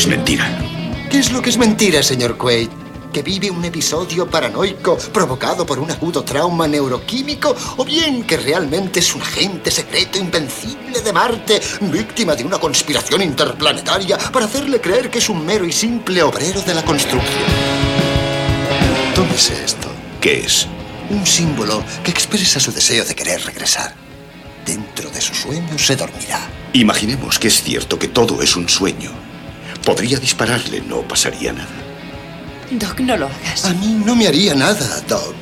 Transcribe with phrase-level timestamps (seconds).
[0.00, 0.48] es mentira.
[1.10, 2.70] ¿Qué es lo que es mentira, señor Quaid?
[3.12, 7.54] ¿Que vive un episodio paranoico provocado por un agudo trauma neuroquímico?
[7.76, 13.20] ¿O bien que realmente es un agente secreto invencible de Marte, víctima de una conspiración
[13.20, 17.44] interplanetaria para hacerle creer que es un mero y simple obrero de la construcción?
[19.14, 19.88] Tómese esto.
[20.18, 20.66] ¿Qué es?
[21.10, 23.94] Un símbolo que expresa su deseo de querer regresar.
[24.64, 26.48] Dentro de su sueño se dormirá.
[26.72, 29.19] Imaginemos que es cierto que todo es un sueño.
[29.90, 31.66] Podría dispararle, no pasaría nada.
[32.70, 33.64] Doc, no lo hagas.
[33.64, 35.34] A mí no me haría nada, Doc.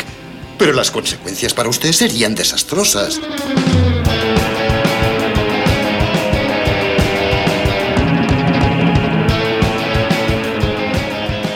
[0.56, 3.20] Pero las consecuencias para usted serían desastrosas.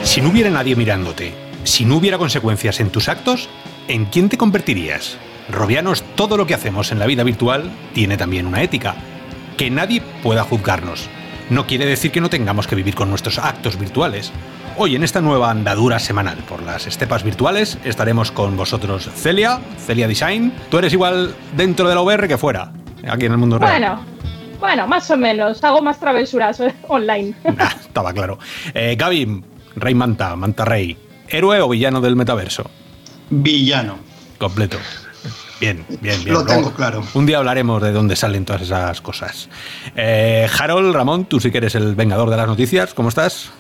[0.04, 1.32] Si no hubiera nadie mirándote,
[1.64, 3.48] si no hubiera consecuencias en tus actos,
[3.88, 5.16] ¿en quién te convertirías?
[5.48, 8.96] Robianos, todo lo que hacemos en la vida virtual tiene también una ética.
[9.56, 11.08] Que nadie pueda juzgarnos.
[11.52, 14.32] No quiere decir que no tengamos que vivir con nuestros actos virtuales.
[14.78, 20.08] Hoy en esta nueva andadura semanal por las estepas virtuales estaremos con vosotros Celia, Celia
[20.08, 20.50] Design.
[20.70, 22.72] Tú eres igual dentro de la VR que fuera,
[23.06, 23.70] aquí en el mundo real.
[23.70, 24.00] Bueno,
[24.60, 25.62] bueno, más o menos.
[25.62, 27.34] Hago más travesuras eh, online.
[27.54, 28.38] Nah, estaba claro.
[28.72, 29.44] Eh, Gaby,
[29.76, 30.96] Rey Manta, Manta Rey,
[31.28, 32.70] ¿héroe o villano del metaverso?
[33.28, 33.98] Villano.
[34.38, 34.78] Completo.
[35.62, 36.34] Bien, bien, bien.
[36.34, 37.04] Lo tengo Luego, claro.
[37.14, 39.48] Un día hablaremos de dónde salen todas esas cosas.
[39.94, 42.94] Eh, Harold, Ramón, tú sí que eres el vengador de las noticias.
[42.94, 43.52] ¿Cómo estás?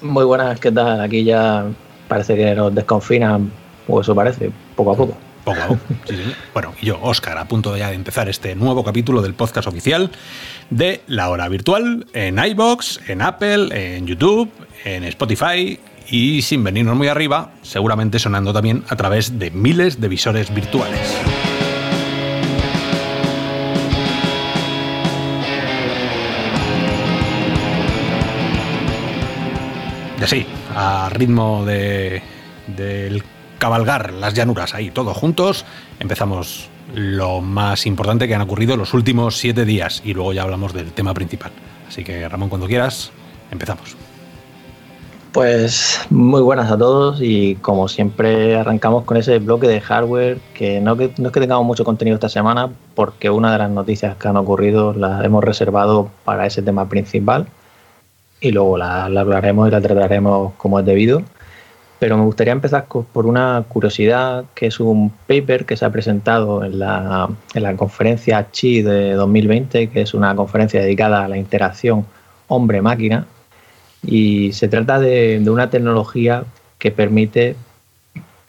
[0.00, 1.02] Muy buenas, ¿qué tal?
[1.02, 1.66] Aquí ya
[2.08, 3.52] parece que nos desconfinan,
[3.86, 5.18] o eso parece, poco a poco.
[5.44, 5.80] Poco a poco.
[6.08, 6.34] Sí, sí.
[6.54, 10.10] Bueno, y yo, Oscar, a punto ya de empezar este nuevo capítulo del podcast oficial
[10.70, 14.50] de La Hora Virtual en iBox, en Apple, en YouTube,
[14.86, 20.08] en Spotify y sin venirnos muy arriba, seguramente sonando también a través de miles de
[20.08, 21.00] visores virtuales.
[30.20, 32.20] Y así, a ritmo de,
[32.66, 33.24] del
[33.58, 35.64] cabalgar las llanuras ahí, todos juntos,
[35.98, 40.74] empezamos lo más importante que han ocurrido los últimos siete días y luego ya hablamos
[40.74, 41.52] del tema principal.
[41.88, 43.10] Así que Ramón, cuando quieras,
[43.50, 43.96] empezamos.
[45.32, 50.82] Pues muy buenas a todos y como siempre arrancamos con ese bloque de hardware que
[50.82, 54.16] no, que no es que tengamos mucho contenido esta semana porque una de las noticias
[54.16, 57.46] que han ocurrido las hemos reservado para ese tema principal
[58.40, 61.22] y luego la, la hablaremos y la trataremos como es debido.
[61.98, 66.64] Pero me gustaría empezar por una curiosidad que es un paper que se ha presentado
[66.64, 71.36] en la, en la conferencia CHI de 2020, que es una conferencia dedicada a la
[71.36, 72.06] interacción
[72.48, 73.26] hombre-máquina.
[74.02, 76.44] Y se trata de, de una tecnología
[76.78, 77.54] que permite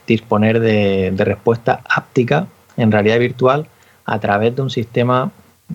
[0.08, 2.48] disponer de, de respuesta áptica
[2.78, 3.68] en realidad virtual
[4.06, 5.32] a través de un sistema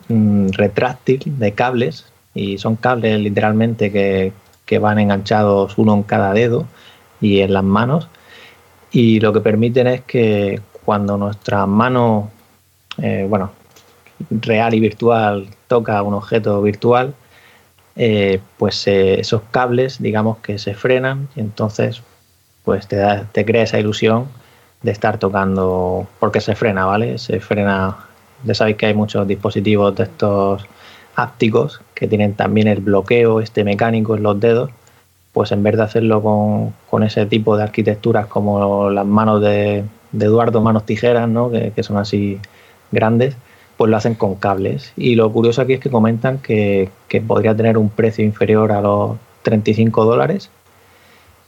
[0.08, 4.32] mm, retráctil de cables, y son cables literalmente que,
[4.64, 6.66] que van enganchados uno en cada dedo
[7.20, 8.08] y en las manos,
[8.92, 12.30] y lo que permiten es que cuando nuestra mano,
[13.02, 13.50] eh, bueno,
[14.30, 17.14] real y virtual toca un objeto virtual,
[17.96, 22.02] eh, pues esos cables, digamos que se frenan y entonces
[22.64, 22.98] pues te,
[23.32, 24.28] te crea esa ilusión
[24.82, 27.18] de estar tocando, porque se frena, ¿vale?
[27.18, 27.96] Se frena,
[28.44, 30.66] ya sabéis que hay muchos dispositivos de estos
[31.16, 34.70] ápticos que tienen también el bloqueo este mecánico en los dedos,
[35.32, 39.84] pues en vez de hacerlo con, con ese tipo de arquitecturas como las manos de,
[40.12, 41.50] de Eduardo, manos tijeras, ¿no?
[41.50, 42.38] que, que son así
[42.92, 43.36] grandes,
[43.76, 44.92] pues lo hacen con cables.
[44.96, 48.80] Y lo curioso aquí es que comentan que, que podría tener un precio inferior a
[48.80, 50.50] los 35 dólares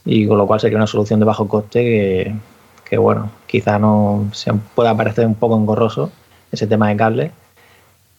[0.05, 2.35] y con lo cual sería una solución de bajo coste que,
[2.89, 6.11] que bueno, quizá no se pueda parecer un poco engorroso
[6.51, 7.31] ese tema de cables,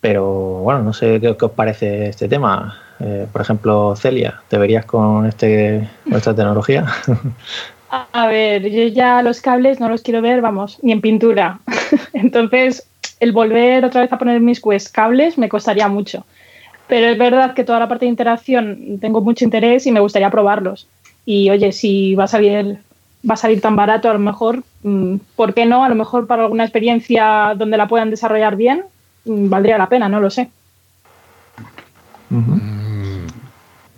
[0.01, 2.79] pero bueno, no sé qué, os parece este tema.
[3.01, 6.87] Eh, por ejemplo, Celia, ¿te verías con, este, esta tecnología?
[8.13, 11.59] A ver, yo ya los cables no los quiero ver, vamos, ni en pintura.
[12.13, 12.87] Entonces,
[13.19, 16.25] el volver otra vez a poner mis Quest cables me costaría mucho.
[16.87, 20.31] Pero es verdad que toda la parte de interacción tengo mucho interés y me gustaría
[20.31, 20.87] probarlos.
[21.27, 22.79] Y oye, si va a salir,
[23.29, 25.85] va a salir tan barato, a lo mejor, mm, ¿por qué no?
[25.85, 28.85] A lo mejor para alguna experiencia donde la puedan desarrollar bien,
[29.25, 30.51] valdría la pena, no lo sé.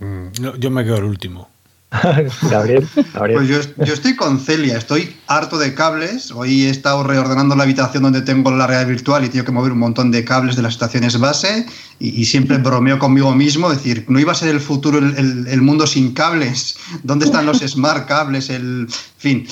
[0.00, 1.48] Mm, no, yo me quedo el último.
[2.50, 3.38] Gabriel, Gabriel.
[3.38, 6.30] Pues yo, yo estoy con Celia, estoy harto de cables.
[6.30, 9.72] Hoy he estado reordenando la habitación donde tengo la realidad virtual y tengo que mover
[9.72, 11.66] un montón de cables de las estaciones base
[11.98, 15.46] y, y siempre bromeo conmigo mismo, decir, no iba a ser el futuro el, el-
[15.48, 16.78] el mundo sin cables.
[17.02, 18.48] ¿Dónde están los smart cables?
[18.48, 18.86] El
[19.18, 19.46] fin.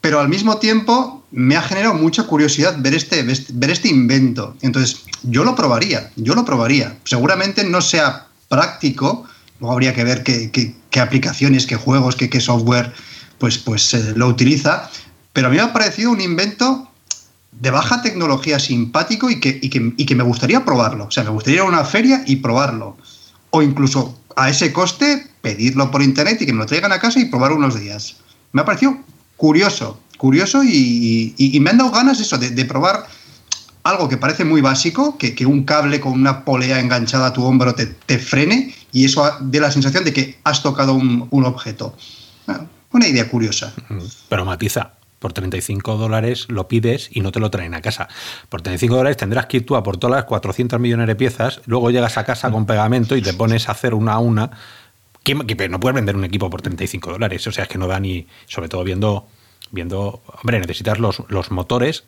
[0.00, 4.56] Pero al mismo tiempo me ha generado mucha curiosidad ver este, ver este invento.
[4.62, 6.96] Entonces, yo lo probaría, yo lo probaría.
[7.04, 9.26] Seguramente no sea práctico,
[9.60, 12.92] Luego habría que ver qué, qué, aplicaciones, qué juegos, qué, qué software
[13.38, 14.90] pues, pues eh, lo utiliza.
[15.32, 16.90] Pero a mí me ha parecido un invento
[17.52, 21.04] de baja tecnología simpático y que, y que, y que me gustaría probarlo.
[21.06, 22.96] O sea, me gustaría ir a una feria y probarlo.
[23.50, 27.20] O incluso a ese coste pedirlo por internet y que me lo traigan a casa
[27.20, 28.16] y probar unos días.
[28.52, 28.98] Me ha parecido
[29.36, 33.06] curioso, curioso y, me han dado ganas eso, de, probar
[33.82, 37.74] algo que parece muy básico, que, un cable con una polea enganchada a tu hombro
[37.74, 41.94] te, frene y eso dé la sensación de que has tocado un, objeto.
[42.90, 43.74] una idea curiosa.
[44.30, 48.08] Pero matiza, por 35 dólares lo pides y no te lo traen a casa.
[48.48, 51.60] Por 35 dólares tendrás que ir tú a por todas las 400 millones de piezas,
[51.66, 54.52] luego llegas a casa con pegamento y te pones a hacer una a una.
[55.22, 58.00] Que, no puedes vender un equipo por 35 dólares, o sea, es que no da
[58.00, 59.28] ni, sobre todo viendo,
[59.74, 62.04] viendo hombre, necesitas los, los motores,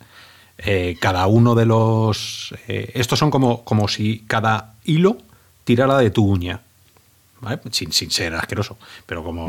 [0.57, 2.55] eh, cada uno de los...
[2.67, 5.17] Eh, estos son como, como si cada hilo
[5.63, 6.61] tirara de tu uña.
[7.69, 9.47] Sin, sin, ser asqueroso, pero como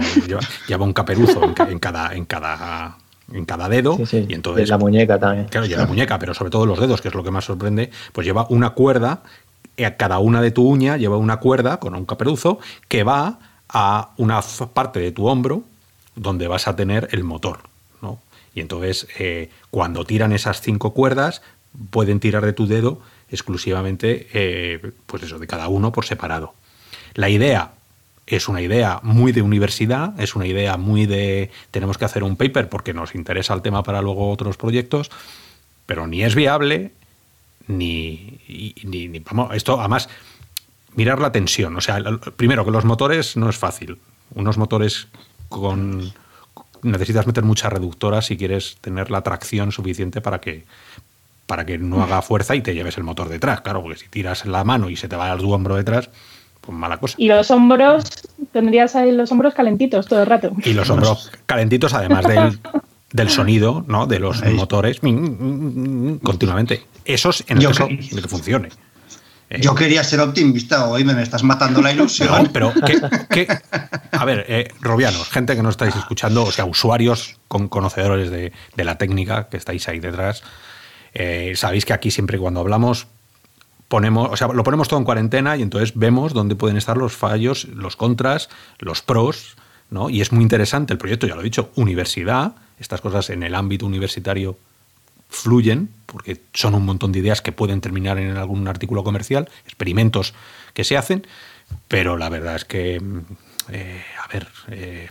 [0.68, 2.98] lleva, un caperuzo en, cada, en cada
[3.32, 3.98] en cada dedo.
[4.12, 4.68] Y entonces.
[4.68, 5.48] la muñeca también.
[5.48, 7.90] Claro, y la muñeca, pero sobre todo los dedos, que es lo que más sorprende,
[8.12, 9.22] pues lleva una cuerda, a
[9.76, 13.38] eh, cada una de tu uña lleva una cuerda con un caperuzo que va
[13.68, 14.40] a una
[14.72, 15.62] parte de tu hombro
[16.14, 17.60] donde vas a tener el motor.
[18.58, 21.42] Y entonces, eh, cuando tiran esas cinco cuerdas,
[21.90, 23.00] pueden tirar de tu dedo
[23.30, 26.54] exclusivamente, eh, pues eso, de cada uno por separado.
[27.14, 27.70] La idea
[28.26, 32.34] es una idea muy de universidad, es una idea muy de tenemos que hacer un
[32.34, 35.08] paper porque nos interesa el tema para luego otros proyectos,
[35.86, 36.90] pero ni es viable,
[37.68, 38.40] ni,
[38.82, 40.08] ni, vamos, esto además,
[40.96, 42.02] mirar la tensión, o sea,
[42.36, 43.98] primero que los motores no es fácil,
[44.34, 45.06] unos motores
[45.48, 46.12] con
[46.82, 50.64] necesitas meter muchas reductoras si quieres tener la tracción suficiente para que
[51.46, 54.44] para que no haga fuerza y te lleves el motor detrás, claro, porque si tiras
[54.44, 56.10] la mano y se te va al hombro detrás,
[56.60, 57.14] pues mala cosa.
[57.16, 58.04] Y los hombros,
[58.52, 60.52] tendrías ahí los hombros calentitos todo el rato.
[60.62, 62.26] Y los hombros calentitos, además
[63.12, 64.06] del, sonido, ¿no?
[64.06, 66.82] De los motores continuamente.
[67.06, 68.68] Esos en el caso de que funcione.
[69.50, 72.50] Eh, yo quería ser optimista, hoy me estás matando la ilusión.
[72.52, 72.72] pero
[74.12, 78.52] a ver, eh, Robianos, gente que no estáis escuchando, o sea, usuarios con conocedores de,
[78.76, 80.42] la técnica que estáis ahí detrás,
[81.14, 83.06] eh, sabéis que aquí siempre cuando hablamos
[83.88, 87.14] ponemos, o sea, lo ponemos todo en cuarentena y entonces vemos dónde pueden estar los
[87.14, 89.56] fallos, los contras, los pros,
[89.88, 90.10] ¿no?
[90.10, 93.54] Y es muy interesante el proyecto, ya lo he dicho, universidad, estas cosas en el
[93.54, 94.58] ámbito universitario
[95.28, 100.34] fluyen, porque son un montón de ideas que pueden terminar en algún artículo comercial, experimentos
[100.74, 101.26] que se hacen,
[101.86, 103.00] pero la verdad es que,
[103.70, 105.08] eh, a ver, eh,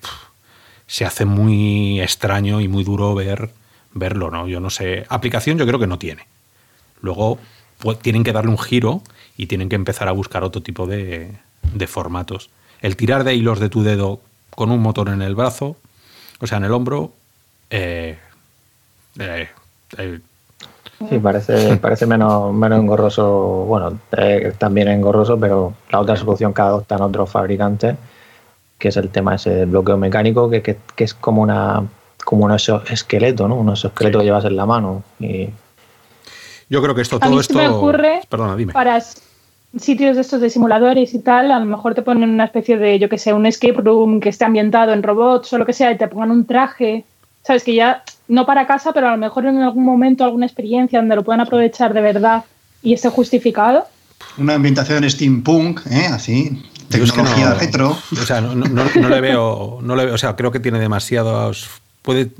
[0.87, 3.51] se hace muy extraño y muy duro ver
[3.97, 4.47] verlo, ¿no?
[4.47, 6.27] Yo no sé, aplicación yo creo que no tiene.
[7.01, 7.39] Luego
[8.01, 9.01] tienen que darle un giro
[9.37, 11.37] y tienen que empezar a buscar otro tipo de,
[11.87, 12.49] formatos.
[12.81, 14.21] El tirar de hilos de tu dedo
[14.51, 15.77] con un motor en el brazo,
[16.39, 17.13] o sea, en el hombro,
[17.69, 18.17] eh,
[19.19, 19.49] eh,
[19.97, 20.19] eh,
[21.09, 23.99] Sí, parece, parece menos, menos engorroso, bueno,
[24.57, 27.95] también engorroso, pero la otra solución que adoptan otros fabricantes,
[28.79, 31.83] que es el tema ese del bloqueo mecánico, que, es como una
[32.25, 33.55] como un esqueleto, ¿no?
[33.55, 35.03] Un esqueleto que llevas en la mano.
[35.19, 35.49] Y
[36.69, 37.57] yo creo que esto, todo esto.
[37.57, 38.73] Me ocurre Perdona, dime.
[38.73, 38.99] Para
[39.77, 42.97] sitios de estos de simuladores y tal, a lo mejor te ponen una especie de,
[42.97, 45.91] yo que sé, un escape room que esté ambientado en robots o lo que sea,
[45.91, 47.05] y te pongan un traje.
[47.47, 50.99] Sabes que ya, no para casa, pero a lo mejor en algún momento alguna experiencia
[50.99, 52.43] donde lo puedan aprovechar de verdad
[52.83, 53.87] y esté justificado.
[54.37, 56.07] Una ambientación steampunk, ¿eh?
[56.07, 57.97] así, tecnología retro.
[58.11, 58.53] O sea, no,
[59.09, 61.69] le veo, no le veo, o sea, creo que tiene demasiados
[62.01, 62.31] puede,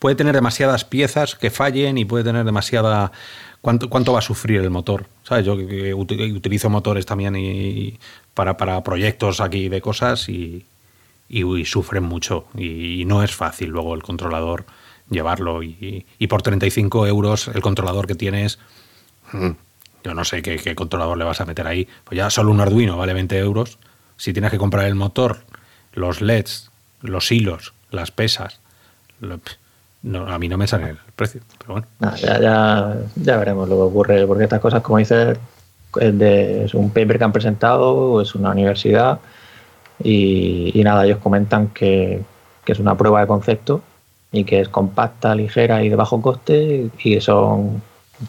[0.00, 3.12] puede tener demasiadas piezas que fallen y puede tener demasiada
[3.60, 5.06] ¿Cuánto, va a sufrir el motor?
[5.24, 5.44] ¿Sabes?
[5.44, 7.98] Yo utilizo motores también y,
[8.32, 10.64] para, para, proyectos aquí de cosas y,
[11.64, 12.46] sufren mucho.
[12.56, 14.64] Y, no es fácil luego el controlador
[15.10, 15.62] llevarlo.
[15.62, 18.58] Y, por 35 euros el controlador que tienes,
[19.32, 19.50] mm,
[20.04, 21.88] yo no sé qué, qué, controlador le vas a meter ahí.
[22.04, 23.78] Pues ya solo un Arduino vale 20 euros.
[24.16, 25.40] Si tienes que comprar el motor,
[25.92, 26.70] los LEDs,
[27.02, 28.60] los hilos, las pesas,
[30.02, 31.86] no, a mí no me sale el precio, pero bueno.
[32.16, 35.38] ya, ya, ya, veremos lo que ocurre, porque estas cosas, como dices,
[36.00, 39.18] es, de, es un paper que han presentado, es una universidad,
[40.02, 42.22] y, nada, ellos comentan que,
[42.66, 43.80] es una prueba de concepto
[44.32, 47.82] y que es compacta, ligera y de bajo coste, y que son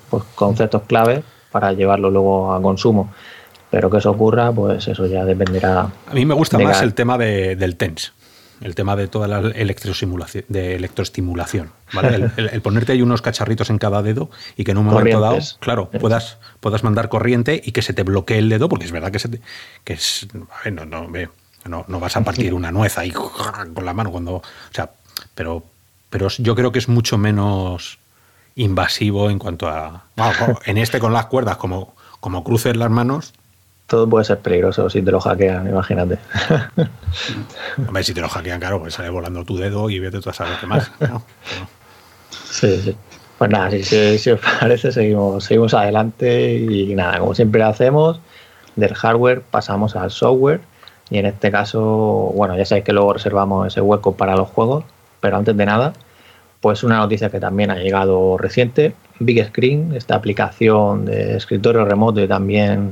[0.09, 3.11] pues, conceptos claves para llevarlo luego a consumo.
[3.69, 5.91] Pero que eso ocurra, pues eso ya dependerá.
[6.07, 8.13] A mí me gusta más el tema del TENS
[8.61, 11.71] el tema de toda la electroestimulación, de electroestimulación.
[12.01, 15.89] El, ponerte ahí unos cacharritos en cada dedo y que en un momento dado, claro,
[15.91, 19.19] puedas, puedas mandar corriente y que se te bloquee el dedo, porque es verdad que
[19.19, 19.41] se te,
[19.83, 21.07] que es, no, no,
[21.67, 23.11] No, no vas a partir una nuez ahí
[23.73, 24.35] con la mano cuando.
[24.35, 24.89] O sea,
[25.35, 25.63] pero,
[26.09, 27.99] pero yo creo que es mucho menos
[28.55, 30.03] invasivo en cuanto a.
[30.65, 33.33] En este con las cuerdas, como, como cruces las manos.
[33.87, 36.19] Todo puede ser peligroso si te lo hackean, imagínate.
[37.87, 40.33] Hombre, si te lo hackean, claro, pues sale volando tu dedo y vete tú a
[40.33, 40.91] saber qué más.
[40.99, 41.23] ¿no?
[42.49, 42.97] Sí, sí.
[43.37, 48.19] Pues nada, si, si, si, os parece, seguimos, seguimos adelante y nada, como siempre hacemos,
[48.75, 50.59] del hardware pasamos al software
[51.09, 54.83] y en este caso, bueno, ya sabéis que luego reservamos ese hueco para los juegos,
[55.21, 55.93] pero antes de nada,
[56.61, 62.21] pues una noticia que también ha llegado reciente, Big Screen, esta aplicación de escritorio remoto
[62.21, 62.91] y también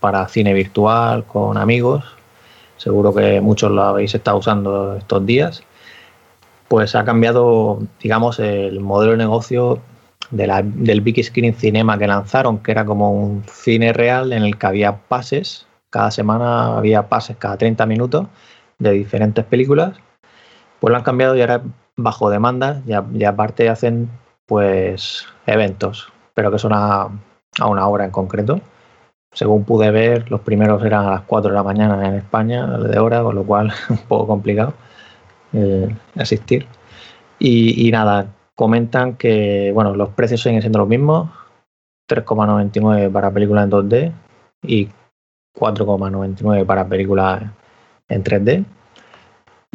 [0.00, 2.04] para cine virtual con amigos,
[2.76, 5.62] seguro que muchos lo habéis estado usando estos días
[6.68, 9.80] pues ha cambiado, digamos, el modelo de negocio
[10.30, 14.42] de la, del Big Screen Cinema que lanzaron, que era como un cine real en
[14.42, 15.66] el que había pases,
[15.96, 18.26] cada semana había pases cada 30 minutos
[18.78, 19.94] de diferentes películas,
[20.78, 21.62] pues lo han cambiado y ahora
[21.96, 24.10] bajo demanda y, aparte hacen
[24.44, 27.08] pues eventos, pero que son a,
[27.58, 28.60] a una hora en concreto.
[29.32, 32.98] Según pude ver, los primeros eran a las 4 de la mañana en España, de
[32.98, 34.74] hora, con lo cual un poco complicado
[35.54, 36.66] eh, asistir.
[37.38, 41.30] Y, y, nada, comentan que bueno, los precios siguen siendo los mismos,
[42.10, 44.12] 3,99 para películas en 2D
[44.62, 44.88] y
[45.58, 47.42] 4,99 para películas
[48.08, 48.64] en 3D.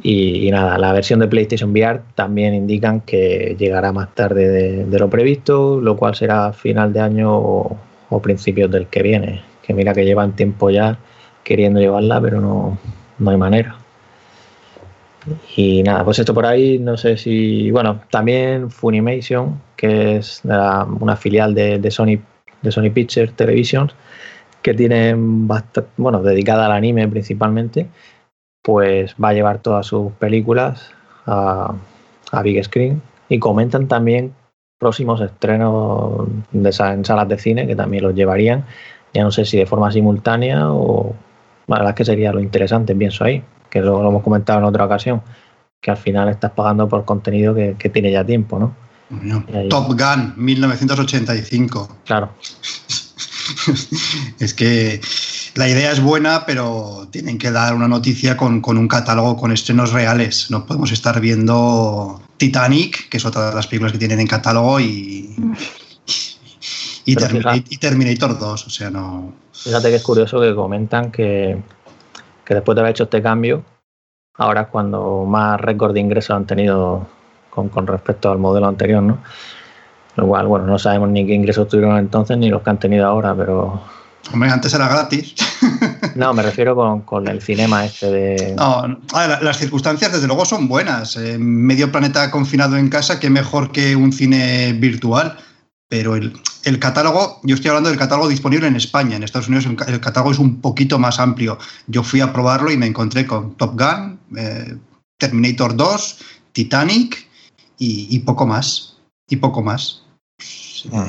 [0.03, 5.09] Y, nada, la versión de PlayStation VR también indican que llegará más tarde de, lo
[5.09, 7.77] previsto, lo cual será final de año o,
[8.21, 9.41] principios del que viene.
[9.61, 10.97] Que mira que llevan tiempo ya
[11.43, 12.77] queriendo llevarla, pero no,
[13.19, 13.75] no hay manera.
[15.55, 17.69] Y nada, pues esto por ahí, no sé si.
[17.69, 22.17] Bueno, también Funimation, que es una filial de, de, Sony,
[22.61, 23.91] de Sony Pictures Television,
[24.61, 27.87] que tiene bastante, bueno, dedicada al anime principalmente,
[28.61, 30.91] pues va a llevar todas sus películas
[31.25, 31.73] a,
[32.31, 33.01] a Big Screen.
[33.29, 34.33] Y comentan también
[34.77, 38.65] próximos estrenos de, en salas de cine que también los llevarían.
[39.13, 41.15] Ya no sé si de forma simultánea o.
[41.67, 44.65] La verdad es que sería lo interesante, pienso ahí que lo, lo, hemos comentado en
[44.65, 45.21] otra ocasión,
[45.79, 48.75] que al final estás pagando por contenido que, que tiene ya tiempo, ¿no?
[49.69, 51.97] Top Gun, 1985.
[52.05, 52.29] Claro.
[54.39, 55.01] es que
[55.55, 59.51] la idea es buena, pero tienen que dar una noticia con, con, un catálogo con
[59.51, 60.49] estrenos reales.
[60.49, 64.79] No podemos estar viendo Titanic, que es otra de las películas que tienen en catálogo,
[64.79, 65.35] y,
[67.05, 68.67] y, Terminator, y Terminator 2.
[68.67, 69.33] O sea, no.
[69.53, 71.57] Fíjate que es curioso que comentan que
[72.51, 73.63] que después de haber hecho este cambio,
[74.35, 77.07] ahora es cuando más récord de ingresos han tenido
[77.49, 79.19] con, con, respecto al modelo anterior, ¿no?
[80.15, 83.07] Lo cual, bueno, no sabemos ni qué ingresos tuvieron entonces ni los que han tenido
[83.07, 83.81] ahora, pero...
[84.33, 85.35] Hombre, antes era gratis.
[86.15, 88.55] no, me refiero con, con, el cinema este de...
[88.55, 88.99] No,
[89.41, 91.17] las circunstancias desde luego son buenas.
[91.17, 95.37] Eh, medio planeta confinado en casa, qué mejor que un cine virtual
[95.91, 96.31] pero el,
[96.63, 99.99] el, catálogo, yo estoy hablando del catálogo disponible en España, en Estados Unidos el, el,
[99.99, 101.57] catálogo es un poquito más amplio.
[101.87, 104.77] Yo fui a probarlo y me encontré con Top Gun, eh,
[105.17, 106.17] Terminator 2,
[106.53, 107.27] Titanic
[107.77, 108.90] y, y, poco más.
[109.31, 110.05] Y poco más.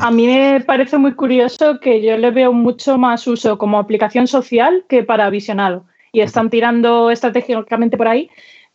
[0.00, 4.26] A mí me parece muy curioso que yo le veo mucho más uso como aplicación
[4.26, 5.84] social que para visionado.
[6.12, 8.30] Y están tirando estratégicamente por ahí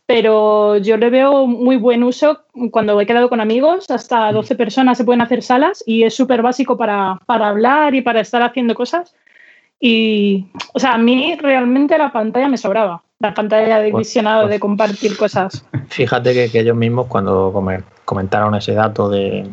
[0.08, 4.98] pero yo le veo muy buen uso cuando he quedado con amigos, hasta 12 personas
[4.98, 8.74] se pueden hacer salas y es súper básico para, para, hablar y para estar haciendo
[8.74, 9.14] cosas.
[9.82, 14.44] Y, o sea, a mí realmente la pantalla me sobraba, la pantalla de pues, visionado,
[14.44, 15.66] pues, de compartir cosas.
[15.90, 17.52] Fíjate que, que ellos mismos cuando
[18.06, 19.50] comentaron ese dato de,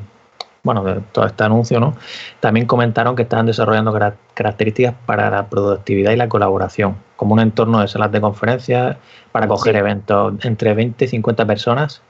[0.63, 1.95] bueno, de todo este anuncio, ¿no?
[2.41, 3.97] También comentaron que estaban desarrollando
[4.35, 8.97] características para la productividad y la colaboración, como un entorno de salas de conferencias
[9.31, 9.79] para coger sí.
[9.79, 12.03] eventos entre 20 y 50 personas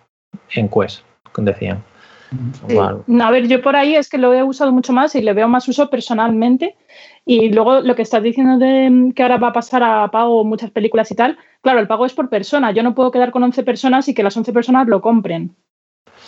[0.51, 1.05] en Quest,
[1.37, 1.83] decían.
[2.69, 2.77] Sí.
[2.79, 5.49] A ver, yo por ahí es que lo he usado mucho más y le veo
[5.49, 6.77] más uso personalmente.
[7.27, 10.71] Y luego lo que estás diciendo de que ahora va a pasar a pago muchas
[10.71, 12.73] películas y tal, claro, el pago es por persona.
[12.73, 15.55] Yo no puedo quedar con 11 personas y que las 11 personas lo compren.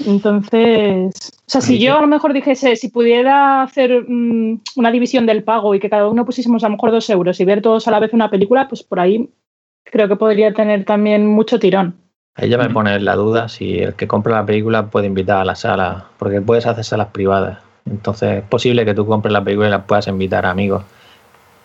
[0.04, 1.14] Entonces,
[1.46, 5.42] o sea, si yo a lo mejor dijese, si pudiera hacer mmm, una división del
[5.42, 7.90] pago y que cada uno pusiésemos a lo mejor dos euros y ver todos a
[7.90, 9.30] la vez una película, pues por ahí
[9.84, 11.96] creo que podría tener también mucho tirón.
[12.36, 15.44] Ahí ya me pone la duda si el que compra la película puede invitar a
[15.44, 17.58] la sala, porque puedes hacer salas privadas.
[17.88, 20.84] Entonces es posible que tú compres la película y la puedas invitar a amigos.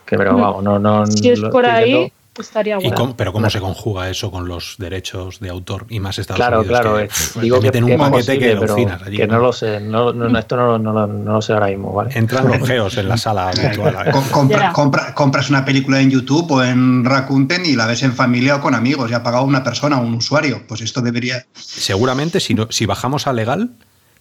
[0.06, 1.06] Que, pero vamos, no, no.
[1.08, 2.96] Si es por ahí, estaría ¿Y bueno.
[2.96, 6.60] cómo- pero ¿cómo se conjuga eso con los derechos de autor y más Estados Claro,
[6.62, 6.80] Unidos?
[6.80, 6.98] claro.
[7.42, 7.94] digo te que, meten que un que
[9.06, 9.40] allí, no ¿no?
[9.40, 9.80] lo sé.
[9.82, 12.12] No, no, esto no, lo- no, lo- no lo sé ahora mismo, ¿vale?
[12.18, 14.12] Entran los geos en la sala virtual.
[14.12, 14.30] Com-
[14.72, 18.62] compra- compras una película en YouTube o en Rakuten y la ves en familia o
[18.62, 20.64] con amigos y ha pagado una persona, un usuario.
[20.68, 21.46] Pues esto debería.
[21.54, 23.72] Seguramente si, no- si bajamos a legal,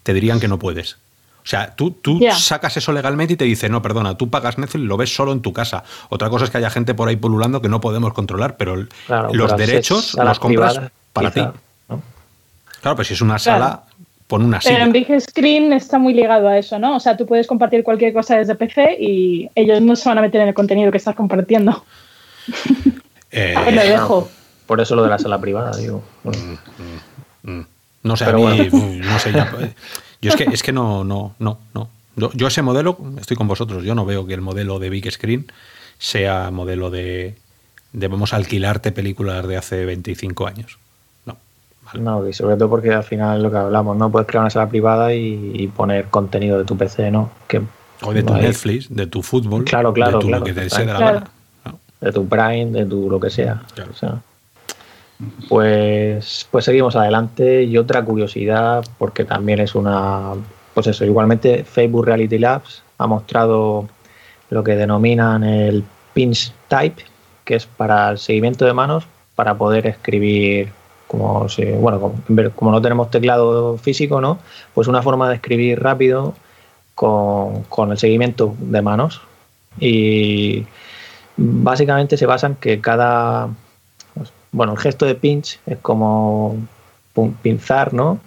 [0.03, 0.97] te dirían que no puedes.
[1.43, 4.83] O sea, tú, tú sacas eso legalmente y te dice, no, perdona, tú pagas Netflix
[4.85, 5.83] y lo ves solo en tu casa.
[6.11, 9.33] Otra cosa es que haya gente por ahí pululando que no podemos controlar, pero Claro,
[9.33, 10.81] los pero derechos los compras
[11.13, 11.59] para quizá, ti.
[11.89, 12.03] ¿no?
[12.83, 13.65] Claro, pero si es una Claro.
[13.65, 13.83] sala,
[14.27, 14.85] pon una Pero silla.
[14.85, 16.97] en Big Screen está muy ligado a eso, ¿no?
[16.97, 20.21] O sea, tú puedes compartir cualquier cosa desde PC y ellos no se van a
[20.23, 21.85] meter en el contenido que estás compartiendo.
[23.33, 24.29] Eh, Ahí lo dejo.
[24.67, 26.03] Por eso lo de la sala privada, digo.
[26.25, 26.59] Bueno,
[27.43, 27.61] Mm,
[28.03, 29.05] No sé, Pero a mí, bueno.
[29.05, 29.51] no sé, ya,
[30.21, 31.89] yo es que, es que no, no, no, no.
[32.17, 35.11] Yo, yo ese modelo, estoy con vosotros, yo no veo que el modelo de Big
[35.11, 35.47] Screen
[35.99, 37.35] sea modelo de,
[37.93, 40.79] de vamos a alquilarte películas de hace 25 años.
[41.25, 41.37] No.
[41.85, 42.01] vale.
[42.03, 44.11] No, y sobre todo porque al final es lo que hablamos, ¿no?
[44.11, 47.31] Puedes crear una sala privada y, y poner contenido de tu PC, ¿no?
[47.49, 47.63] Que,
[48.03, 48.35] O de tu.
[48.35, 50.97] Netflix, de tu fútbol, Claro, claro, de tu claro, lo que te sea de la
[50.97, 51.15] Claro.
[51.21, 51.31] gana.
[51.67, 51.79] ¿no?
[52.01, 53.63] de tu Prime, de tu lo que sea.
[53.75, 53.93] Claro.
[53.93, 54.21] O sea,
[55.49, 57.65] pues, pues seguimos adelante.
[57.65, 60.33] Y otra curiosidad, porque también es una.
[60.75, 63.89] Pues eso, igualmente Facebook Reality Labs ha mostrado
[64.51, 65.85] lo que denominan el
[66.15, 67.03] pinch type,
[67.45, 70.73] que es para el seguimiento de manos, para poder escribir.
[71.07, 72.15] Como si, bueno, como,
[72.55, 74.39] como no tenemos teclado físico, ¿no?
[74.75, 76.35] Pues una forma de escribir rápido
[76.95, 79.21] con, con el seguimiento de manos.
[79.81, 80.67] Y
[81.37, 83.49] básicamente se basa en que cada
[84.53, 86.57] bueno el gesto de pinch es como
[87.43, 88.19] pinzar no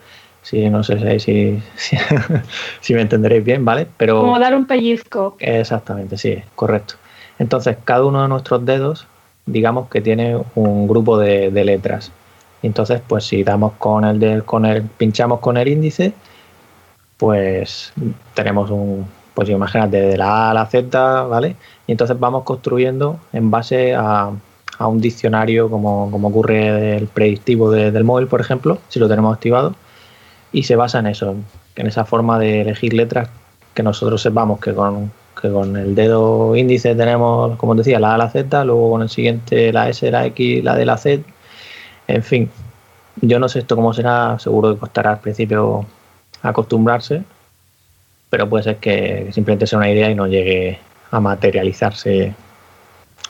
[0.42, 1.98] si no sé si, si,
[2.82, 5.36] si me entenderéis bien vale pero Como dar un pellizco.
[5.39, 6.96] exactamente sí correcto
[7.39, 9.08] entonces cada uno de nuestros dedos
[9.46, 12.12] digamos que tiene un grupo de, de letras
[12.62, 16.13] entonces pues si damos con el, de- con el pinchamos con el índice
[17.18, 17.94] pues
[18.34, 21.56] tenemos un, pues imagínate, de la A a la Z, ¿vale?
[21.88, 24.32] Y entonces vamos construyendo en base a,
[24.80, 29.08] a un diccionario como, como ocurre del predictivo de- del móvil, por ejemplo, si lo
[29.08, 29.76] tenemos activado,
[30.52, 31.36] y se basa en eso,
[31.76, 33.30] en esa forma de elegir letras
[33.74, 38.17] que nosotros sepamos que con, que con el dedo índice tenemos, como decía, la a
[38.17, 41.24] la Z, luego con el siguiente la S, la X, la D, la Z,
[42.08, 42.50] en fin.
[43.21, 45.86] Yo no sé esto cómo será, seguro que costará al principio
[46.41, 47.24] acostumbrarse,
[48.30, 50.80] pero puede ser que simplemente sea una idea y no llegue
[51.12, 52.34] a materializarse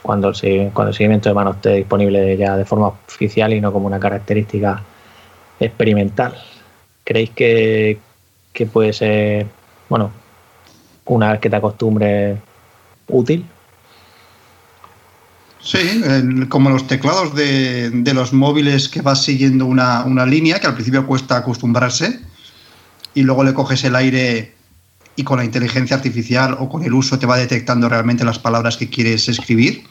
[0.03, 3.99] cuando el, seguimiento de mano esté disponible ya de forma oficial y no como una
[3.99, 4.83] característica
[5.59, 6.35] experimental.
[7.03, 7.99] ¿Creéis que,
[8.71, 9.47] puede ser,
[9.89, 10.11] bueno,
[11.05, 12.37] una vez que te acostumbres,
[13.07, 13.45] útil?
[15.61, 16.03] Sí,
[16.49, 21.37] como los teclados de, los móviles que vas siguiendo una línea, que al principio cuesta
[21.37, 22.19] acostumbrarse,
[23.13, 24.53] y luego le coges el aire
[25.15, 28.77] y con la inteligencia artificial o con el uso te va detectando realmente las palabras
[28.77, 29.83] que quieres escribir.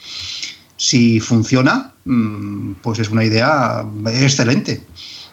[0.77, 4.83] Si funciona, mm, pues es una idea excelente.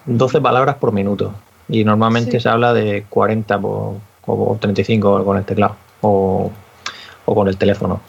[0.06, 1.34] 12 palabras por minuto.
[1.68, 2.44] Y normalmente Sí.
[2.44, 6.52] se habla de 40 por, o 35 con el teclado o,
[7.26, 8.02] o con el teléfono.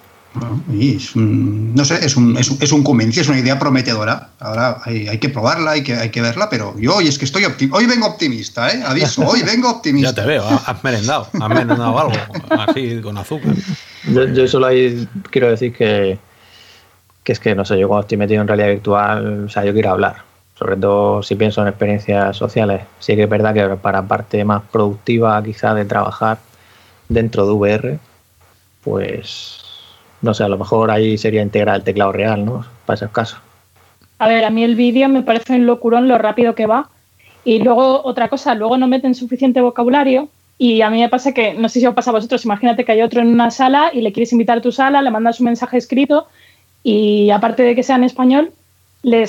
[0.72, 3.58] Y es un- no sé, es un, es, un, es un comienzo, es una idea
[3.58, 4.28] prometedora.
[4.38, 7.24] Ahora hay, hay que probarla, hay que, hay que verla, pero yo hoy es que
[7.24, 8.80] estoy opti- hoy vengo optimista, ¿eh?
[8.86, 10.14] Aviso, hoy vengo Ya optimista.
[10.14, 12.14] te veo, has merendado, has merendado algo,
[12.50, 13.54] así con azúcar.
[14.04, 16.18] Yo, yo solo ahí quiero decir que,
[17.24, 19.72] que es que, no sé, yo cuando estoy metido en realidad virtual, o sea, yo
[19.72, 20.22] quiero hablar.
[20.56, 22.82] Sobre todo si pienso en experiencias sociales.
[23.00, 26.38] Sí que es verdad que para parte más productiva quizá de trabajar
[27.08, 27.98] dentro de VR,
[28.84, 29.58] pues,
[30.22, 32.64] no sé, a lo mejor ahí sería integrar el teclado real, ¿no?
[32.86, 33.40] Para esos casos.
[34.18, 36.90] A ver, a mí el vídeo me parece un locurón lo rápido que va.
[37.44, 40.28] Y luego, otra cosa, luego no meten suficiente vocabulario.
[40.58, 42.92] Y a mí me pasa que, no sé si os pasa a vosotros, imagínate que
[42.92, 45.46] hay otro en una sala y le quieres invitar a tu sala, le mandas un
[45.46, 46.26] mensaje escrito
[46.82, 48.52] y aparte de que sea en español,
[49.02, 49.24] le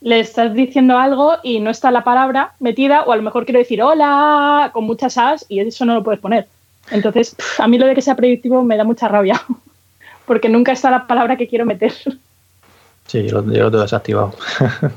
[0.00, 3.58] le estás diciendo algo y no está la palabra metida, o a lo mejor quiero
[3.58, 6.46] decir hola con muchas as y eso no lo puedes poner.
[6.90, 9.42] Entonces, a mí lo de que sea predictivo me da mucha rabia,
[10.26, 11.92] porque nunca está la palabra que quiero meter.
[13.06, 14.34] Sí, yo lo, yo lo tengo desactivado.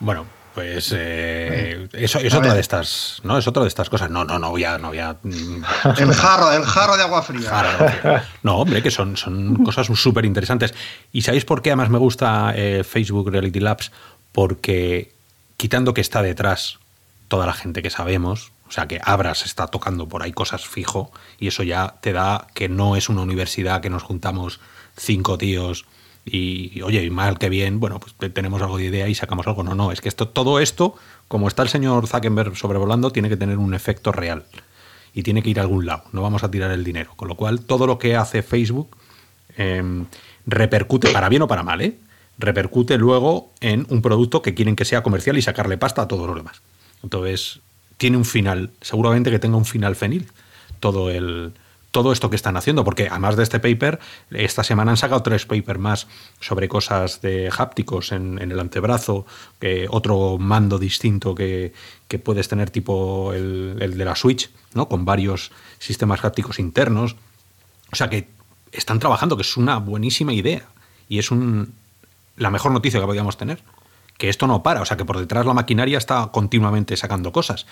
[0.00, 3.38] Bueno, pues eh, eso es otra de estas, ¿no?
[3.38, 4.10] Es otra de estas cosas.
[4.10, 5.16] No, no, no voy a, no voy a.
[5.24, 7.50] El jarro, el jarro de agua fría.
[7.50, 10.74] Ahora, No, hombre, que son, son cosas súper interesantes.
[11.12, 13.90] ¿Y sabéis por qué además me gusta eh, Facebook Reality Labs?
[14.32, 15.12] Porque
[15.56, 16.78] quitando que está detrás
[17.28, 21.48] toda la gente que sabemos, sea que Abras está tocando por ahí cosas fijo y
[21.48, 24.60] eso ya te da que no es una universidad que nos juntamos
[24.96, 25.86] cinco tíos
[26.24, 29.62] y, oye, y mal que bien, bueno, pues tenemos algo de idea y sacamos algo.
[29.62, 30.96] No, no, es que esto, todo esto,
[31.28, 34.44] como está el señor Zuckerberg sobrevolando, tiene que tener un efecto real
[35.12, 36.04] y tiene que ir a algún lado.
[36.12, 37.12] No vamos a tirar el dinero.
[37.16, 38.96] Con lo cual, todo lo que hace Facebook
[39.56, 40.06] em,
[40.46, 41.98] repercute, para bien o para mal, ¿eh?
[42.38, 46.26] repercute luego en un producto que quieren que sea comercial y sacarle pasta a todos
[46.26, 46.62] los demás.
[47.02, 47.60] Entonces,
[47.96, 50.32] tiene un final, seguramente que tenga un final feliz
[50.80, 51.54] todo el,
[51.94, 54.00] todo esto que están haciendo, porque además de este paper,
[54.32, 56.08] esta semana han sacado tres papers más
[56.40, 59.26] sobre cosas de hápticos en, el antebrazo,
[59.60, 61.72] que otro mando distinto que,
[62.24, 64.88] puedes tener tipo el, de la Switch, ¿no?
[64.88, 67.14] con varios sistemas hápticos internos.
[67.92, 68.26] O sea que
[68.72, 70.66] están trabajando, que es una buenísima idea
[71.08, 71.74] y es un,
[72.36, 73.62] la mejor noticia que podíamos tener.
[74.24, 77.66] Que esto no para, o sea que por detrás la maquinaria está continuamente sacando cosas.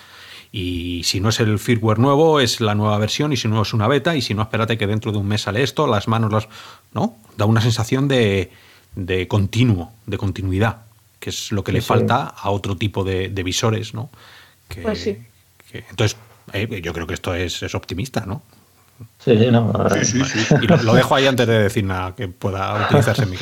[0.51, 3.73] Y si no es el firmware nuevo, es la nueva versión, y si no es
[3.73, 6.31] una beta, y si no, espérate que dentro de un mes sale esto, las manos
[6.31, 6.47] las.
[6.93, 7.17] ¿No?
[7.37, 8.51] Da una sensación de,
[8.93, 10.83] de continuo, de continuidad,
[11.19, 14.11] que es lo que le falta a otro tipo de, visores, ¿no?
[14.79, 15.17] pues sí.
[15.71, 16.19] entonces,
[16.53, 18.43] eh, yo creo que esto es, es optimista, ¿no?
[19.17, 19.73] Sí, no.
[20.03, 23.31] Sí, sí, y lo, lo, dejo ahí antes de decir nada que pueda utilizarse en
[23.31, 23.37] mi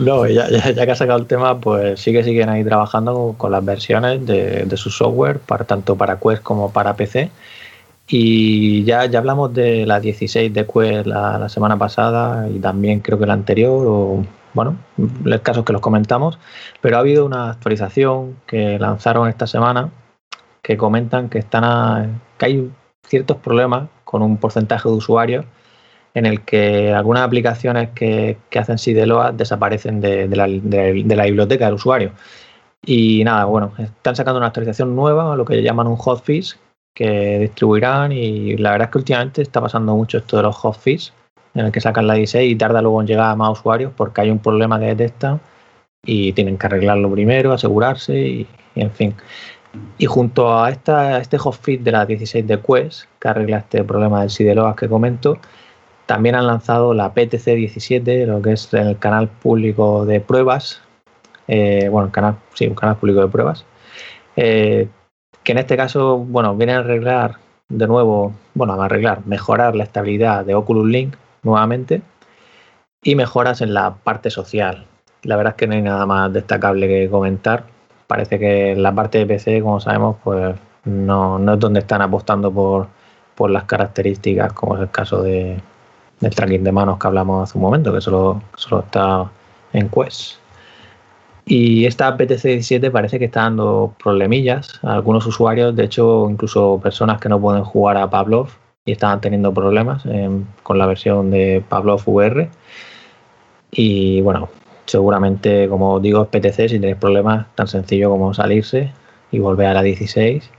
[0.00, 3.64] no, ya, que ha sacado el tema, pues sí que siguen ahí trabajando con las
[3.64, 7.30] versiones de, su software, para, tanto para Quest como para PC.
[8.08, 13.18] Y ya, ya hablamos de la 16 de Quest la, semana pasada y también creo
[13.18, 14.76] que la anterior, o bueno,
[15.24, 16.38] el caso es que los comentamos,
[16.80, 19.90] pero ha habido una actualización que lanzaron esta semana
[20.62, 22.70] que comentan que, están que hay
[23.06, 25.44] ciertos problemas con un porcentaje de usuarios
[26.14, 32.12] en el que algunas aplicaciones que, que hacen SIDELOA desaparecen de, la, biblioteca del usuario.
[32.84, 36.58] Y nada, bueno, están sacando una actualización nueva, lo que llaman un hotfix,
[36.94, 41.12] que distribuirán y la verdad es que últimamente está pasando mucho esto de los hotfix,
[41.54, 44.22] en el que sacan la 16 y tarda luego en llegar a más usuarios porque
[44.22, 45.40] hay un problema que detectan
[46.04, 49.14] y tienen que arreglarlo primero, asegurarse y, en fin.
[49.98, 54.20] Y junto a, esta, este hotfix de la 16 de Quest, que arregla este problema
[54.20, 55.38] del SIDELOA que comento,
[56.10, 60.80] también han lanzado la PTC 17, lo que es el canal público de pruebas.
[61.46, 63.64] Eh, bueno, el canal, sí, un canal público de pruebas.
[64.34, 64.88] Eh,
[65.44, 67.36] que en este caso, bueno, viene a arreglar
[67.68, 72.02] de nuevo, bueno, a arreglar, mejorar la estabilidad de Oculus Link nuevamente
[73.04, 74.86] y mejoras en la parte social.
[75.22, 77.66] La verdad es que no hay nada más destacable que comentar.
[78.08, 82.50] Parece que la parte de PC, como sabemos, pues no, no es donde están apostando
[82.50, 82.88] por,
[83.36, 85.62] por las características, como es el caso de,
[86.20, 89.30] del tracking de manos que hablamos hace un momento, que solo, solo está
[89.72, 90.36] en Quest.
[91.46, 96.78] Y esta PTC 17 parece que está dando problemillas a algunos usuarios, de hecho, incluso
[96.82, 98.48] personas que no pueden jugar a Pavlov
[98.84, 100.04] y estaban teniendo problemas
[100.62, 102.48] con la versión de Pavlov VR.
[103.72, 104.48] Y bueno,
[104.86, 108.92] seguramente, como digo, PTC, si tenéis problemas, tan sencillo como salirse
[109.32, 110.50] y volver a la 16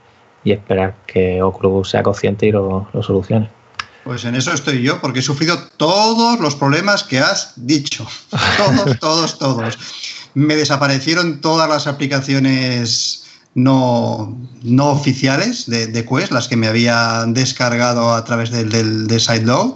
[0.43, 3.60] y esperar que Oculus sea consciente y lo solucione.
[4.03, 8.07] Pues en eso estoy yo, porque he sufrido todos los problemas que has dicho.
[8.57, 9.77] Todos, todos, todos.
[10.33, 18.13] Me desaparecieron todas las aplicaciones no, no oficiales de, Quest, las que me había descargado
[18.13, 19.73] a través del, del de Sideload.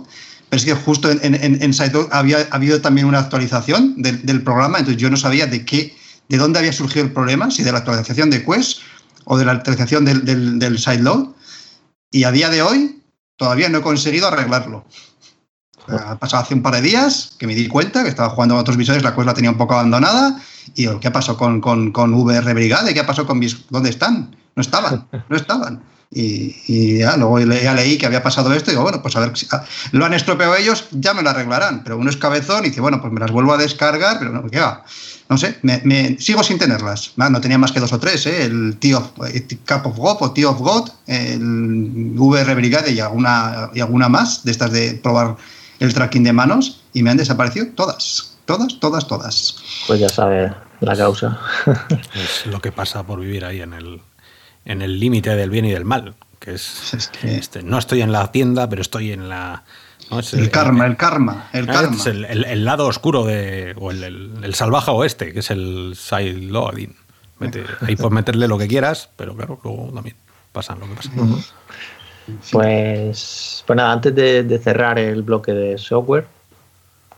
[0.50, 4.80] Pero es que justo en, en, en Sideload había habido también una actualización del, programa,
[4.80, 5.96] entonces yo no sabía de qué,
[6.30, 8.80] de dónde había surgido el problema, si de la actualización de Quest
[9.26, 11.28] o de la actualización del, del, del Sideload.
[12.12, 13.02] Y a día de hoy
[13.38, 14.86] todavía no he conseguido arreglarlo.
[15.88, 18.60] Ha pasado hace un par de días que me di cuenta que estaba jugando a
[18.60, 20.42] otros visores, la cual la tenía un poco abandonada.
[20.74, 22.94] Y digo, ¿qué pasó con, con, con VR Brigade?
[22.94, 23.68] ¿Qué pasó con mis...
[23.70, 24.36] ¿Dónde están?
[24.56, 25.84] No estaban, no estaban.
[26.12, 29.36] Y, ya, luego ya leí que había pasado esto y digo, bueno, pues a ver,
[29.38, 31.84] si ah, lo han estropeado ellos, ya me lo arreglarán.
[31.84, 34.48] Pero uno es cabezón y dice, bueno, pues me las vuelvo a descargar, pero no,
[34.50, 34.86] ¿qué va?
[35.28, 37.14] No sé, me, sigo sin tenerlas.
[37.18, 38.44] Ah, no tenía más que dos o tres, ¿eh?
[38.44, 43.72] el Tío eh, Cup of God o Tío of God, el VR Brigade y alguna,
[43.74, 45.36] y alguna más de estas de probar
[45.80, 49.56] el tracking de manos y me han desaparecido todas, todas, todas, todas.
[49.88, 51.40] Pues ya sabe la causa.
[52.14, 54.02] es lo que pasa por vivir ahí en el
[54.66, 58.32] en el límite del bien y del mal, que es, este, no estoy en la
[58.32, 59.64] tienda, pero estoy en la
[60.34, 61.96] el, karma, el karma, el karma.
[61.96, 66.96] Es el, lado oscuro de, o el, salvaje oeste, que es el side loading.
[67.82, 70.16] ahí puedes meterle lo que quieras, pero claro, luego también
[70.52, 71.12] pasa lo que pasa.
[72.52, 76.28] Pues, pues nada, antes de, cerrar el bloque de software,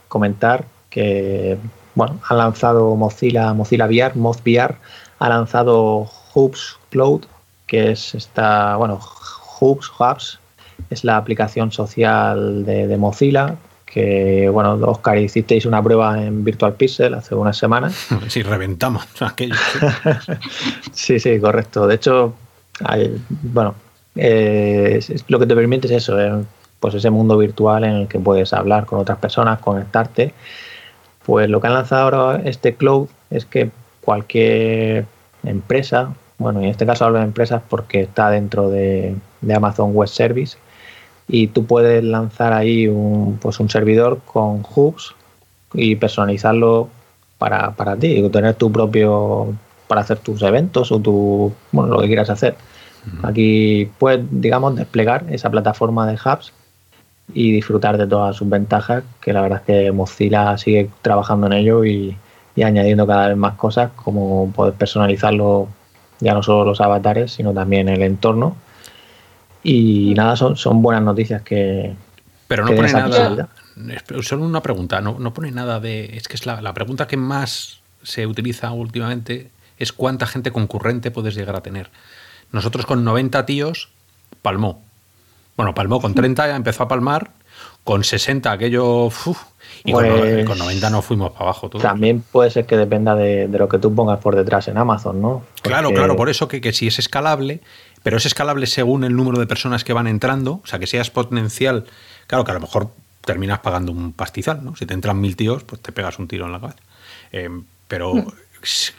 [0.07, 1.57] comentar que
[1.95, 4.75] bueno, ha lanzado Mozilla, Mozilla VR, Moz VR,
[5.19, 7.25] ha lanzado Hoops Cloud,
[7.65, 8.99] que es esta, bueno,
[9.59, 10.39] Hubs, Hubs,
[10.89, 17.13] es la aplicación social de, Mozilla, que, bueno, Oscar, hicisteis una prueba en Virtual Pixel
[17.13, 18.07] hace unas semanas.
[18.27, 19.55] Sí, reventamos aquello.
[20.91, 21.87] sí, sí, correcto.
[21.87, 22.33] De hecho,
[23.29, 23.75] bueno,
[24.15, 26.43] eh, lo que te permite es eso, eh,
[26.79, 30.33] pues ese mundo virtual en el que puedes hablar con otras personas, conectarte.
[31.25, 33.69] Pues lo que han lanzado ahora este cloud es que
[34.01, 35.05] cualquier
[35.43, 39.15] empresa, bueno, en este caso hablo de empresas porque está dentro de,
[39.53, 40.57] Amazon Web Service,
[41.27, 45.13] y tú puedes lanzar ahí un, pues un servidor con hooks
[45.73, 46.89] y personalizarlo
[47.37, 49.53] para, para ti, y tener tu propio,
[49.87, 52.55] para hacer tus eventos o tu, bueno, lo que quieras hacer.
[53.23, 56.51] Aquí puedes, digamos, desplegar esa plataforma de hubs
[57.33, 61.53] y disfrutar de todas sus ventajas, que la verdad es que Mozilla sigue trabajando en
[61.53, 62.17] ello y,
[62.61, 65.67] añadiendo cada vez más cosas, como poder personalizarlo
[66.19, 68.55] ya no solo los avatares, sino también el entorno.
[69.69, 71.93] Y nada, son, son buenas noticias que...
[72.47, 73.49] Pero no pone nada...
[74.21, 76.05] Solo una pregunta, no, no pone nada de...
[76.15, 81.11] Es que es la, la pregunta que más se utiliza últimamente es cuánta gente concurrente
[81.11, 81.89] puedes llegar a tener.
[82.53, 83.89] Nosotros con 90 tíos
[84.41, 84.81] palmó.
[85.57, 87.31] Bueno, palmó con 30, ya empezó a palmar.
[87.83, 89.09] Con 60 aquello...
[89.83, 91.69] y con, 90 pues no fuimos para abajo.
[91.71, 95.43] También puede ser que dependa de, lo que tú pongas por detrás en Amazon, ¿no?
[95.61, 97.59] Claro, claro, por eso que, que si es escalable,
[98.07, 101.01] pero es escalable según el número de personas que van entrando, o sea, que sea
[101.01, 101.83] exponencial.
[102.25, 102.89] Claro que a lo mejor
[103.25, 104.77] terminas pagando un pastizal, ¿no?
[104.77, 106.79] Si te entran mil tíos, pues te pegas un tiro en la cabeza.
[107.33, 107.49] Eh,
[107.89, 108.27] pero, mm.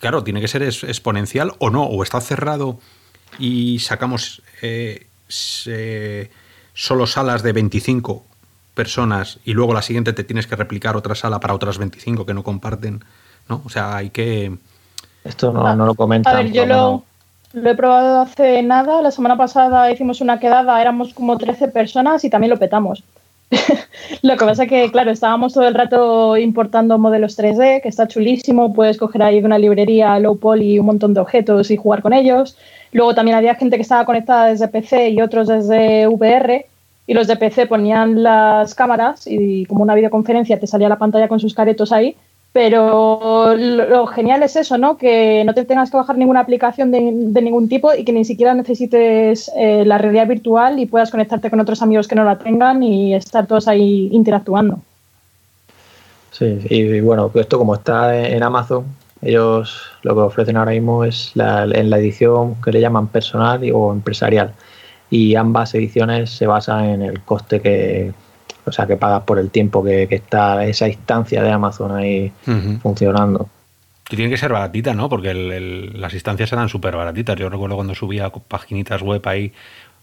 [0.01, 2.81] claro, tiene que ser exponencial o no, o está cerrado
[3.38, 5.07] y sacamos eh,
[6.75, 8.27] solo salas de 25
[8.75, 12.35] personas y luego la siguiente te tienes que replicar otra sala para otras 25 que
[12.35, 13.03] no comparten,
[13.49, 13.62] ¿no?
[13.64, 14.59] O sea, hay que...
[15.25, 16.37] Esto no, lo comentan.
[16.37, 17.05] A ver, yo lo,
[17.53, 19.03] lo, he probado hace nada.
[19.03, 23.05] La semana pasada hicimos una quedada, éramos como 13 personas y también lo petamos.
[24.23, 28.07] lo que pasa es que, claro, estábamos todo el rato importando modelos 3D, que está
[28.07, 28.75] chulísimo.
[28.75, 32.13] Puedes coger ahí de una librería low poly un montón de objetos y jugar con
[32.13, 32.57] ellos.
[32.93, 36.67] Luego también había gente que estaba conectada desde PC y otros desde VR.
[37.07, 41.29] Y los de PC ponían las cámaras y como una videoconferencia te salía la pantalla
[41.29, 42.15] con sus caretos ahí.
[42.53, 44.97] Pero lo genial es eso, ¿no?
[44.97, 48.55] Que no te tengas que bajar ninguna aplicación de, ningún tipo y que ni siquiera
[48.55, 52.83] necesites eh, la realidad virtual y puedas conectarte con otros amigos que no la tengan
[52.83, 54.81] y estar todos ahí interactuando.
[56.31, 58.87] Sí, y bueno, esto como está en Amazon,
[59.23, 63.61] ellos lo que ofrecen ahora mismo es la, en la edición que le llaman personal
[63.75, 64.55] o empresarial.
[65.11, 68.13] Y ambas ediciones se basan en el coste que,
[68.69, 72.33] o sea, que pagas por el tiempo que, está esa instancia de Amazon ahí
[72.83, 73.49] funcionando.
[74.11, 75.09] Y tiene que ser baratita, ¿no?
[75.09, 77.37] Porque las instancias eran súper baratitas.
[77.37, 79.53] Yo recuerdo cuando subía paginitas web ahí,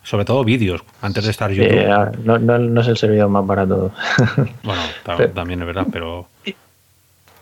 [0.03, 2.15] sobre todo vídeos, antes de estar YouTube.
[2.23, 3.91] no, no, es el servidor más barato.
[4.63, 4.81] bueno,
[5.33, 6.27] también es verdad, pero...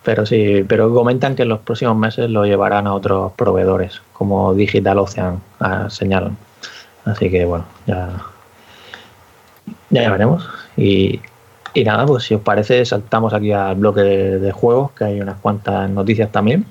[0.04, 4.52] Pero sí, pero comentan que en los próximos meses lo llevarán a otros proveedores, como
[4.52, 5.40] Digital Ocean
[5.88, 6.36] señalan.
[7.06, 8.10] Así que bueno, ya,
[9.90, 10.46] ya veremos.
[10.76, 11.20] Y,
[11.84, 15.88] nada, pues si os parece, saltamos aquí al bloque de, juegos, que hay unas cuantas
[15.90, 16.66] noticias también.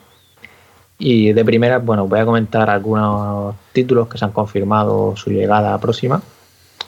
[0.98, 5.78] Y de primera, bueno, voy a comentar algunos títulos que se han confirmado su llegada
[5.80, 6.22] próxima,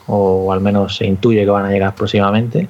[0.06, 2.68] o al menos se intuye que van a llegar próximamente.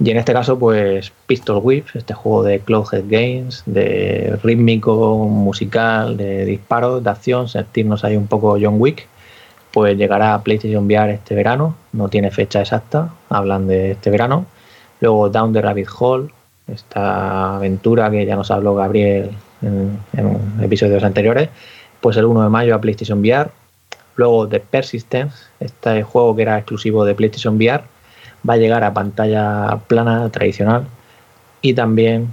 [0.00, 6.16] Y en este caso, pues Pistol Whip, este juego de Cloudhead Games, de rítmico, musical,
[6.16, 9.06] de disparos, de acción, sentirnos ahí un poco John Wick,
[9.74, 14.46] pues llegará a PlayStation VR este verano, no tiene fecha exacta, hablan de este verano.
[15.00, 16.30] Luego Down the Rabbit Hole,
[16.68, 19.30] esta aventura que ya nos habló Gabriel
[19.62, 19.98] en,
[20.62, 21.48] episodios anteriores,
[22.00, 23.50] pues el 1 de mayo a PlayStation VR.
[24.14, 27.82] Luego The Persistence, este juego que era exclusivo de PlayStation VR,
[28.48, 30.84] va a llegar a pantalla plana tradicional
[31.62, 32.28] y también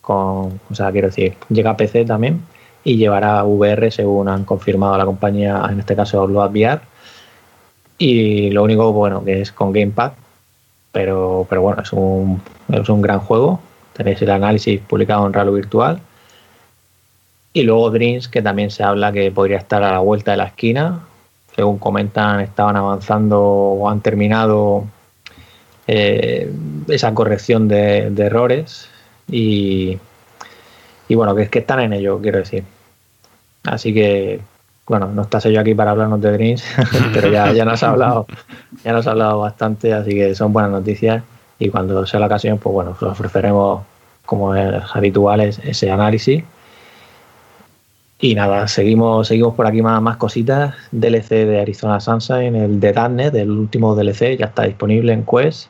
[0.00, 2.40] con, o sea, quiero decir, llega a PC también
[2.86, 6.80] y llevará VR según han confirmado la compañía, en este caso Load VR.
[7.98, 10.12] Y lo único bueno que es con Gamepad,
[10.92, 13.58] pero, pero bueno, es un, es un gran juego.
[13.92, 15.98] Tenéis el análisis publicado en Ralo Virtual.
[17.52, 20.44] Y luego Dreams, que también se habla que podría estar a la vuelta de la
[20.44, 21.00] esquina.
[21.56, 24.84] Según comentan, estaban avanzando o han terminado
[25.88, 26.52] eh,
[26.86, 28.88] esa corrección de, errores
[29.28, 29.98] y,
[31.08, 32.75] y, bueno, que es que están en ello, quiero decir.
[33.66, 34.40] Así que,
[34.86, 36.64] bueno, no estás yo aquí para hablarnos de Dreams,
[37.14, 38.26] pero ya, ya nos ha hablado,
[38.84, 41.22] ya nos ha hablado bastante, así que son buenas noticias
[41.58, 43.82] y cuando sea la ocasión, pues bueno, os ofreceremos
[44.24, 46.44] como es habitual ese análisis.
[48.18, 50.74] Y nada, seguimos, seguimos por aquí más, más cositas.
[50.90, 55.68] DLC de Arizona Sunshine, el de Darknet, el último DLC, ya está disponible en Quest.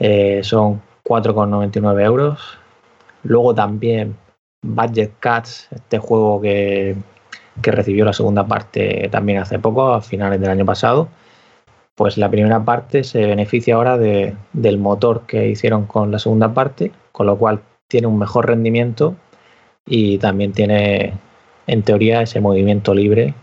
[0.00, 2.58] Eh, son 4,99 euros.
[3.22, 4.16] Luego también
[4.62, 6.96] Budget Cats, este juego que,
[7.62, 11.08] que recibió la segunda parte también hace poco, a finales del año pasado.
[11.94, 16.54] Pues la primera parte se beneficia ahora de, del motor que hicieron con la segunda
[16.54, 19.16] parte, con lo cual tiene un mejor rendimiento
[19.86, 21.14] y también tiene,
[21.66, 23.34] en teoría, ese movimiento libre.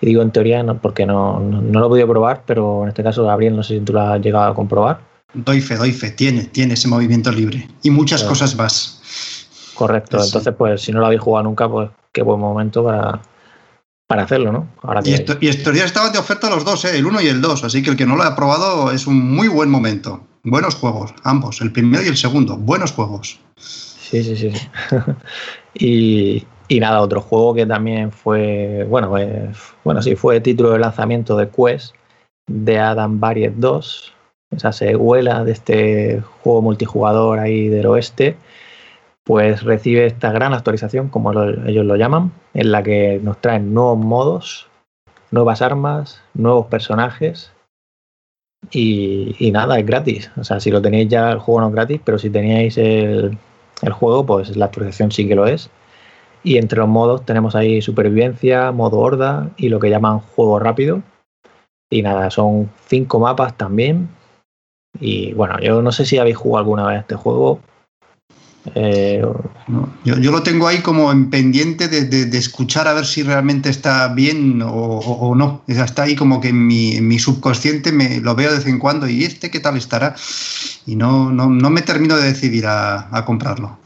[0.00, 2.88] Y digo en teoría no, porque no, no, no lo he podido probar, pero en
[2.88, 5.00] este caso, Gabriel, no sé si tú lo has llegado a comprobar.
[5.34, 9.01] Doy fe, doy fe, tiene, tiene ese movimiento libre y muchas cosas más.
[9.74, 10.22] Correcto.
[10.22, 13.20] Entonces, pues si no lo habéis jugado nunca, pues qué buen momento para,
[14.06, 14.68] para hacerlo, ¿no?
[14.82, 16.98] Ahora Y, esto, y estos días estaban de oferta los dos, ¿eh?
[16.98, 19.18] el 1 y el 2, así que el que no lo ha probado es un
[19.18, 20.20] muy buen momento.
[20.44, 23.40] Buenos juegos, ambos, el primero y el segundo, buenos juegos.
[23.56, 24.52] Sí, sí, sí.
[25.74, 29.50] y, y nada, otro juego que también fue, bueno, eh,
[29.84, 31.94] bueno, sí, fue título de lanzamiento de Quest,
[32.46, 34.12] de Adam Variet 2,
[34.56, 38.36] esa secuela de este juego multijugador ahí del oeste,
[39.24, 43.72] pues recibe esta gran actualización, como lo- ellos lo llaman, en la que nos traen
[43.72, 44.68] nuevos modos,
[45.30, 47.52] nuevas armas, nuevos personajes.
[48.70, 50.30] Y, y nada, es gratis.
[50.36, 53.36] O sea, si lo tenéis ya, el juego no es gratis, pero si teníais el,
[53.82, 55.70] el juego, pues la actualización sí que lo es.
[56.44, 61.02] Y entre los modos tenemos ahí supervivencia, modo horda y lo que llaman juego rápido.
[61.90, 64.08] Y nada, son cinco mapas también.
[64.98, 67.60] Y bueno, yo no sé si habéis jugado alguna vez este juego.
[68.76, 69.20] Eh,
[69.66, 69.92] ¿no?
[70.04, 73.22] Yo, yo lo tengo ahí como en pendiente de, de- de escuchar a ver si
[73.24, 75.62] realmente está bien o, o- o no.
[75.66, 78.78] Está ahí como que en mi, en mi subconsciente me lo veo de vez en
[78.78, 80.14] cuando y este qué tal estará.
[80.86, 83.78] Y no, no, no me termino de decidir a, a comprarlo.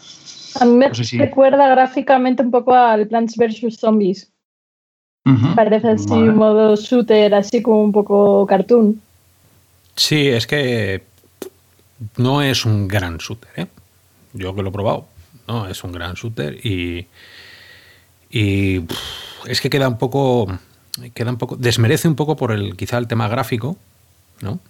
[0.60, 3.78] A mí me No sé si- recuerda gráficamente un poco al Plants vs.
[3.78, 4.30] Zombies.
[5.56, 6.28] Parece así Vale.
[6.30, 9.00] un modo shooter, así como un poco cartoon.
[9.96, 11.02] Sí, es que
[12.18, 13.66] no es un gran shooter, ¿eh?
[14.37, 15.07] Yo que lo he probado,
[15.49, 17.07] no es un gran shooter y,
[18.31, 18.83] y
[19.46, 20.46] es que queda un poco,
[21.14, 23.77] queda un poco, desmerece un poco por el quizá el tema gráfico,
[24.40, 24.61] ¿no?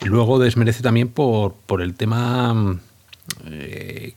[0.00, 2.80] Y luego desmerece también por, por el tema mm,
[3.46, 4.14] eh,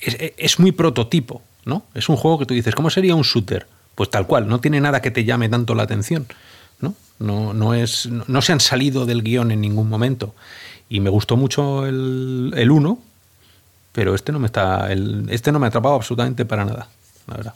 [0.00, 1.84] es, es muy prototipo, ¿no?
[1.94, 3.66] Es un juego que tú dices, ¿cómo sería un shooter?
[3.94, 6.26] Pues tal cual, no tiene nada que te llame tanto la atención,
[6.80, 6.94] ¿no?
[7.18, 10.34] No, no, es, no, se han salido del guion en ningún momento.
[10.88, 12.98] Y me gustó mucho el 1,
[13.94, 14.90] pero este no me está.
[14.92, 16.88] El, este no me ha atrapado absolutamente para nada,
[17.28, 17.54] la verdad.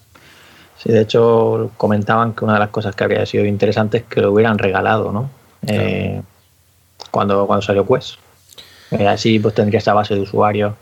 [0.78, 4.20] Sí, de hecho comentaban que una de las cosas que habría sido interesante es que
[4.20, 5.28] lo hubieran regalado, ¿no?
[5.66, 6.22] Eh,
[7.10, 8.14] cuando, cuando salió Quest.
[8.92, 10.74] Eh, así pues tendría esa base de usuarios.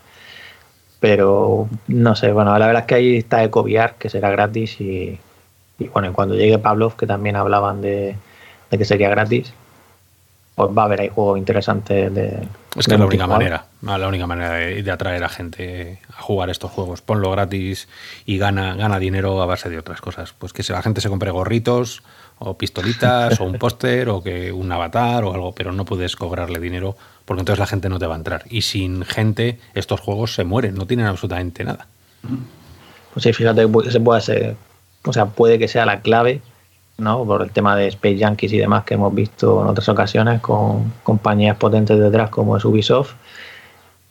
[1.01, 5.19] Pero no sé, bueno, la verdad es que ahí está EcoVR, que será gratis y,
[5.79, 8.17] y bueno, cuando llegue Pavlov, que también hablaban de,
[8.71, 9.53] de que sería gratis,
[10.57, 12.49] pues va a haber ahí juegos interesantes de...
[12.77, 16.23] Es que es la única manera, la única manera de, de atraer a gente a
[16.23, 17.03] jugar estos juegos.
[17.03, 17.89] Ponlo gratis
[18.25, 20.33] y gana, gana dinero a base de otras cosas.
[20.33, 22.03] Pues que si la gente se compre gorritos
[22.39, 26.59] o pistolitas o un póster o que un avatar o algo, pero no puedes cobrarle
[26.59, 28.45] dinero porque entonces la gente no te va a entrar.
[28.49, 31.87] Y sin gente estos juegos se mueren, no tienen absolutamente nada.
[33.13, 34.57] Pues sí, fíjate se puede ser,
[35.05, 36.41] o sea, puede que sea la clave,
[36.99, 37.25] ¿no?
[37.25, 40.93] Por el tema de Space Yankees y demás que hemos visto en otras ocasiones con
[41.03, 43.13] compañías potentes detrás como es Ubisoft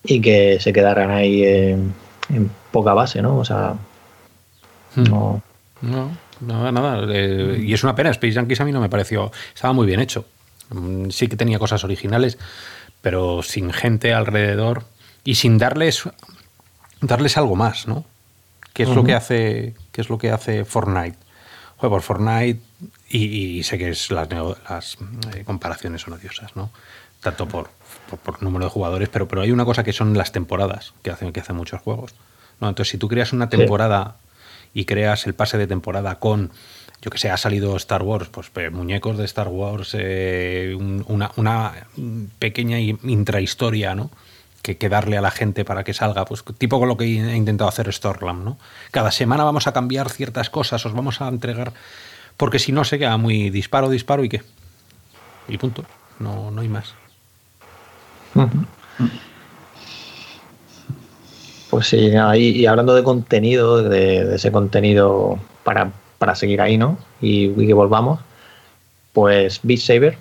[0.04, 1.94] y que se quedaran ahí en,
[2.30, 3.38] en poca base, ¿no?
[3.38, 3.74] O sea,
[4.96, 5.42] no,
[5.82, 7.06] No, nada, nada.
[7.10, 8.12] eh, y es una pena.
[8.12, 9.32] Space Junkies a mí no me pareció.
[9.54, 10.26] Estaba muy bien hecho.
[10.70, 12.38] Mm, Sí que tenía cosas originales,
[13.02, 14.84] pero sin gente alrededor
[15.24, 16.04] y sin darles
[17.02, 18.06] darles algo más, ¿no?
[18.74, 21.18] ¿Qué es lo que hace qué es lo que hace Fortnite?
[21.78, 22.60] Juego por Fortnite
[23.10, 24.30] y, y sé que es las,
[24.70, 24.98] las
[25.36, 26.72] eh, comparaciones son odiosas, ¿no?
[27.22, 27.70] Tanto por,
[28.10, 31.12] por, por número de jugadores, pero, pero hay una cosa que son las temporadas que
[31.12, 32.14] hacen, que hacen muchos juegos.
[32.62, 32.70] ¿no?
[32.70, 33.58] Entonces, si tú creas una Sí.
[33.58, 34.18] temporada
[34.74, 36.52] y creas el pase de temporada con,
[37.02, 41.04] yo que sé, ha salido Star Wars, pues pe- muñecos de Star Wars, eh, un-
[41.08, 41.74] una, una
[42.40, 44.12] pequeña intrahistoria, ¿no?
[44.74, 47.70] Que, darle a la gente para que salga, pues tipo con lo que he intentado
[47.70, 48.58] hacer Stormland, ¿no?
[48.90, 51.72] Cada semana vamos a cambiar ciertas cosas, os vamos a entregar,
[52.36, 54.42] porque si no se queda muy disparo, disparo y qué.
[55.48, 55.86] Y punto.
[56.18, 56.96] No, no hay más.
[61.70, 66.98] Pues sí, y, hablando de contenido, de, de ese contenido para, para seguir ahí, ¿no?
[67.22, 68.20] Y, y que volvamos,
[69.14, 70.18] pues Beat Saber,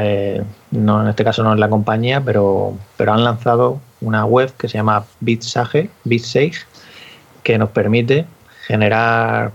[0.00, 4.52] eh, no, en este caso no es la compañía, pero, pero han lanzado una web
[4.56, 6.66] que se llama BitSage, BitSage,
[7.42, 8.26] que nos permite
[8.66, 9.52] generar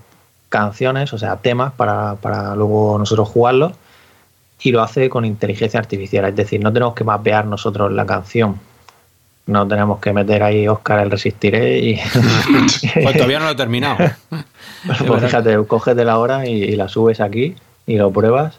[0.50, 3.74] canciones, o sea, temas para, para luego nosotros jugarlos
[4.62, 8.60] y lo hace con inteligencia artificial, es decir, no tenemos que mapear nosotros la canción.
[9.46, 12.00] No tenemos que meter ahí Oscar el resistiré y.
[13.04, 13.98] pues todavía no lo he terminado.
[14.88, 17.56] pues fíjate, cógete la hora y, la subes aquí
[17.86, 18.58] y lo pruebas.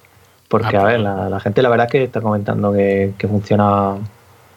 [0.55, 1.31] Porque, ah, a ver, pues.
[1.31, 3.97] la, gente la verdad es que está comentando que, funciona.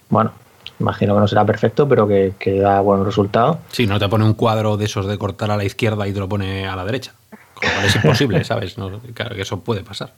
[0.09, 0.31] Bueno,
[0.79, 3.57] imagino que no será perfecto, pero que, da buenos resultados.
[3.71, 6.19] Sí, no te pone un cuadro de esos de cortar a la izquierda y te
[6.19, 7.15] lo pone a la derecha.
[7.83, 8.75] es imposible, ¿sabes?
[9.15, 10.13] claro que eso puede pasar.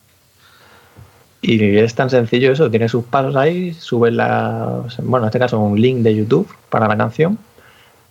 [1.42, 5.58] Y es tan sencillo eso, tiene sus pasos ahí, subes la, bueno, en este caso
[5.62, 7.40] un link de YouTube para la canción,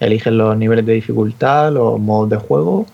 [0.00, 2.86] eliges los niveles de dificultad, los modos de juego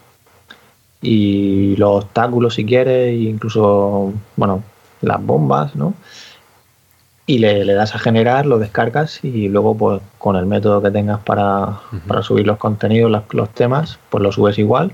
[1.04, 4.64] y los obstáculos si quieres, e incluso, bueno,
[5.02, 5.94] las bombas, ¿no?
[7.26, 11.20] Y le, das a generar, lo descargas y luego pues con el método que tengas
[11.20, 11.80] para,
[12.22, 14.92] subir los contenidos, los, temas, pues lo subes igual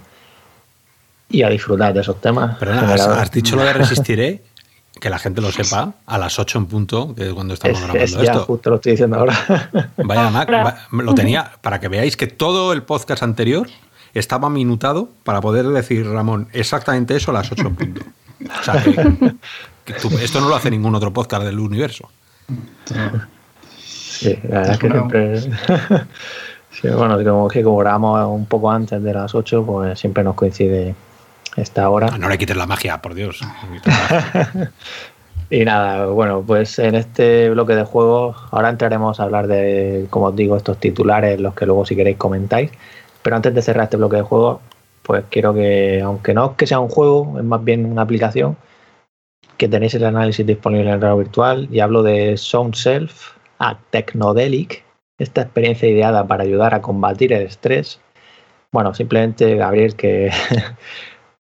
[1.29, 2.57] y a disfrutar de esos temas.
[2.59, 4.43] Pero has, dicho lo de resistiré
[5.01, 8.05] que la gente lo sepa, a las 8 en punto, que es cuando estamos grabando
[8.05, 9.91] es ya, justo lo estoy diciendo ahora.
[9.97, 13.67] Vaya, Mac, lo tenía para que veáis que todo el podcast anterior
[14.15, 18.03] estaba minutado para poder decir, Ramón, exactamente eso a las 8 en punto.
[18.61, 18.83] O sea,
[19.85, 22.09] que, esto no lo hace ningún otro podcast del universo.
[23.85, 25.41] Sí, la verdad es que siempre.
[26.71, 30.35] sí, bueno, como que como grabamos un poco antes de las 8, pues siempre nos
[30.35, 30.95] coincide
[31.57, 32.17] esta hora.
[32.19, 33.41] No le quites la magia, por Dios.
[35.51, 40.27] y nada, bueno, pues en este bloque de juegos ahora entraremos a hablar de, como
[40.27, 42.71] os digo, estos titulares, los que luego si queréis comentáis.
[43.23, 44.61] Pero antes de cerrar este bloque de juegos,
[45.03, 48.57] pues quiero que, aunque no que sea un juego, es más bien una aplicación,
[49.57, 54.85] que tenéis el análisis disponible en el radio virtual y hablo de SoundSelf a Technodelic,
[55.19, 58.01] esta experiencia ideada para ayudar a combatir el estrés.
[58.73, 60.31] Bueno, simplemente, Gabriel, que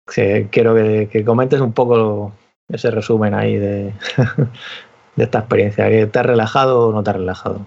[0.50, 2.32] quiero que, comentes un poco
[2.68, 3.92] ese resumen ahí de,
[5.16, 5.88] esta experiencia.
[5.88, 7.60] ¿Te has relajado o no te has relajado?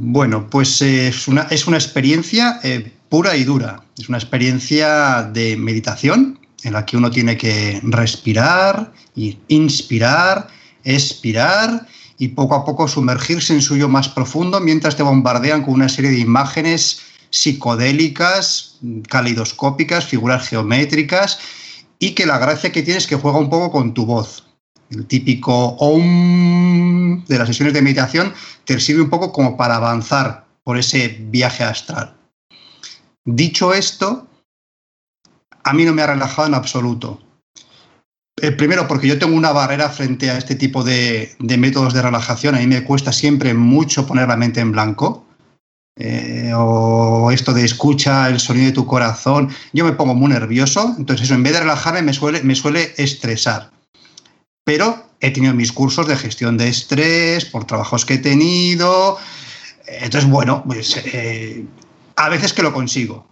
[0.00, 3.82] Bueno, pues eh, es, una, es, una, experiencia eh, pura y dura.
[3.98, 8.92] Es una experiencia de meditación en la que uno tiene que respirar,
[9.48, 10.46] inspirar,
[10.84, 15.88] expirar y poco a poco sumergirse en suyo más profundo mientras te bombardean con una
[15.88, 18.76] serie de imágenes psicodélicas,
[19.08, 21.40] calidoscópicas, figuras geométricas
[21.98, 24.47] y que la gracia que tiene es que juega un poco con tu voz.
[24.90, 28.32] El típico OM de las sesiones de meditación
[28.64, 32.14] te sirve un poco como para avanzar por ese viaje astral.
[33.24, 34.26] Dicho esto,
[35.62, 37.20] a mí no me ha relajado en absoluto.
[38.40, 42.54] El primero, porque yo tengo una barrera frente a este tipo de, métodos de relajación.
[42.54, 45.26] A mí me cuesta siempre mucho poner la mente en blanco.
[45.96, 50.94] Eh, o esto de escucha el sonido de tu corazón, yo me pongo muy nervioso,
[50.96, 52.12] entonces eso en vez de relajarme me
[52.44, 53.72] me suele estresar.
[54.68, 59.16] Pero he tenido mis cursos de gestión de estrés por trabajos que he tenido,
[59.86, 61.64] entonces bueno, pues eh,
[62.16, 63.26] a veces que lo consigo.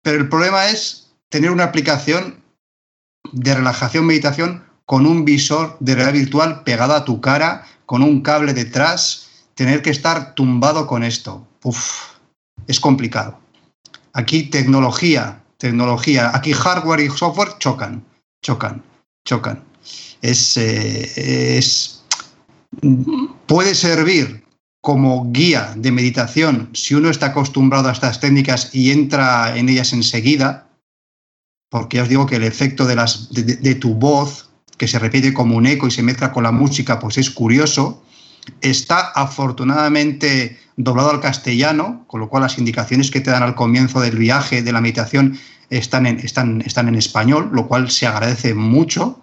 [0.00, 2.42] Pero el problema es tener una aplicación
[3.32, 8.22] de relajación, meditación con un visor de realidad virtual pegado a tu cara, con un
[8.22, 12.14] cable detrás, tener que estar tumbado con esto uf,
[12.66, 13.38] es complicado.
[14.14, 18.02] Aquí tecnología, tecnología, aquí hardware y software chocan,
[18.40, 18.82] chocan,
[19.22, 19.75] chocan.
[20.26, 22.02] Es, eh, es,
[23.46, 24.44] puede servir
[24.80, 29.92] como guía de meditación si uno está acostumbrado a estas técnicas y entra en ellas
[29.92, 30.68] enseguida,
[31.70, 35.32] porque ya os digo que el efecto de, las, de tu voz, que se repite
[35.32, 38.02] como un eco y se mezcla con la música, pues es curioso.
[38.60, 44.00] Está afortunadamente doblado al castellano, con lo cual las indicaciones que te dan al comienzo
[44.00, 45.38] del viaje, de la meditación,
[45.70, 49.20] están están, están en español, lo cual se agradece mucho.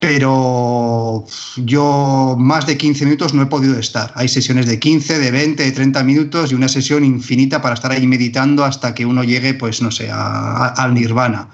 [0.00, 1.26] Pero
[1.56, 4.10] yo más de 15 minutos no he podido estar.
[4.14, 7.92] Hay sesiones de 15, de 20, de 30 minutos y una sesión infinita para estar
[7.92, 11.50] ahí meditando hasta que uno llegue, pues no sé, al nirvana.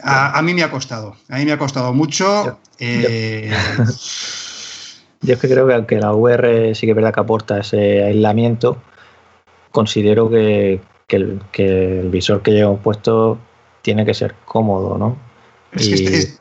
[0.00, 2.58] A, mí me ha costado, a mí me ha costado mucho.
[2.78, 3.52] Eh,
[5.20, 8.04] yo es que creo que aunque la VR sí que es verdad que aporta ese
[8.04, 8.80] aislamiento,
[9.70, 13.38] considero que, el, visor que llevamos puesto
[13.82, 15.18] tiene que ser cómodo, ¿no?
[15.72, 16.37] este,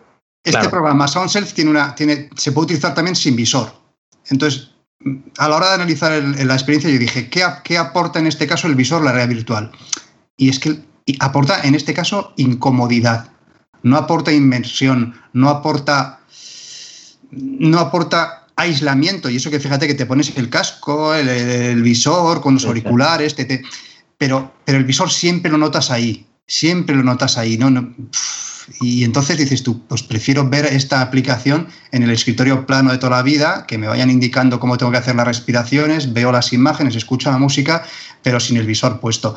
[0.48, 3.74] este programa SoundSelf tiene una, tiene, se puede utilizar también sin visor.
[4.30, 4.72] Entonces,
[5.38, 8.68] a la hora de analizar la experiencia, yo dije, ¿qué, ¿qué, aporta en este caso
[8.68, 9.72] el visor, la realidad virtual?
[10.36, 10.80] Y es que
[11.20, 13.30] aporta en este caso incomodidad,
[13.84, 16.20] no aporta inmersión, no aporta,
[17.32, 19.30] no aporta aislamiento.
[19.30, 23.36] Y eso que fíjate que te pones el casco, el, visor, con los auriculares,
[24.18, 26.26] pero, pero el visor siempre lo notas ahí.
[26.45, 27.70] siempre lo notas ahí, ¿no?
[27.70, 27.93] no
[28.82, 33.18] y entonces dices tú, pues prefiero ver esta aplicación en el escritorio plano de toda
[33.18, 36.95] la vida, que me vayan indicando cómo tengo que hacer las respiraciones, veo las imágenes,
[36.95, 37.84] escucho la música,
[38.24, 39.36] pero sin el visor puesto.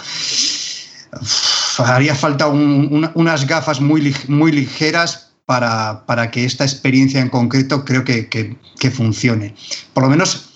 [1.78, 8.58] haría falta unas gafas muy, muy ligeras para, que esta experiencia en concreto creo que,
[8.92, 9.54] funcione.
[9.94, 10.50] Por lo menos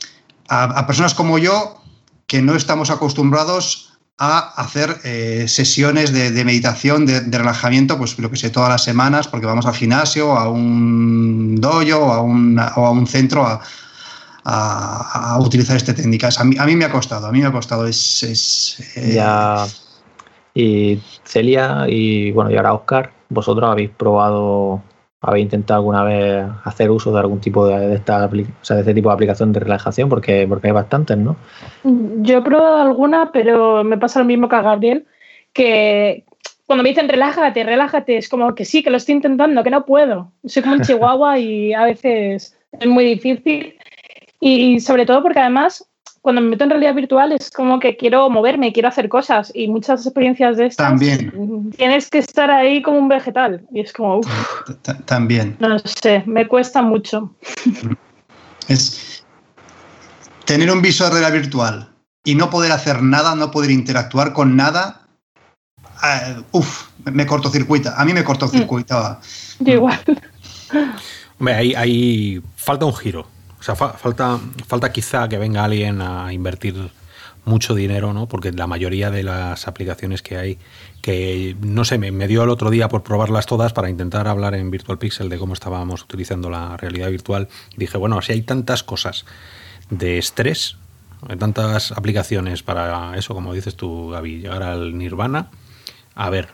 [0.49, 1.81] a personas como yo,
[2.27, 8.37] que no estamos acostumbrados a hacer eh, sesiones de, meditación, de, relajamiento, pues lo que
[8.37, 13.07] sé, todas las semanas, porque vamos al gimnasio, a un dojo a, o a un
[13.07, 13.61] centro a,
[15.41, 16.39] utilizar estas técnicas.
[16.39, 17.87] A mí, a mí, me ha costado, a mí me ha costado.
[17.87, 19.67] Es eh, Ya.
[20.55, 24.81] Y Celia y bueno, y ahora Oscar, vosotros habéis probado
[25.27, 28.95] ¿Habéis intentado alguna vez hacer uso de algún tipo de, esta, o sea, de este
[28.95, 30.09] tipo de aplicación de relajación?
[30.09, 31.37] Porque, porque hay bastantes, ¿no?
[31.83, 35.07] Yo he probado alguna, pero me pasa lo mismo que a Gabriel,
[35.53, 36.25] que
[36.67, 39.85] cuando me dicen relájate, relájate, es como que sí, que lo estoy intentando, que no
[39.85, 40.33] puedo.
[40.45, 43.75] Soy como un chihuahua y a veces es muy difícil.
[44.41, 45.89] Y sobre todo porque además
[46.25, 49.69] cuando me meto en realidad virtual es como que quiero moverme, quiero hacer cosas y
[49.69, 54.23] muchas experiencias de estas también tienes que estar ahí como un vegetal y es como
[55.05, 57.31] también no sé, me cuesta mucho.
[58.69, 59.23] Es
[60.47, 61.91] tener un visor de la virtual
[62.25, 65.03] y no poder hacer nada, no poder interactuar con nada.
[66.03, 68.01] Uh, uf, me cortocircuita.
[68.01, 69.21] A mí me cortocircuitaba.
[69.61, 70.01] igual.
[71.39, 73.34] Hombre, ahí, ahí falta un giro
[73.65, 76.91] o sea, falta, falta quizá que venga alguien a invertir
[77.47, 78.29] mucho dinero, ¿no?
[78.29, 80.59] Porque la mayoría de las aplicaciones que hay,
[81.01, 84.71] que no sé, me, dio el otro día por probarlas todas para intentar hablar en
[84.71, 87.49] Virtual Pixel de cómo estábamos utilizando la realidad virtual.
[87.75, 89.25] Dije, bueno, si hay tantas cosas
[89.89, 90.77] de estrés,
[91.27, 95.49] hay tantas aplicaciones para eso, como dices tú, Gaby, llegar al Nirvana,
[96.15, 96.49] a ver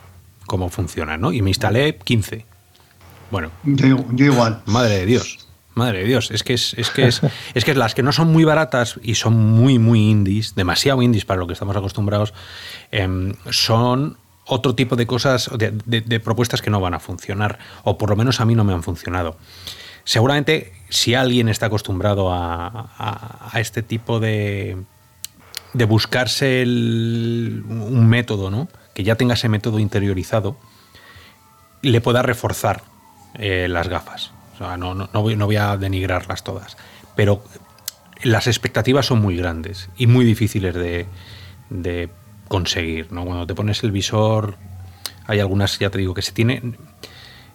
[0.46, 1.32] cómo funciona, ¿no?
[1.32, 2.46] Y me instalé 15.
[3.32, 3.50] Bueno.
[3.64, 4.62] Yo, yo igual.
[4.66, 5.49] Madre de Dios.
[5.74, 7.20] Madre de Dios, es que es, es que es,
[7.54, 11.24] es que las que no son muy baratas y son muy, muy indies, demasiado indies
[11.24, 12.34] para lo que estamos acostumbrados,
[12.90, 18.10] em, son otro tipo de cosas, de, propuestas que no van a funcionar, o por
[18.10, 19.36] lo menos a mí no me han funcionado.
[20.02, 24.76] Seguramente, si alguien está acostumbrado a, este tipo de,
[25.72, 28.68] de buscarse un método, ¿no?
[28.92, 30.56] que ya tenga ese método interiorizado,
[31.82, 32.82] le pueda reforzar
[33.34, 36.76] eh, las gafas no, no, no, voy, a denigrarlas todas.
[37.16, 37.42] Pero
[38.22, 42.10] las expectativas son muy grandes y muy difíciles de,
[42.48, 43.12] conseguir.
[43.12, 43.24] ¿no?
[43.24, 44.56] Cuando te pones el visor,
[45.26, 46.74] hay algunas, ya te digo, que se tiene.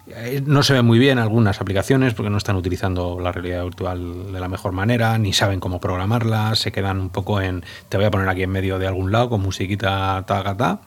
[0.08, 4.32] Eh, no se ven muy bien algunas aplicaciones porque no están utilizando la realidad virtual
[4.32, 7.64] de la mejor manera, ni saben cómo programarla, se quedan un poco en.
[7.88, 10.80] Te voy a poner aquí en medio de algún lado con musiquita ta, ta,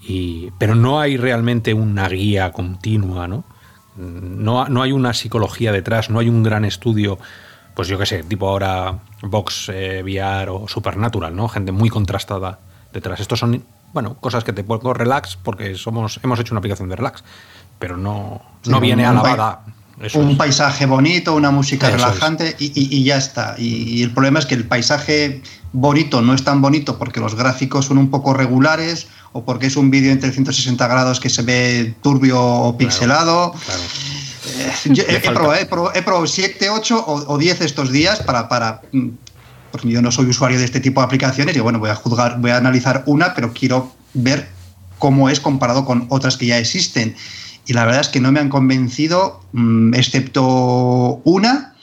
[0.00, 3.44] y, pero no hay realmente una guía continua, ¿no?
[3.96, 7.18] No, no hay una psicología detrás, no hay un gran estudio,
[7.74, 11.48] pues yo qué sé, tipo ahora Vox eh, VR o Supernatural, ¿no?
[11.48, 12.58] Gente muy contrastada
[12.92, 13.20] detrás.
[13.20, 16.96] Estos son, bueno, cosas que te pongo relax porque somos, hemos hecho una aplicación de
[16.96, 17.24] relax,
[17.78, 19.62] pero no, no viene alabada.
[20.14, 23.54] un paisaje bonito, una música relajante y, ya está.
[23.58, 25.42] y, el problema es que el paisaje
[25.72, 29.76] bonito no es tan bonito porque los gráficos son un poco regulares o porque es
[29.76, 33.54] un vídeo en 360 grados que se ve turbio o pixelado.
[35.06, 39.08] he, probado, 7, 8 o, 10 estos días para, para mm,
[39.70, 42.40] porque yo no soy usuario de este tipo de aplicaciones y bueno, voy a juzgar,
[42.40, 44.48] voy a analizar una, pero quiero ver
[44.98, 47.14] cómo es comparado con otras que ya existen.
[47.66, 51.74] Y la verdad es que no me han convencido, mm, excepto una,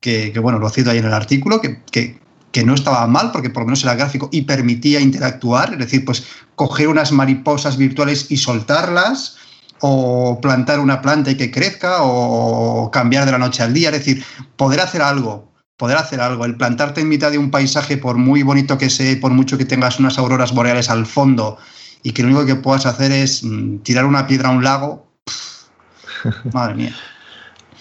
[0.00, 2.18] que, bueno, lo cito ahí en el artículo, que, que,
[2.52, 6.04] que no estaba mal porque por lo menos era gráfico y permitía interactuar, es decir,
[6.04, 6.26] pues
[6.56, 9.36] coger unas mariposas virtuales y soltarlas
[9.80, 14.04] o plantar una planta y que crezca o cambiar de la noche al día, es
[14.04, 14.24] decir,
[14.56, 18.42] poder hacer algo, poder hacer algo, el plantarte en mitad de un paisaje por muy
[18.42, 21.56] bonito que sea, por mucho que tengas unas auroras boreales al fondo
[22.02, 25.06] y que lo único que puedas hacer es mm, tirar una piedra a un lago,
[26.52, 26.96] madre mía.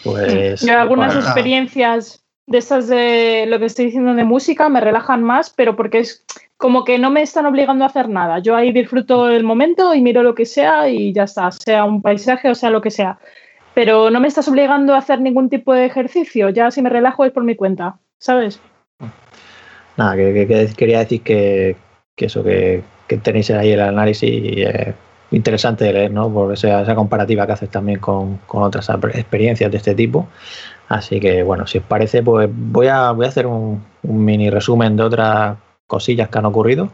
[0.03, 2.18] Pues, Yo algunas experiencias
[2.49, 6.25] de estas de lo que estoy diciendo de música me relajan más, pero porque es
[6.57, 8.39] como que no me están obligando a hacer nada.
[8.39, 12.01] Yo ahí disfruto el momento y miro lo que sea y ya está, sea un
[12.01, 13.19] paisaje o sea lo que sea.
[13.75, 16.49] Pero no me estás obligando a hacer ningún tipo de ejercicio.
[16.49, 18.59] Ya si me relajo es por mi cuenta, ¿sabes?
[19.95, 21.75] Nada, que, quería decir que,
[22.17, 22.81] eso, que,
[23.21, 24.95] tenéis ahí el análisis eh,
[25.29, 26.33] interesante de leer, ¿no?
[26.33, 30.27] Por esa, esa comparativa que haces también con otras experiencias de este tipo.
[30.89, 34.97] Así que bueno, si os parece, pues voy a, voy a hacer un, mini resumen
[34.97, 36.89] de otras cosillas que han ocurrido.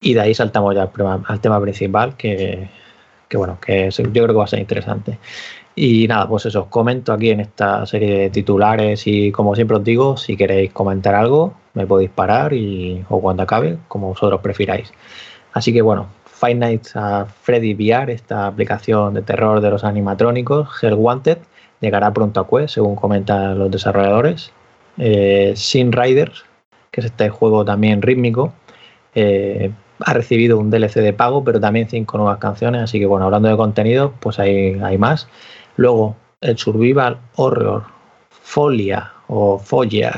[0.00, 0.90] Y de ahí saltamos ya
[1.26, 2.68] al tema, principal, que,
[3.34, 5.18] bueno, que yo creo que va a ser interesante.
[5.74, 9.76] Y nada, pues eso, os comento aquí en esta serie de titulares y como siempre
[9.76, 14.40] os digo, si queréis comentar algo, me podéis parar y, o cuando acabe, como vosotros
[14.40, 14.92] prefiráis.
[15.52, 20.68] Así que bueno, Five Nights at Freddy VR, esta aplicación de terror de los animatrónicos,
[20.82, 21.38] Hell Wanted,
[21.80, 24.52] llegará pronto a Quest, según comentan los desarrolladores.
[24.98, 26.44] Eh, Sin Riders,
[26.90, 28.52] que es este juego también rítmico,
[29.14, 29.70] eh,
[30.00, 33.48] ha recibido un DLC de pago, pero también cinco nuevas canciones, así que bueno, hablando
[33.48, 35.28] de contenido, pues hay, hay más.
[35.76, 37.84] Luego, el Survival Horror
[38.30, 40.12] Folia o Folia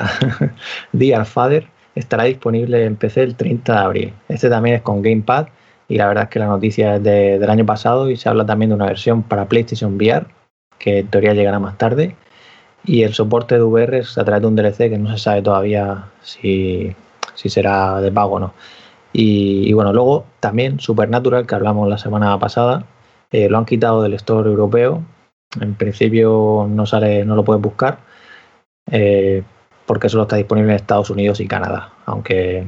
[0.93, 4.15] Dear Father estará disponible en PC el 30 de abril.
[4.29, 5.49] Este también es con Gamepad
[5.89, 8.71] y la verdad es que la noticia es del año pasado y se habla también
[8.71, 10.27] de una versión para PlayStation VR
[10.83, 12.17] que en teoría llegará más tarde.
[12.85, 15.41] Y el soporte de VR es a través de un DLC que no se sabe
[15.41, 16.95] todavía si,
[17.37, 18.55] será de pago o no.
[19.13, 22.85] Y, bueno, luego también Supernatural, que hablamos la semana pasada,
[23.31, 25.03] eh, lo han quitado del store europeo.
[25.61, 27.99] En principio no sale, no lo puedes buscar,
[28.91, 29.43] eh,
[29.87, 31.93] porque solo está disponible en Estados Unidos y Canadá.
[32.07, 32.65] Aunque,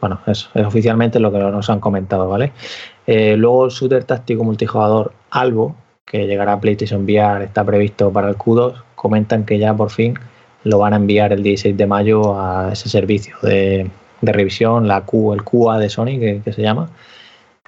[0.00, 2.52] bueno, es, es oficialmente lo que nos han comentado, ¿vale?
[3.06, 5.74] Eh, luego el shooter táctico multijugador Albo,
[6.12, 10.14] que llegará a PlayStation VR, está previsto para el Q2, comentan que ya por fin
[10.62, 13.90] lo van a enviar el 16 de mayo a ese servicio de,
[14.20, 16.90] revisión, la el QA de Sony, que, se llama.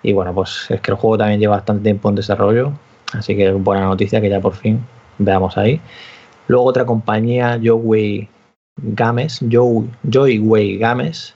[0.02, 2.72] Y bueno, pues es que el juego también lleva bastante tiempo en desarrollo,
[3.14, 4.84] así que buena noticia que ya por fin
[5.18, 5.80] veamos ahí.
[6.46, 8.28] Luego otra compañía, Joyway
[8.76, 11.34] Games, Joyway Games,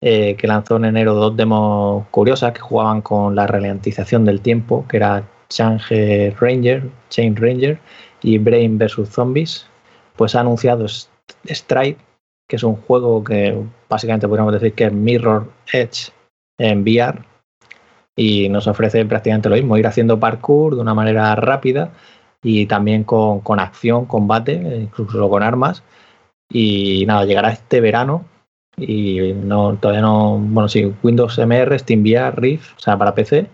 [0.00, 4.86] eh, que lanzó en enero dos demos curiosas que jugaban con la ralentización del tiempo,
[4.88, 7.78] que era Change Ranger, Chain Ranger
[8.22, 9.08] y Brain vs.
[9.10, 9.66] Zombies,
[10.16, 12.00] pues ha anunciado Stripe,
[12.48, 13.56] que es un juego que
[13.88, 16.10] básicamente podríamos decir que es Mirror Edge
[16.58, 17.22] en VR
[18.16, 21.90] y nos ofrece prácticamente lo mismo, ir haciendo parkour de una manera rápida
[22.42, 25.82] y también con, acción, combate, incluso con armas.
[26.50, 28.26] Y nada, llegará este verano
[28.76, 33.48] y no todavía no, bueno, sí, Windows MR, SteamVR, Rift, o sea, para PC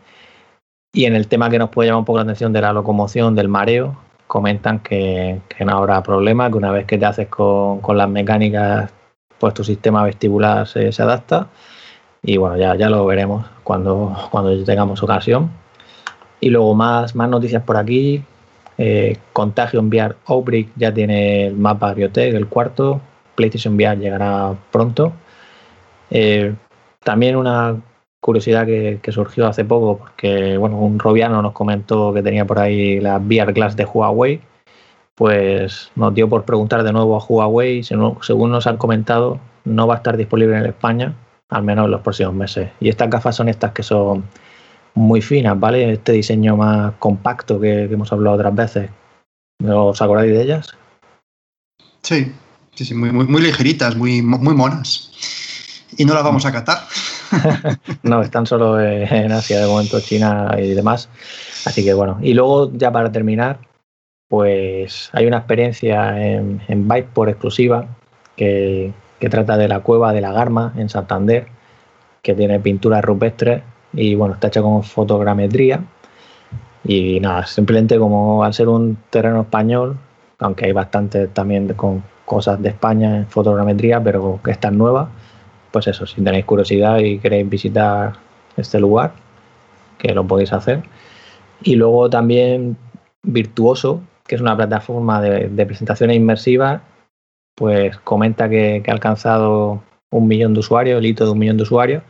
[0.93, 3.35] y en el tema que nos puede llamar un poco la atención de la locomoción,
[3.35, 8.09] del mareo, comentan que, no habrá problema, que una vez que te haces con, las
[8.09, 8.91] mecánicas,
[9.39, 11.49] pues tu sistema vestibular se, adapta.
[12.23, 15.51] Y bueno, ya, ya lo veremos cuando, cuando tengamos ocasión.
[16.41, 18.23] Y luego más, más noticias por aquí.
[18.79, 23.01] Eh, Contagio VR Outbreak ya tiene el mapa Biotech, el cuarto.
[23.35, 25.13] PlayStation VR llegará pronto.
[26.11, 26.55] Eh,
[27.05, 27.77] también una
[28.21, 33.01] curiosidad que, surgió hace poco, porque bueno, un robiano nos comentó que tenía por ahí
[33.01, 34.41] la VR Glass de Huawei,
[35.15, 39.95] pues nos dio por preguntar de nuevo a Huawei, según nos han comentado, no va
[39.95, 41.15] a estar disponible en España,
[41.49, 42.71] al menos en los próximos meses.
[42.81, 44.25] Y estas gafas son estas que son
[44.95, 45.93] muy finas, ¿vale?
[45.93, 48.91] Este diseño más compacto que, hemos hablado otras veces.
[49.65, 50.69] ¿Os acordáis de ellas?
[52.03, 52.33] Sí,
[52.75, 55.13] sí, sí, muy, muy, muy ligeritas, muy, muy monas.
[55.97, 56.79] Y no las vamos a catar.
[58.03, 61.09] no, están solo en Asia, de momento China y demás.
[61.65, 63.59] Así que bueno, y luego ya para terminar,
[64.29, 67.87] pues hay una experiencia en, en por exclusiva
[68.37, 71.47] que, trata de la cueva de la Garma en Santander,
[72.23, 73.63] que tiene pinturas rupestres
[73.93, 75.85] y bueno, está hecha con fotogrametría.
[76.85, 79.99] Y nada, simplemente como al ser un terreno español,
[80.39, 85.09] aunque hay bastante también con cosas de España en fotogrametría, pero que están nuevas,
[85.73, 88.15] pues eso, si tenéis curiosidad y queréis visitar
[88.57, 89.13] este lugar,
[89.99, 90.83] que lo podéis hacer.
[91.63, 92.77] Y luego también
[93.23, 96.81] Virtuoso, que es una plataforma de, presentaciones inmersivas,
[97.55, 101.65] pues comenta que, ha alcanzado un millón de usuarios, el hito de un millón de
[101.65, 102.03] usuarios,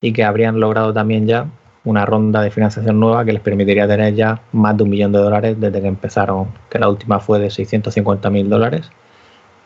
[0.00, 1.46] y que habrían logrado también ya
[1.84, 5.20] una ronda de financiación nueva que les permitiría tener ya más de un millón de
[5.20, 8.90] dólares desde que empezaron, que la última fue de 650 mil dólares.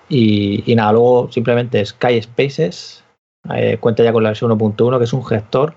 [0.08, 3.01] Y, y, nada, luego simplemente Sky Spaces,
[3.50, 5.74] eh, cuenta ya con la versión 1.1, que es un gestor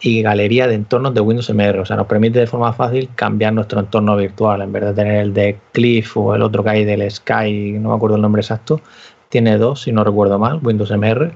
[0.00, 1.80] y galería de entornos de Windows MR.
[1.80, 4.62] O sea, nos permite de forma fácil cambiar nuestro entorno virtual.
[4.62, 7.90] En vez de tener el de Cliff o el otro que hay del Sky, no
[7.90, 8.80] me acuerdo el nombre exacto,
[9.28, 11.32] tiene dos, si no recuerdo mal, Windows MR,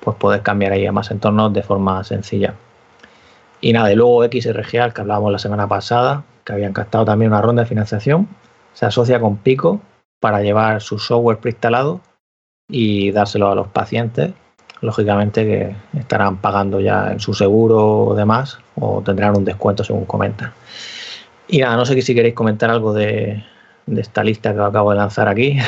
[0.00, 2.54] pues puedes cambiar ahí a más entornos de forma sencilla.
[3.60, 7.42] Y nada, y luego XRG, que hablábamos la semana pasada, que habían captado también una
[7.42, 8.28] ronda de financiación,
[8.72, 9.80] se asocia con Pico
[10.20, 12.00] para llevar su software preinstalado
[12.68, 14.32] y dárselo a los pacientes
[14.80, 20.04] lógicamente que estarán pagando ya en su seguro o demás, o tendrán un descuento según
[20.04, 20.52] comentan.
[21.48, 23.44] Y nada, no sé si queréis comentar algo de,
[23.86, 25.58] esta lista que acabo de lanzar aquí.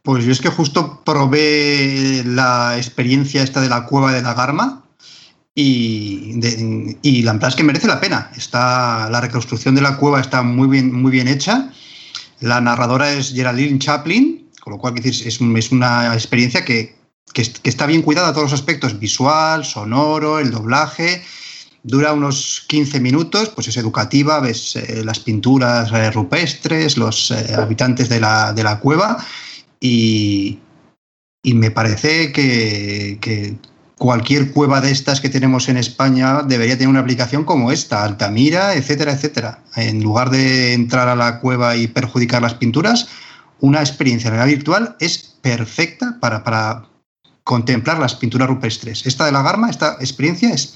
[0.00, 4.82] Pues yo es que justo probé la experiencia esta de la cueva de la Garma
[5.54, 6.40] y,
[7.02, 8.30] y, la verdad es que merece la pena.
[8.34, 11.70] Está, la reconstrucción de la cueva está muy bien, muy bien hecha.
[12.40, 16.97] La narradora es Geraldine Chaplin, con lo cual es, es una experiencia que,
[17.32, 21.22] que, está bien cuidada a todos los aspectos, visual, sonoro, el doblaje.
[21.82, 27.54] Dura unos 15 minutos, pues es educativa, ves eh, las pinturas eh, rupestres, los eh,
[27.56, 29.24] habitantes de la, de la cueva
[29.80, 30.58] y,
[31.42, 33.56] y, me parece que,
[33.96, 38.74] cualquier cueva de estas que tenemos en España debería tener una aplicación como esta, Altamira,
[38.74, 39.62] etcétera, etcétera.
[39.76, 43.08] En lugar de entrar a la cueva y perjudicar las pinturas,
[43.60, 46.88] una experiencia realidad virtual es perfecta para,
[47.48, 49.06] contemplar las pinturas rupestres.
[49.06, 50.74] Esta de la Garma, esta experiencia es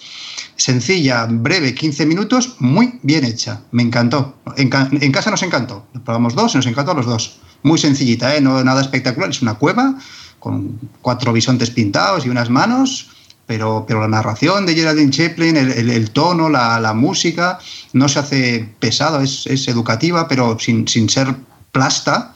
[0.57, 3.61] sencilla, breve, 15 minutos, muy bien hecha.
[3.73, 4.37] Me encantó.
[4.57, 5.85] En, casa nos encantó.
[6.03, 7.41] Probamos dos y nos encantó a los dos.
[7.63, 8.41] Muy sencillita, ¿eh?
[8.41, 9.29] no nada espectacular.
[9.29, 9.99] Es una cueva
[10.39, 13.11] con cuatro bisontes pintados y unas manos.
[13.47, 17.59] Pero, pero la narración de Geraldine Chaplin, el, tono, la, música,
[17.93, 21.35] no se hace pesado, es, educativa, pero sin, sin ser
[21.71, 22.33] plasta.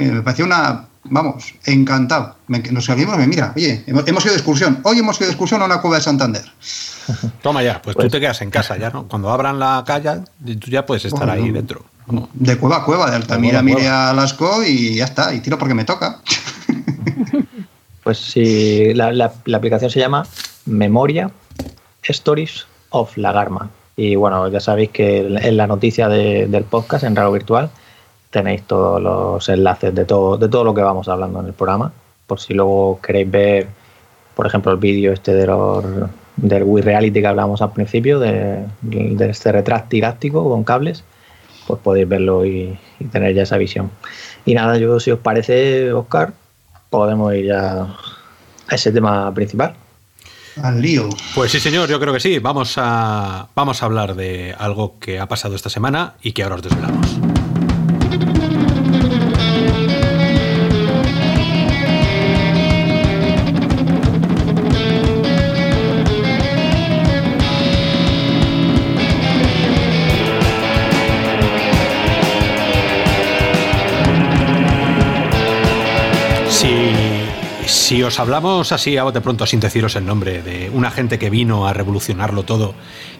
[0.00, 2.36] Eh, me pareció una vamos, encantado.
[2.48, 4.80] nos salimos, me mira, oye, hemos, ido de excursión.
[4.84, 6.44] Hoy hemos ido de excursión a una cueva de Santander.
[7.42, 9.08] Toma ya, pues, tú pues- te quedas en casa ya, ¿no?
[9.08, 10.22] Cuando abran la calle,
[10.58, 11.84] tú ya puedes estar ahí dentro.
[12.34, 15.74] De cueva a cueva, de Altamira mire a Lasco y ya está, y tiro porque
[15.74, 16.20] me toca.
[18.02, 20.26] Pues sí, la, aplicación se llama
[20.66, 21.30] Memoria
[22.02, 23.70] Stories of Lagarma.
[23.96, 27.70] Y bueno, ya sabéis que en la noticia del podcast en Raro Virtual
[28.32, 31.92] tenéis todos los enlaces de todo, de todo lo que vamos hablando en el programa,
[32.26, 33.68] por si luego queréis ver,
[34.34, 35.84] por ejemplo, el vídeo este de los,
[36.36, 38.64] del Wii Reality que hablamos al principio, de,
[39.20, 41.04] este retráctil didáctico con cables,
[41.66, 42.76] pues podéis verlo y,
[43.12, 43.90] tener ya esa visión.
[44.46, 46.32] Y nada, yo si os parece, Oscar,
[46.88, 49.74] podemos ir ya a ese tema principal.
[50.62, 51.08] Al lío.
[51.34, 52.38] Pues sí, señor, yo creo que sí.
[52.38, 56.56] Vamos a, vamos a hablar de algo que ha pasado esta semana y que ahora
[56.56, 57.31] os desvelamos.
[77.92, 81.28] Si os hablamos así a bote pronto, sin deciros el nombre, de una gente que
[81.28, 82.74] vino a revolucionarlo todo,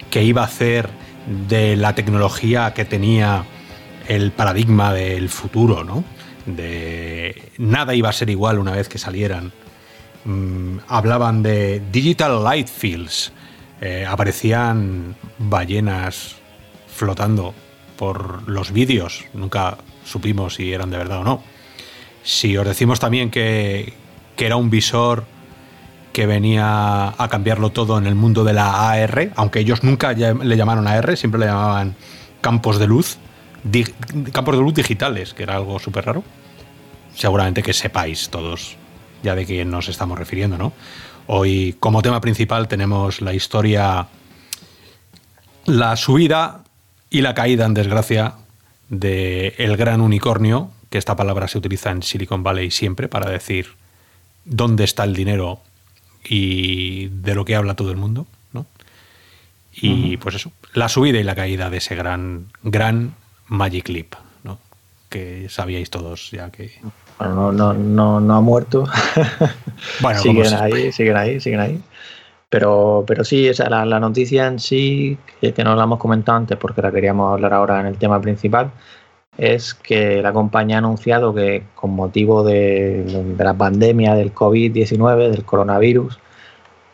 [0.08, 0.88] que iba a hacer
[1.46, 3.44] de la tecnología que tenía
[4.08, 6.04] el paradigma del futuro, ¿no?
[6.46, 9.52] De nada iba a ser igual una vez que salieran.
[10.24, 13.30] Mm, hablaban de Digital Light Fields.
[13.82, 16.36] Eh, aparecían ballenas
[16.88, 17.52] flotando
[17.98, 19.26] por los vídeos.
[19.34, 21.42] Nunca supimos si eran de verdad o no.
[22.22, 24.00] Si os decimos también que,
[24.36, 25.24] que era un visor
[26.12, 30.56] que venía a cambiarlo todo en el mundo de la AR, aunque ellos nunca le
[30.56, 31.96] llamaron AR, siempre le llamaban
[32.40, 33.18] campos de luz,
[34.32, 36.22] campos de luz digitales, que era algo súper raro.
[37.14, 38.76] Seguramente que sepáis todos
[39.22, 40.72] ya de quién nos estamos refiriendo, ¿no?
[41.26, 44.08] Hoy como tema principal tenemos la historia,
[45.66, 46.64] la subida
[47.08, 48.34] y la caída en desgracia
[48.88, 53.81] de el gran unicornio, que esta palabra se utiliza en Silicon Valley siempre para decir
[54.44, 55.60] dónde está el dinero
[56.24, 58.66] y de lo que habla todo el mundo, ¿no?
[59.72, 63.14] Y pues eso, la subida y la caída de ese gran, gran
[63.48, 64.14] Magic Leap,
[64.44, 64.58] ¿no?
[65.08, 66.72] Que sabíais todos ya que...
[67.18, 68.84] Bueno, no, no, no, ha muerto.
[70.00, 71.80] bueno, siguen ahí, siguen ahí, siguen ahí.
[72.48, 76.38] Pero, pero sí, esa, la, la noticia en sí, que, que no la hemos comentado
[76.38, 78.72] antes porque la queríamos hablar ahora en el tema principal,
[79.36, 85.44] es que la compañía ha anunciado que con motivo de, la pandemia del COVID-19, del
[85.44, 86.18] coronavirus,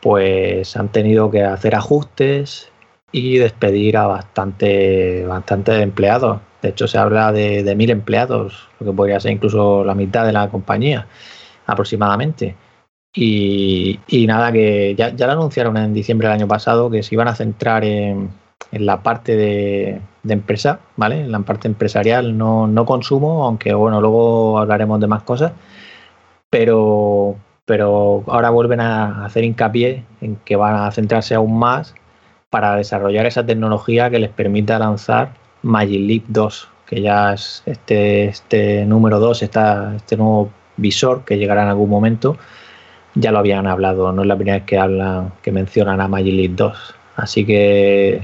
[0.00, 2.70] pues han tenido que hacer ajustes
[3.10, 6.40] y despedir a bastante, bastante empleados.
[6.62, 10.32] De hecho, se habla de, mil empleados, lo que podría ser incluso la mitad de
[10.32, 11.06] la compañía
[11.66, 12.56] aproximadamente.
[13.14, 17.26] Y, nada, que ya, ya lo anunciaron en diciembre del año pasado que se iban
[17.26, 18.30] a centrar en,
[18.70, 21.20] en la parte de, empresa, ¿vale?
[21.20, 25.52] En la parte empresarial, no, no, consumo, aunque bueno, luego hablaremos de más cosas,
[26.50, 31.94] pero, pero ahora vuelven a hacer hincapié en que van a centrarse aún más
[32.50, 38.24] para desarrollar esa tecnología que les permita lanzar Magic Leap 2, que ya es este,
[38.26, 42.36] este número 2, está este nuevo visor que llegará en algún momento.
[43.14, 46.34] Ya lo habían hablado, no es la primera vez que hablan, que mencionan a Magic
[46.34, 46.94] Leap 2.
[47.16, 48.22] Así que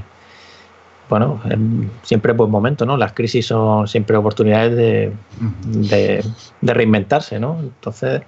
[1.09, 1.41] bueno,
[2.03, 2.97] siempre buen momento, ¿no?
[2.97, 5.13] Las crisis son siempre oportunidades de,
[6.73, 7.59] reinventarse, ¿no?
[7.59, 8.21] Entonces,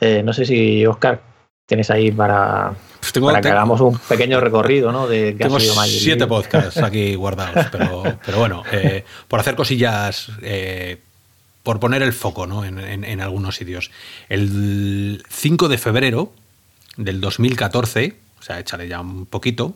[0.00, 1.20] eh, no sé si, Oscar,
[1.66, 5.06] tienes ahí para, Pues tengo- para que tengo- hagamos un pequeño recorrido, ¿no?
[5.06, 10.30] De qué ha Tengo siete podcasts aquí guardados, pero, pero bueno, eh, por hacer cosillas,
[10.42, 10.98] eh,
[11.62, 12.64] por poner el foco ¿no?
[12.64, 13.90] en, en- en algunos sitios.
[14.30, 16.32] El 5 de febrero
[16.96, 19.74] del 2014, o sea, échale ya un poquito,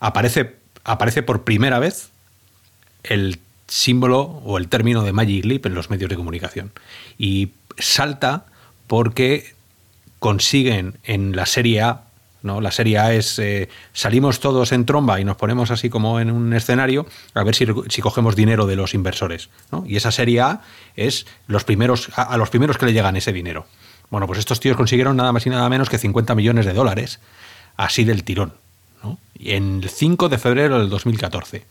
[0.00, 2.10] aparece, aparece por primera vez
[3.02, 6.72] el símbolo o el término de Magic Leap en los medios de comunicación.
[7.18, 8.46] Y salta
[8.86, 9.54] porque
[10.18, 12.02] consiguen en la Serie A,
[12.42, 12.60] ¿no?
[12.60, 16.30] La Serie A es eh, salimos todos en tromba y nos ponemos así como en
[16.30, 19.48] un escenario a ver si, si cogemos dinero de los inversores.
[19.70, 19.84] ¿no?
[19.86, 20.60] Y esa Serie A
[20.96, 23.66] es los primeros, a, a los primeros que le llegan ese dinero.
[24.10, 27.20] Bueno, pues estos tíos consiguieron nada más y nada menos que 50 millones de dólares,
[27.76, 28.61] así del tirón.
[29.44, 31.64] En el 5 de febrero del 2014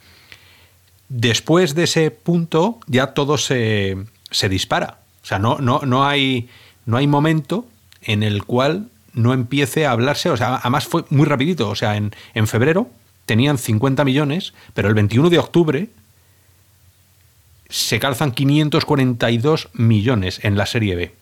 [1.12, 3.98] después de ese punto ya todo se,
[4.32, 5.00] se dispara.
[5.24, 6.50] O sea, no, no, no, hay,
[6.86, 7.66] no hay momento
[8.02, 10.30] en el cual no empiece a hablarse.
[10.30, 11.70] O sea, además fue muy rapidito.
[11.70, 12.90] O sea, en, en febrero
[13.26, 15.90] tenían 50 millones, pero el 21 de octubre
[17.70, 21.14] se calzan 542 millones en la serie B.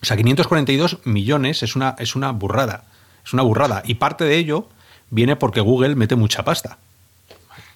[0.00, 2.84] O sea, 542 millones es una, es una burrada.
[3.24, 3.82] Es una burrada.
[3.84, 4.68] Y parte de ello
[5.12, 6.78] viene porque Google mete mucha pasta.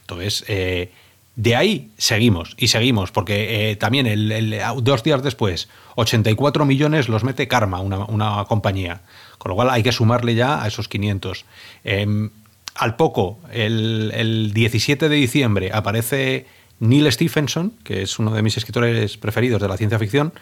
[0.00, 0.90] Entonces, eh,
[1.36, 7.22] de ahí seguimos y seguimos, porque eh, también el, dos días después, 84 millones los
[7.22, 9.02] mete Karma, una, una compañía.
[9.38, 11.44] Con lo cual hay que sumarle ya a esos 500.
[11.84, 12.30] Em,
[12.74, 16.46] al poco, el, el 17 de diciembre, aparece
[16.80, 20.32] Neil Stephenson, que es uno de mis escritores preferidos de la ciencia ficción,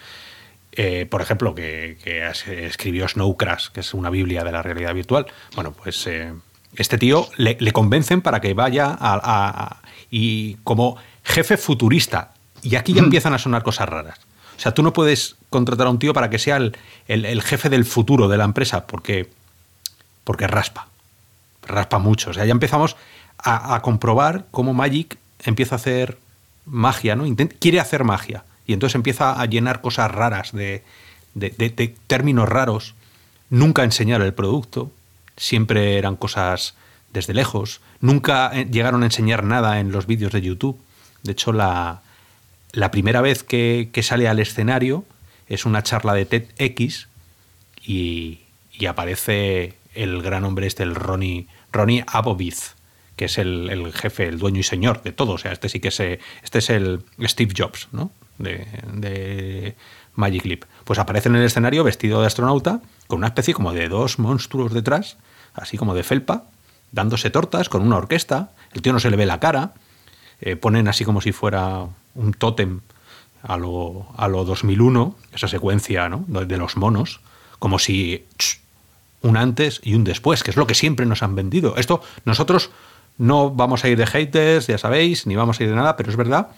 [0.72, 1.96] eh, por ejemplo, que,
[2.66, 5.26] escribió Snow Crash, que es una biblia de la realidad virtual.
[5.54, 6.08] Bueno, pues
[6.76, 9.18] este tío le, le convencen para que vaya a, a-
[9.64, 12.32] a- y como jefe futurista.
[12.62, 14.18] Y aquí ya empiezan a sonar cosas raras.
[14.56, 16.76] O sea, tú no puedes contratar a un tío para que sea el,
[17.08, 19.30] el- el jefe del futuro de la empresa, porque,
[20.24, 20.88] porque raspa.
[21.66, 22.30] Raspa mucho.
[22.30, 22.96] O sea, ya empezamos
[23.38, 26.18] a, a comprobar cómo Magic empieza a hacer
[26.66, 27.26] magia, ¿no?
[27.26, 28.44] Intent- quiere hacer magia.
[28.66, 30.82] Y entonces empieza a llenar cosas raras de,
[31.34, 32.94] de- de- de términos raros.
[33.50, 34.90] Nunca enseñar el producto.
[35.36, 36.74] Siempre eran cosas
[37.12, 37.80] desde lejos.
[38.00, 40.80] Nunca eh, llegaron a enseñar nada en los vídeos de YouTube.
[41.22, 42.02] De hecho, la,
[42.72, 45.04] la primera vez que, que sale al escenario
[45.48, 47.08] es una charla de TEDx
[47.84, 48.40] y,
[48.72, 52.74] y aparece el gran hombre este, el Ronnie, Ronnie Abovitz,
[53.16, 55.32] que es el, el jefe, el dueño y señor de todo.
[55.32, 58.10] O sea, este sí que es, este es el Steve Jobs, ¿no?
[58.38, 59.76] De, de
[60.14, 60.64] Magic Leap.
[60.84, 64.72] Pues aparece en el escenario vestido de astronauta, con una especie como de dos monstruos
[64.72, 65.16] detrás,
[65.54, 66.44] así como de felpa,
[66.92, 68.50] dándose tortas con una orquesta.
[68.72, 69.72] El tío no se le ve la cara.
[70.40, 72.80] eh, ponen así como si fuera un tótem
[73.42, 76.24] a lo, a lo 2001, esa secuencia ¿no?
[76.28, 77.20] de los monos,
[77.58, 78.24] como si
[79.22, 81.76] un antes y un después, que es lo que siempre nos han vendido.
[81.76, 82.70] Esto nosotros
[83.16, 86.10] no vamos a ir de haters, ya sabéis, ni vamos a ir de nada, pero
[86.10, 86.48] es verdad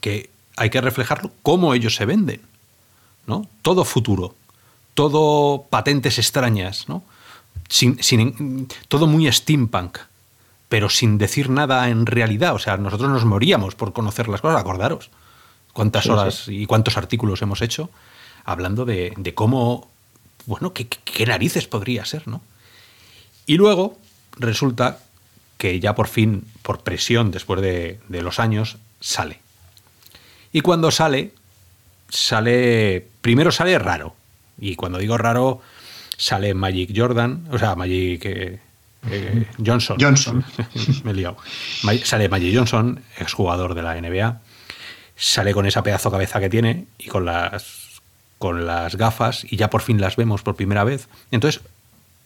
[0.00, 2.40] que hay que reflejarlo cómo ellos se venden.
[3.28, 3.46] ¿no?
[3.62, 4.34] Todo futuro,
[4.94, 7.04] todo patentes extrañas, ¿no?
[7.68, 9.98] Sin, sin- todo muy steampunk,
[10.68, 12.54] pero sin decir nada en realidad.
[12.54, 15.10] O sea, nosotros nos moríamos por conocer las cosas, acordaros.
[15.72, 17.90] Cuántas Sí, horas y cuántos artículos hemos hecho
[18.44, 19.88] hablando de, de cómo,
[20.46, 22.40] bueno, qué, qué- qué narices podría ser, ¿no?
[23.46, 23.98] Y luego
[24.38, 24.98] resulta
[25.58, 29.40] que ya por fin, por presión, después de, de los años, sale.
[30.52, 31.32] Y cuando sale,
[32.08, 33.06] sale.
[33.20, 34.14] Primero sale raro.
[34.58, 35.60] Y cuando digo raro,
[36.18, 38.58] sale Magic Jordan, o sea, Magic eh,
[39.10, 39.96] eh, Johnson.
[39.98, 40.44] Johnson.
[41.04, 41.38] Me he liado.
[42.04, 44.40] Sale Magic Johnson, exjugador de la NBA.
[45.16, 48.00] Sale con esa pedazo cabeza que tiene y con las,
[48.38, 51.08] con las gafas, y ya por fin las vemos por primera vez.
[51.30, 51.62] Entonces,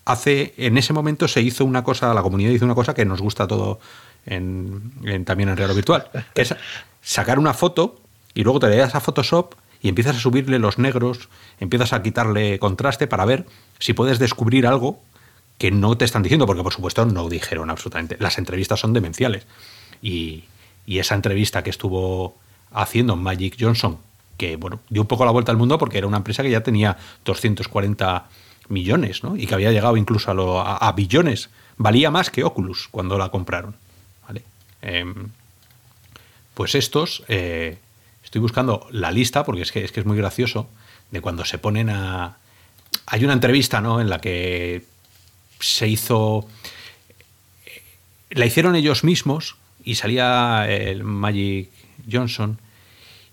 [0.04, 3.20] hace, en ese momento se hizo una cosa, la comunidad hizo una cosa que nos
[3.22, 3.78] gusta todo
[4.26, 6.54] en, en- también en Real Virtual, que es
[7.02, 8.00] sacar una foto
[8.34, 11.28] y luego te le das a Photoshop y empiezas a subirle los negros,
[11.62, 13.46] empiezas a quitarle contraste para ver
[13.78, 15.00] si puedes descubrir algo
[15.58, 18.16] que no te están diciendo, porque por supuesto no dijeron absolutamente.
[18.18, 19.46] Las entrevistas son demenciales.
[20.02, 20.44] Y,
[20.86, 22.34] y esa entrevista que estuvo
[22.72, 23.98] haciendo Magic Johnson,
[24.38, 24.58] que
[24.88, 28.24] dio un poco la vuelta al mundo porque era una empresa que ya tenía 240
[28.68, 29.36] millones, ¿no?
[29.36, 31.50] Y que había llegado incluso a, lo- a- a billones.
[31.76, 33.76] Valía más que Oculus cuando la compraron.
[34.26, 34.42] ¿vale?
[34.80, 35.28] Em,
[36.54, 37.78] pues estos, eh,
[38.32, 40.66] estoy buscando la lista porque es que, es que es muy gracioso,
[41.10, 42.38] de cuando se ponen a...
[43.04, 44.00] Hay una entrevista, ¿no?
[44.00, 44.86] En la que
[45.60, 46.48] se hizo...
[48.30, 51.68] La hicieron ellos mismos y salía el Magic
[52.10, 52.58] Johnson.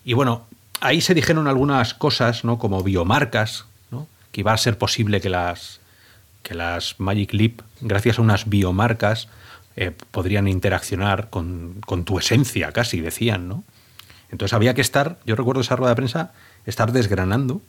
[0.03, 0.45] Y bueno,
[0.81, 2.59] ahí se dijeron algunas cosas, ¿no?
[2.59, 4.05] Como biomarcas, ¿no?
[4.33, 5.79] Que iba a ser posible que las
[6.43, 9.29] que las Magic Leap, gracias a unas biomarcas,
[9.77, 13.63] eh, podrían interaccionar con, con, tu esencia, casi decían, ¿no?
[14.31, 16.31] Entonces había que estar, yo recuerdo esa rueda de prensa,
[16.65, 17.61] estar desgranando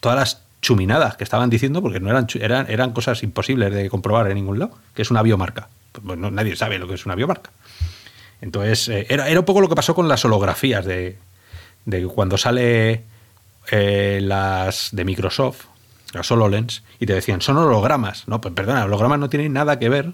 [0.00, 4.28] todas las chuminadas que estaban diciendo, porque no eran, eran, eran cosas imposibles de comprobar
[4.28, 5.68] en ningún lado, que es una biomarca.
[5.92, 7.50] Pues nadie sabe lo que es una biomarca.
[8.40, 11.18] Entonces, eh, era, un poco lo que pasó con las holografías de,
[11.84, 13.04] de cuando sale
[13.70, 15.66] eh, las de Microsoft,
[16.12, 18.26] las HoloLens, y te decían, son hologramas.
[18.28, 20.12] No, pues perdona, hologramas no tienen nada que ver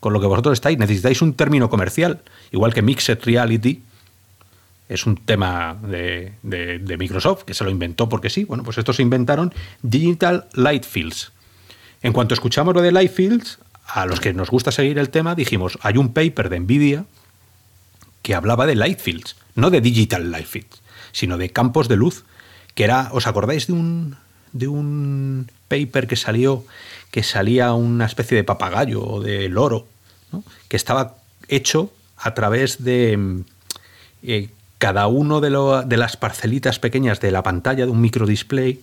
[0.00, 0.78] con lo que vosotros estáis.
[0.78, 3.82] Necesitáis un término comercial, igual que Mixed Reality,
[4.88, 8.44] es un tema de, de, Microsoft, que se lo inventó porque sí.
[8.44, 11.32] Bueno, pues estos se inventaron Digital Light Fields.
[12.02, 15.34] En cuanto escuchamos lo de Light Fields, a los que nos gusta seguir el tema,
[15.34, 17.04] dijimos, hay un paper de Nvidia
[18.22, 20.82] que hablaba de Light Fields, no de Digital Light Fields,
[21.12, 22.24] sino de campos de luz,
[22.74, 24.16] que era, ¿os acordáis de un,
[24.52, 26.64] de un paper que salió,
[27.10, 29.86] que salía una especie de papagayo o de loro,
[30.68, 31.16] que estaba
[31.48, 33.42] hecho a través de...
[34.22, 34.48] Eh,
[34.78, 35.50] cada uno de,
[35.86, 38.80] de, las parcelitas pequeñas de la pantalla de un microdisplay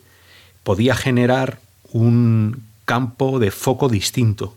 [0.64, 1.60] podía generar
[1.92, 4.54] un campo de foco distinto.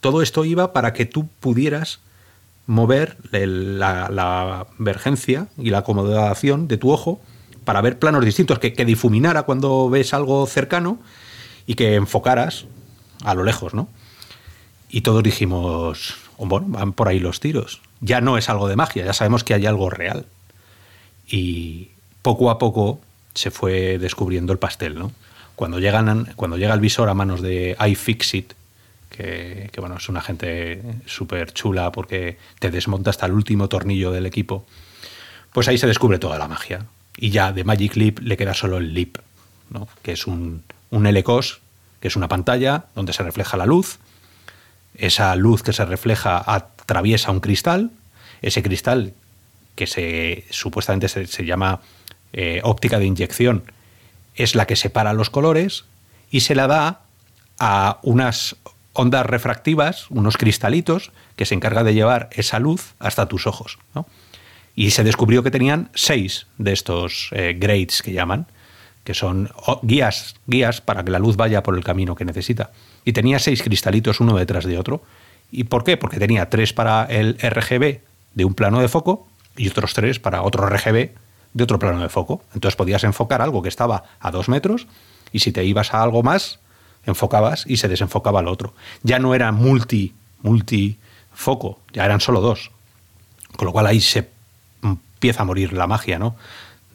[0.00, 2.00] Todo esto iba para que tú pudieras
[2.66, 7.20] mover la, vergencia y la acomodación de tu ojo
[7.64, 10.98] para ver planos distintos, que, que, difuminara cuando ves algo cercano
[11.66, 12.66] y que enfocaras
[13.24, 13.88] a lo lejos, ¿no?
[14.88, 17.80] Y todos dijimos, oh, bueno, van por ahí los tiros.
[18.00, 20.26] Ya no es algo de magia, ya sabemos que hay algo real
[21.28, 21.90] y
[22.22, 23.00] poco a poco
[23.34, 25.12] se fue descubriendo el pastel, ¿no?
[25.54, 28.52] Cuando, llegan, cuando llega el visor a manos de iFixit,
[29.10, 34.10] que, que bueno, es una gente súper chula porque te desmonta hasta el último tornillo
[34.10, 34.66] del equipo,
[35.52, 36.86] pues ahí se descubre toda la magia.
[37.16, 39.16] Y ya de Magic Leap le queda solo el Leap,
[39.70, 39.88] ¿no?
[40.02, 41.60] que es un, un LCOS,
[42.00, 43.98] que es una pantalla donde se refleja la luz.
[44.94, 47.90] Esa luz que se refleja atraviesa un cristal.
[48.42, 49.14] Ese cristal
[49.76, 51.80] que se supuestamente se, llama
[52.32, 53.70] eh, óptica de inyección,
[54.34, 55.84] es la que separa los colores
[56.30, 57.02] y se la da
[57.58, 58.56] a unas
[58.92, 63.78] ondas refractivas, unos cristalitos, que se encarga de llevar esa luz hasta tus ojos.
[64.74, 68.46] Y se descubrió que tenían seis de estos eh, grades que llaman,
[69.04, 69.50] que son
[69.82, 72.72] guías, guías para que la luz vaya por el camino que necesita.
[73.04, 75.02] Y tenía seis cristalitos uno detrás de otro.
[75.52, 75.96] ¿Y por qué?
[75.96, 78.00] Porque tenía tres para el RGB
[78.34, 81.10] de un plano de foco y otros tres para otro RGB
[81.52, 82.42] de otro plano de foco.
[82.54, 84.86] Entonces podías enfocar algo que estaba a dos metros
[85.32, 86.60] y si te ibas a algo más,
[87.06, 88.74] enfocabas y se desenfocaba al otro.
[89.02, 90.98] Ya no era multi, multi
[91.32, 92.70] foco, ya eran solo dos.
[93.56, 94.28] Con lo cual ahí se
[94.82, 96.36] empieza a morir la magia, ¿no?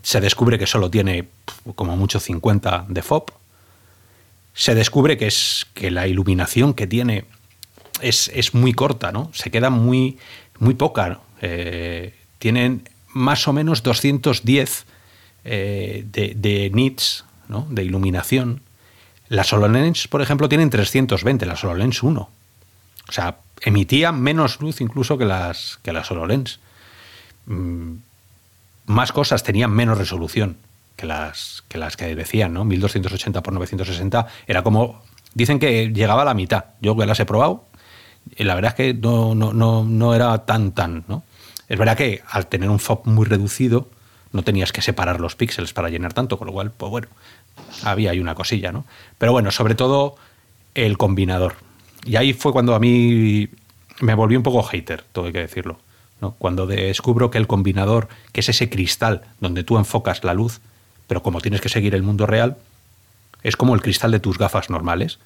[0.04, 1.28] Se descubre que solo tiene
[1.76, 3.26] como mucho 50 de FOB.
[4.54, 7.26] Se descubre que es que la iluminación que tiene
[8.02, 9.32] es, es muy corta, ¿no?
[9.34, 10.18] Se queda muy,
[10.60, 11.20] muy poca.
[11.42, 14.86] Eh, tienen más o menos 210
[15.46, 17.68] eh, de, nits, ¿no?
[17.70, 18.62] de iluminación.
[19.30, 22.20] Las HoloLens, por ejemplo, tienen 320, las HoloLens 1.
[22.20, 26.60] O sea, emitían menos luz incluso que las, que las HoloLens.
[27.46, 27.98] Mm,
[28.88, 30.58] más cosas tenían menos resolución
[30.96, 32.66] que las que, las que decían, ¿no?
[32.66, 35.04] 1280 por 960 era como...
[35.36, 36.66] Dicen que llegaba a la mitad.
[36.82, 37.66] Yo que las he probado,
[38.36, 41.24] y la verdad es que no, no, no, no era tan, tan, ¿no?
[41.72, 43.88] Es verdad que al tener un FOB muy reducido
[44.34, 47.08] no tenías que separar los píxeles para llenar tanto, con lo cual, pues bueno,
[47.86, 48.84] había ahí una cosilla, ¿no?
[49.18, 50.18] Pero bueno, sobre todo
[50.76, 51.56] el combinador.
[52.04, 53.48] Y ahí fue cuando a mí
[54.02, 55.80] me volví un poco hater, tengo que decirlo.
[56.40, 60.60] Cuando descubro que el combinador, que es ese cristal donde tú enfocas la luz,
[61.08, 62.58] pero como tienes que seguir el mundo real,
[63.44, 65.20] es como el cristal de tus gafas normales.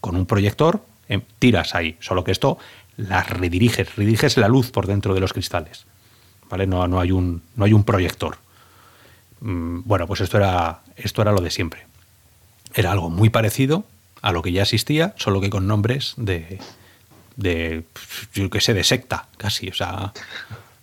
[0.00, 2.58] Con un proyector em, tiras ahí, solo que esto
[3.08, 5.86] las rediriges, rediriges la luz por dentro de los cristales.
[6.48, 6.66] ¿Vale?
[6.66, 8.38] No, no, hay, un, no hay un proyector.
[9.40, 11.86] Mm, bueno, pues esto era, esto era lo de siempre.
[12.74, 13.84] Era algo muy parecido
[14.22, 16.58] a lo que ya existía, solo que con nombres de,
[17.36, 17.84] de
[18.34, 19.68] yo qué sé, de secta, casi.
[19.68, 20.12] O sea,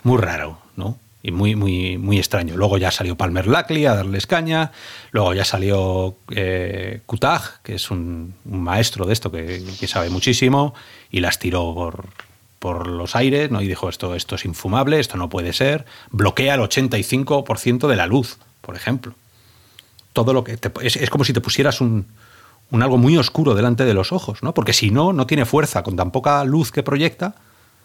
[0.03, 0.97] muy raro, ¿no?
[1.23, 2.55] Y muy, muy, muy extraño.
[2.55, 4.71] Luego ya salió Palmer Lackley a darles caña,
[5.11, 10.73] luego ya salió eh, Kutaj, que es un, maestro de esto que, sabe muchísimo,
[11.11, 12.05] y las tiró por,
[12.59, 13.61] por los aires ¿no?
[13.61, 18.07] y dijo esto, esto es infumable, esto no puede ser, bloquea el 85% de la
[18.07, 19.13] luz, por ejemplo.
[20.13, 22.07] Todo lo que es, como si te pusieras un,
[22.71, 24.53] un algo muy oscuro delante de los ojos, ¿no?
[24.53, 27.35] Porque si no, no tiene fuerza, con tan poca luz que proyecta.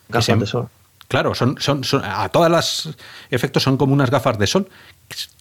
[0.09, 0.69] Gafas de sol.
[1.13, 1.59] Claro, son,
[2.05, 2.89] a todas las
[3.31, 4.71] efectos son como unas gafas de sol.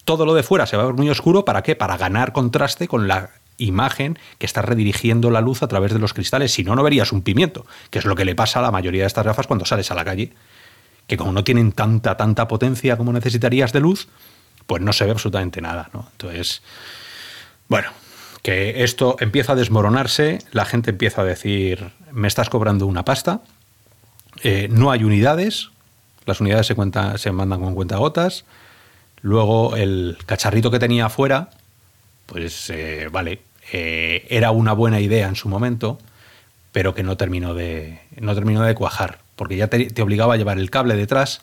[0.03, 1.45] Todo lo de fuera se va a ver muy oscuro.
[1.45, 1.77] ¿Para qué?
[1.77, 6.13] Para ganar contraste con la imagen que está redirigiendo la luz a través de los
[6.13, 6.51] cristales.
[6.51, 9.03] Si no, no verías un pimiento, que es lo que le pasa a la mayoría
[9.03, 10.33] de estas gafas cuando sales a la calle,
[11.07, 14.09] que como no tienen tanta, tanta potencia como necesitarías de luz,
[14.67, 15.89] pues no se ve absolutamente nada.
[15.93, 16.63] Entonces,
[17.69, 17.91] bueno,
[18.41, 23.39] que esto empieza a desmoronarse, la gente empieza a decir, me estás cobrando una pasta,
[24.43, 25.69] eh, no hay unidades,
[26.25, 26.75] las unidades se,
[27.17, 28.45] se mandan con cuentagotas,
[29.21, 31.49] luego el cacharrito que tenía afuera,
[32.25, 35.99] pues eh, vale, eh, era una buena idea en su momento,
[36.71, 40.37] pero que no terminó de, no terminó de cuajar, porque ya te, te obligaba a
[40.37, 41.41] llevar el cable detrás,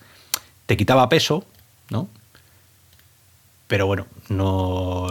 [0.67, 1.45] te quitaba peso,
[1.91, 2.09] ¿no?
[3.69, 5.09] Pero bueno, no,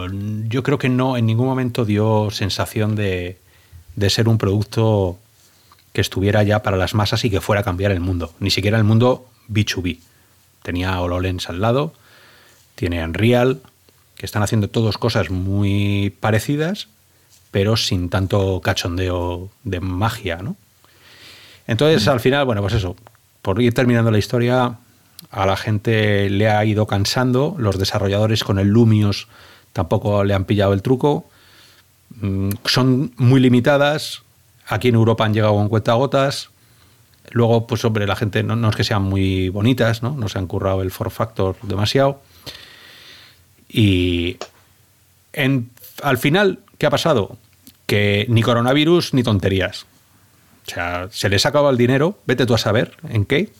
[0.48, 3.38] yo creo que no en ningún momento dio sensación de,
[3.94, 5.18] de ser un producto
[5.98, 8.32] que estuviera ya para las masas y que fuera a cambiar el mundo.
[8.38, 9.98] Ni siquiera el mundo B2B.
[10.62, 11.92] Tenía HoloLens al lado,
[12.76, 13.60] tiene Unreal,
[14.14, 16.86] que están haciendo todas cosas muy parecidas,
[17.50, 20.54] pero sin tanto cachondeo de magia, ¿no?
[21.66, 22.94] Entonces, al final, bueno, pues eso,
[23.42, 24.78] por ir terminando la historia,
[25.32, 29.26] a la gente le ha ido cansando, los desarrolladores con el Lumios
[29.72, 31.28] tampoco le han pillado el truco,
[32.20, 34.22] mm, son muy limitadas,
[34.68, 36.50] aquí en Europa han llegado con cuentagotas,
[37.30, 40.10] luego, pues hombre, la gente no, no es que sean muy bonitas, ¿no?
[40.16, 42.20] no se han currado el for factor demasiado,
[43.68, 44.38] y
[45.32, 45.70] en,
[46.02, 47.36] al final, ¿qué ha pasado?
[47.86, 49.86] Que ni coronavirus ni tonterías.
[50.66, 53.50] O sea, se les ha acabado el dinero, vete tú a saber en qué.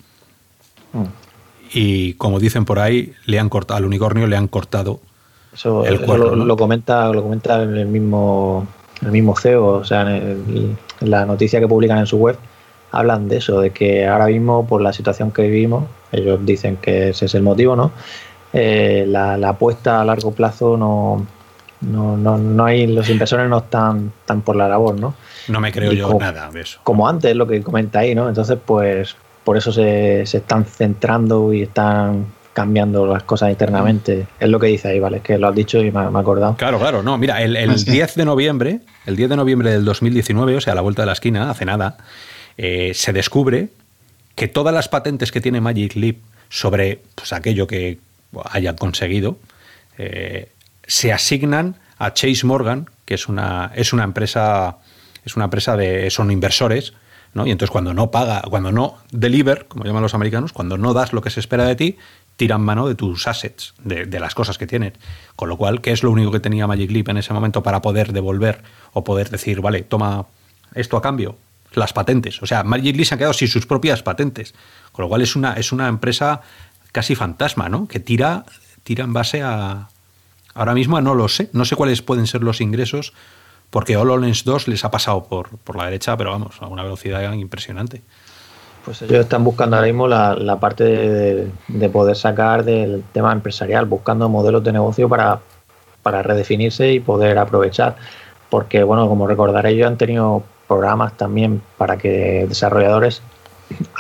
[1.73, 5.01] Y como dicen por ahí, le han cortado, al unicornio le han cortado
[5.53, 6.27] Eso, el eso cuerno.
[6.31, 6.45] lo, ¿no?
[6.47, 8.67] lo comenta, lo comenta el mismo,
[9.03, 12.37] el mismo CEO, o sea, en, el- en la noticia que publican en su web,
[12.91, 17.11] hablan de eso, de que ahora mismo, por la situación que vivimos, ellos dicen que
[17.11, 17.93] ese es el motivo, ¿no?
[18.53, 21.27] Eh, la, la apuesta a largo plazo no,
[21.83, 25.15] no, no, no hay, los inversores no están, están por la labor, ¿no?
[25.49, 26.81] No me creo Y yo como- nada de eso.
[26.83, 28.27] como antes, lo que comenta ahí, ¿no?
[28.29, 34.27] Entonces, pues por eso se, se están centrando y están cambiando las cosas internamente.
[34.41, 35.19] Es lo que dice ahí, ¿vale?
[35.19, 36.57] Es que lo has dicho y me, ha- me he acordado.
[36.57, 37.91] Claro, claro, no, mira, el, el Ah, sí.
[37.91, 41.07] 10 de noviembre, el 10 de noviembre del 2019, o sea, a la vuelta de
[41.07, 41.97] la esquina, hace nada,
[42.57, 43.69] eh, se descubre
[44.35, 46.17] que todas las patentes que tiene Magic Leap
[46.49, 47.99] sobre pues, aquello que
[48.51, 49.39] hayan conseguido
[49.99, 50.49] eh,
[50.87, 54.77] se asignan a Chase Morgan, que es una, es una empresa,
[55.25, 56.93] es una empresa de, son inversores,
[57.35, 57.47] ¿no?
[57.47, 61.13] Y entonces cuando no paga, cuando no deliver, como llaman los americanos, cuando no das
[61.13, 61.97] lo que se espera de ti,
[62.39, 64.95] tiran mano de tus assets, de, de las cosas que tienen.
[65.35, 67.83] Con lo cual, ¿qué es lo único que tenía Magic Leap en ese momento para
[67.83, 68.63] poder devolver
[68.93, 70.25] o poder decir, vale, toma
[70.75, 71.37] esto a cambio?
[71.75, 72.41] Las patentes.
[72.41, 74.55] O sea, Magic Leap se ha quedado sin sus propias patentes.
[74.93, 76.43] Con lo cual es una, es una empresa
[76.93, 77.89] casi fantasma, ¿no?
[77.89, 78.47] Que tira,
[78.85, 79.89] tira en base a.
[80.55, 81.51] Ahora mismo no lo sé.
[81.53, 83.15] No sé cuáles pueden ser los ingresos,
[83.71, 87.33] porque HoloLens 2 les ha pasado por, por la derecha, pero vamos, a una velocidad
[87.33, 88.03] impresionante.
[88.89, 93.33] Pues ellos están buscando ahora mismo la, la parte de, de poder sacar del tema
[93.33, 95.41] empresarial, buscando modelos de negocio para,
[96.03, 97.97] para redefinirse y poder aprovechar.
[98.49, 103.21] Porque, bueno, como recordaré, ellos han tenido programas también para que desarrolladores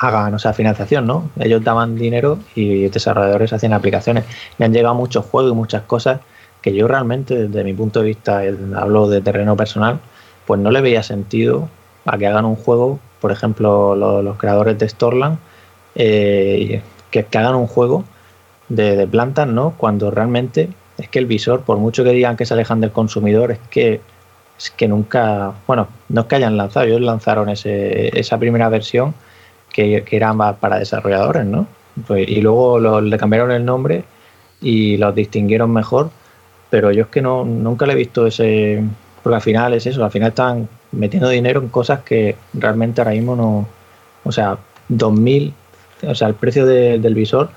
[0.00, 1.28] hagan, o sea, financiación, ¿no?
[1.38, 4.24] Ellos daban dinero y desarrolladores hacían aplicaciones.
[4.56, 6.20] Me han llegado muchos juegos y muchas cosas
[6.62, 8.40] que yo realmente, desde mi punto de vista,
[8.74, 10.00] hablo de terreno personal,
[10.46, 11.68] pues no le veía sentido
[12.06, 15.38] a que hagan un juego, por ejemplo, lo- los, creadores de Storland,
[15.94, 18.04] eh, que, que hagan un juego
[18.68, 19.74] de, plantas, ¿no?
[19.76, 23.52] Cuando realmente es que el visor, por mucho que digan que se alejan del consumidor,
[23.52, 24.00] es que
[24.58, 29.14] es que nunca, bueno, no es que hayan lanzado, ellos lanzaron ese, esa primera versión
[29.72, 31.68] que, que era para desarrolladores, ¿no?
[32.06, 34.04] Pues, y luego le cambiaron el nombre
[34.60, 36.10] y los distinguieron mejor,
[36.70, 38.82] pero yo es que no nunca le he visto ese,
[39.22, 43.12] porque al final es eso, al final están metiendo dinero en cosas que realmente ahora
[43.12, 43.68] mismo no,
[44.24, 44.58] o sea,
[44.88, 45.52] 2.000,
[46.06, 47.50] o sea, el precio de- del visor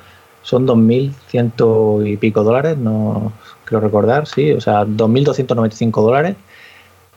[0.43, 3.31] son 2.100 y pico dólares, no
[3.65, 6.35] creo recordar, sí, o sea, 2.295 dólares.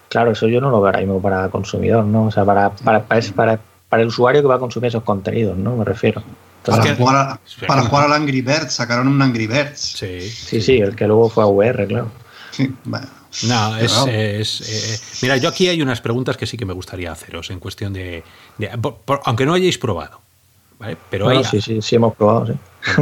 [0.08, 2.26] Claro, eso yo no lo veo ahora mismo para consumidor, ¿no?
[2.26, 5.56] O sea, para, para, para, para, para el usuario que va a consumir esos contenidos,
[5.56, 5.76] ¿no?
[5.76, 6.22] Me refiero.
[6.64, 9.80] Para, jugar, a- para jugar al Angry Birds, sacaron un Angry Birds.
[9.98, 10.20] Sí.
[10.20, 12.08] Sí, sí, el que luego fue a VR, claro.
[12.52, 13.06] Sí, bueno.
[13.42, 17.10] No, es, es, eh, mira, yo aquí hay unas preguntas que sí que me gustaría
[17.10, 18.22] haceros en cuestión de,
[18.58, 20.20] de- por- por- aunque no hayáis probado,
[20.78, 20.96] ¿vale?
[21.10, 22.52] Pero Bueno, hay, sí, sí, sí hemos probado, sí.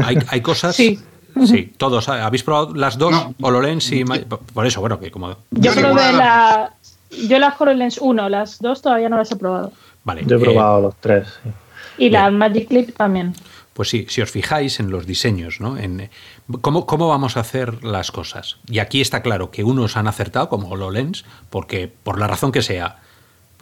[0.04, 0.74] hay, hay cosas.
[0.74, 0.98] Sí.
[1.46, 2.10] Sí, todos.
[2.10, 3.10] ¿Habéis probado las dos?
[3.10, 3.34] No.
[3.40, 5.34] HoloLens y Por eso, bueno, que como.
[5.50, 6.74] Yo probé la.
[7.26, 9.72] Yo la HoloLens 1, las dos todavía no las he probado.
[10.04, 10.24] Vale.
[10.26, 11.28] Yo he eh, probado los tres.
[11.42, 11.50] sí.
[11.96, 12.38] Y la Bien.
[12.38, 13.34] Magic Clip también.
[13.72, 15.78] Pues sí, si os fijáis en los diseños, ¿no?
[15.78, 16.10] En eh,
[16.60, 18.58] cómo, cómo vamos a hacer las cosas.
[18.68, 22.62] Y aquí está claro que unos han acertado, como HoloLens, porque por la razón que
[22.62, 23.00] sea,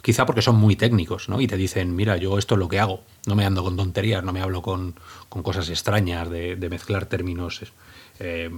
[0.01, 1.41] quizá porque son muy técnicos, ¿no?
[1.41, 4.23] Y te dicen, mira, yo esto es lo que hago, no me ando con tonterías,
[4.23, 4.95] no me hablo con,
[5.29, 7.61] con cosas extrañas de, de mezclar términos
[8.19, 8.51] eh,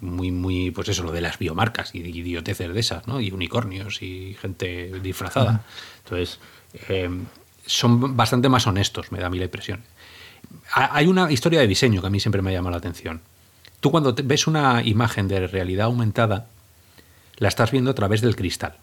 [0.00, 3.20] muy, muy, pues eso, lo de las biomarcas y idioteces de esas, ¿no?
[3.20, 5.64] Y unicornios y gente disfrazada.
[6.04, 6.38] Entonces,
[6.88, 7.10] eh,
[7.66, 9.82] son bastante más honestos, me da a mí la impresión.
[10.72, 13.22] Hay una historia de diseño que a mí siempre me llama la atención.
[13.84, 16.46] Tú cuando ves una imagen de realidad aumentada,
[17.36, 18.78] la estás viendo a través del cristal.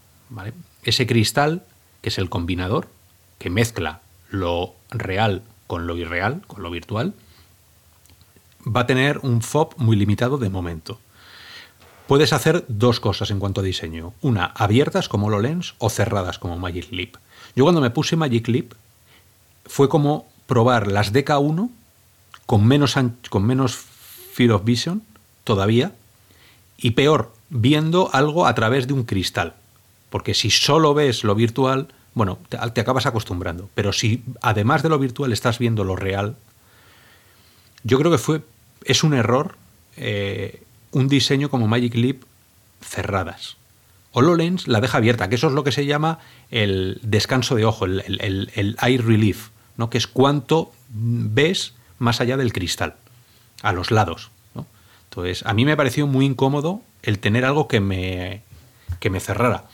[0.84, 1.64] Ese cristal
[2.04, 2.88] que es el combinador,
[3.40, 7.16] que mezcla lo real con lo irreal, con lo virtual,
[8.64, 11.00] va a tener un FOB muy limitado de momento.
[12.06, 14.14] Puedes hacer dos cosas en cuanto a diseño.
[14.22, 17.16] Una, abiertas como HoloLens o cerradas como Magic Leap.
[17.56, 18.74] Yo cuando me puse Magic Leap
[19.66, 21.72] fue como probar las DK1
[22.46, 22.96] con menos,
[23.32, 23.86] con menos
[24.34, 25.04] Field of Vision
[25.44, 25.94] todavía
[26.78, 29.54] y peor, viendo algo a través de un cristal.
[30.10, 33.70] Porque si solo ves lo virtual, bueno, te, acabas acostumbrando.
[33.76, 36.36] Pero si además de lo virtual estás viendo lo real,
[37.84, 38.42] yo creo que fue
[38.84, 39.56] es un error
[39.98, 42.24] eh, un diseño como Magic Leap
[42.82, 43.58] cerradas.
[44.14, 47.86] HoloLens la deja abierta, que eso es lo que se llama el descanso de ojo,
[47.86, 49.90] el, el, eye relief, ¿no?
[49.90, 52.96] que es cuánto ves más allá del cristal,
[53.62, 54.32] a los lados.
[55.10, 58.44] Entonces, a mí me pareció muy incómodo el tener algo que me,
[59.00, 59.66] que me cerrara.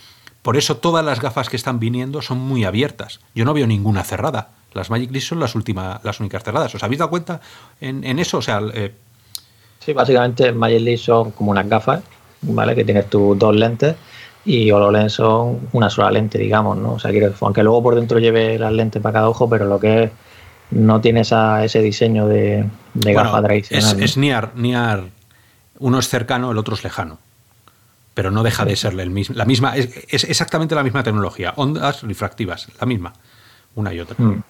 [0.41, 3.19] Por eso todas las gafas que están viniendo son muy abiertas.
[3.35, 4.49] Yo no veo ninguna cerrada.
[4.73, 6.73] Las Magic Leap son las, últimas, las únicas cerradas.
[6.73, 7.41] ¿Os habéis dado cuenta
[7.79, 8.39] en, eso?
[8.39, 8.93] O sea, eh,
[9.79, 12.01] Sí, básicamente Magic Leap son como unas gafas,
[12.41, 12.75] ¿vale?
[12.75, 13.95] Que tienes tus dos lentes
[14.43, 16.93] y HoloLens son una sola lente, digamos, ¿no?
[16.93, 17.11] O sea,
[17.41, 20.11] aunque luego por dentro lleve las lentes para cada ojo, pero lo que es
[20.71, 24.01] no tiene ese diseño de, de gafa tradicional.
[24.01, 24.17] Es, es
[25.79, 27.19] uno es cercano, el otro es lejano
[28.17, 32.01] pero no deja de ser el mismo, la misma, es, exactamente la misma tecnología, ondas
[32.01, 33.13] refractivas, la misma,
[33.75, 34.15] una y otra.
[34.17, 34.41] Mm.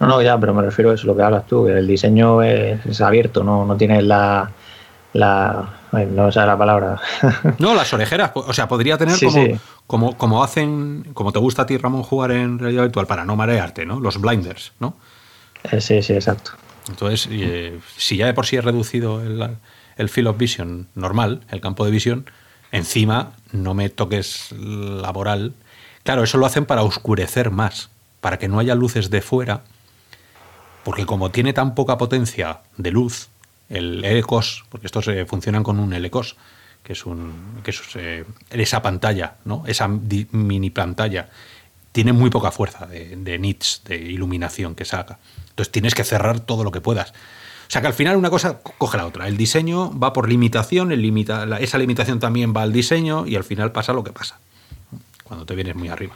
[0.00, 2.42] No, no, ya, pero me refiero a eso, lo que hablas tú, que el diseño
[2.42, 4.50] es, abierto, no, no tiene la,
[5.12, 6.98] la no sé la palabra.
[7.58, 9.18] no, las orejeras, o sea, podría tener
[9.86, 13.36] como, Como, hacen, como te gusta a ti, Ramón, jugar en realidad virtual para no
[13.36, 14.00] marearte, ¿no?
[14.00, 14.94] Los blinders, ¿no?
[15.64, 16.52] Eh, sí, sí, exacto.
[16.88, 19.56] Entonces, eh, si ya de por sí he reducido el,
[19.96, 22.26] el field of vision normal, el campo de visión,
[22.72, 25.54] Encima, no me toques laboral.
[26.04, 29.64] Claro, eso lo hacen para oscurecer más, para que no haya luces de fuera,
[30.84, 33.28] porque como tiene tan poca potencia de luz,
[33.68, 36.36] el LCOS, porque estos eh, funcionan con un LCOS,
[36.82, 37.82] que es, un, que es
[38.50, 39.64] esa pantalla, ¿no?
[39.66, 41.28] esa mini pantalla,
[41.92, 45.18] tiene muy poca fuerza de, de nits, de iluminación que saca.
[45.60, 47.10] Entonces tienes que cerrar todo lo que puedas.
[47.10, 49.28] O sea que al final una cosa coge la otra.
[49.28, 53.92] El diseño va por limitación, esa limitación también va al diseño y al final pasa
[53.92, 54.38] lo que pasa
[55.22, 56.14] cuando te vienes muy arriba.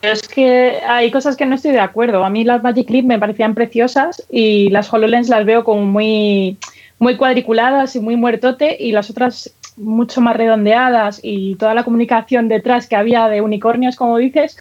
[0.00, 2.24] Es que hay cosas que no estoy de acuerdo.
[2.24, 6.56] A mí las Magic Leap me parecían preciosas y las HoloLens las veo como muy,
[7.00, 12.48] muy cuadriculadas y muy muertote y las otras mucho más redondeadas y toda la comunicación
[12.48, 14.56] detrás que había de unicornios, como dices,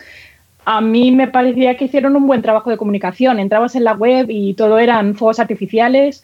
[0.65, 3.39] a mí me parecía que hicieron un buen trabajo de comunicación.
[3.39, 6.23] Entrabas en la web y todo eran fuegos artificiales.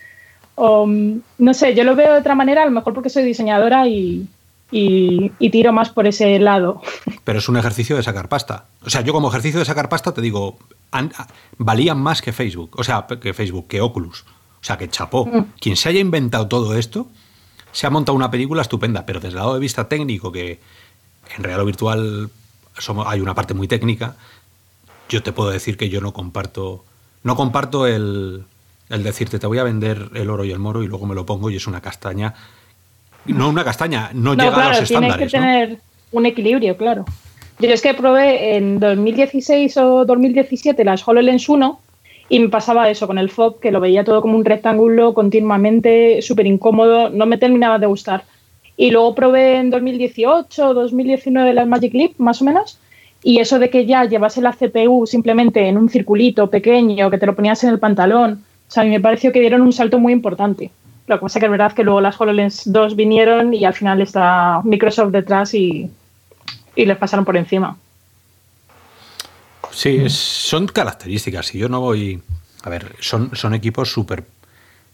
[0.55, 3.87] O, no sé, yo lo veo de otra manera, a lo mejor porque soy diseñadora
[3.87, 4.27] y,
[5.39, 6.81] tiro más por ese lado.
[7.23, 8.65] Pero es un ejercicio de sacar pasta.
[8.83, 10.57] O sea, yo como ejercicio de sacar pasta te digo,
[11.57, 14.25] valían más que Facebook, o sea, que Facebook, que Oculus.
[14.61, 15.25] O sea, que chapó.
[15.25, 15.53] Mm.
[15.59, 17.07] Quien se haya inventado todo esto,
[17.71, 20.59] se ha montado una película estupenda, pero desde el lado de vista técnico, que
[21.37, 22.29] en real o virtual
[23.05, 24.15] hay una parte muy técnica.
[25.11, 26.85] Yo te puedo decir que yo no comparto,
[27.23, 28.45] no comparto el,
[28.89, 31.25] el decirte te voy a vender el oro y el moro y luego me lo
[31.25, 32.33] pongo y es una castaña.
[33.25, 35.17] No una castaña, no, llega a los estándares.
[35.17, 35.81] Tienes que tener
[36.13, 37.03] un equilibrio, claro.
[37.59, 41.79] Yo es que probé en 2016 o 2017 las HoloLens 1
[42.29, 46.21] y me pasaba eso con el FOB, que lo veía todo como un rectángulo continuamente,
[46.21, 48.23] súper incómodo, no me terminaba de gustar.
[48.77, 52.79] Y luego probé en 2018 2019 las Magic Leap, más o menos.
[53.23, 57.25] Y eso de que ya llevase la CPU simplemente en un circulito pequeño, que te
[57.25, 59.99] lo ponías en el pantalón, o sea, a mí me pareció que dieron un salto
[59.99, 60.71] muy importante.
[61.07, 64.01] Lo que pasa que es verdad que luego las HoloLens 2 vinieron y al final
[64.01, 65.89] está Microsoft detrás y,
[66.75, 67.77] y les pasaron por encima.
[69.71, 71.53] Sí, son características.
[71.55, 72.21] Y yo no voy.
[72.63, 74.23] A ver, son, son equipos súper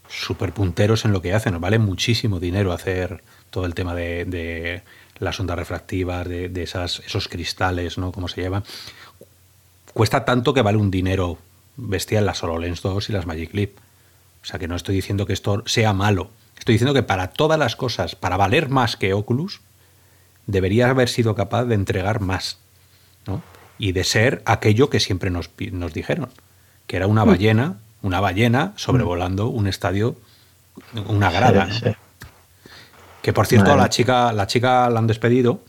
[0.08, 1.52] super punteros en lo que hacen.
[1.52, 4.82] Nos vale muchísimo dinero hacer todo el tema de,
[5.20, 8.12] las ondas refractivas, de, esas, esos cristales, ¿no?
[8.12, 8.64] Como se llaman.
[9.92, 11.38] Cuesta tanto que vale un dinero
[11.76, 13.70] bestial las HoloLens 2 y las Magic Leap.
[14.42, 16.30] O sea que no estoy diciendo que esto sea malo.
[16.58, 19.60] Estoy diciendo que para todas las cosas, para valer más que Oculus,
[20.46, 22.58] debería haber sido capaz de entregar más.
[23.26, 23.42] ¿no?
[23.78, 26.28] Y de ser aquello que siempre nos, nos dijeron,
[26.86, 27.28] que era una mm.
[27.28, 30.16] ballena, una ballena sobrevolando un estadio,
[31.06, 31.68] una grada.
[33.28, 35.60] Que por cierto, la chica, la chica la han despedido,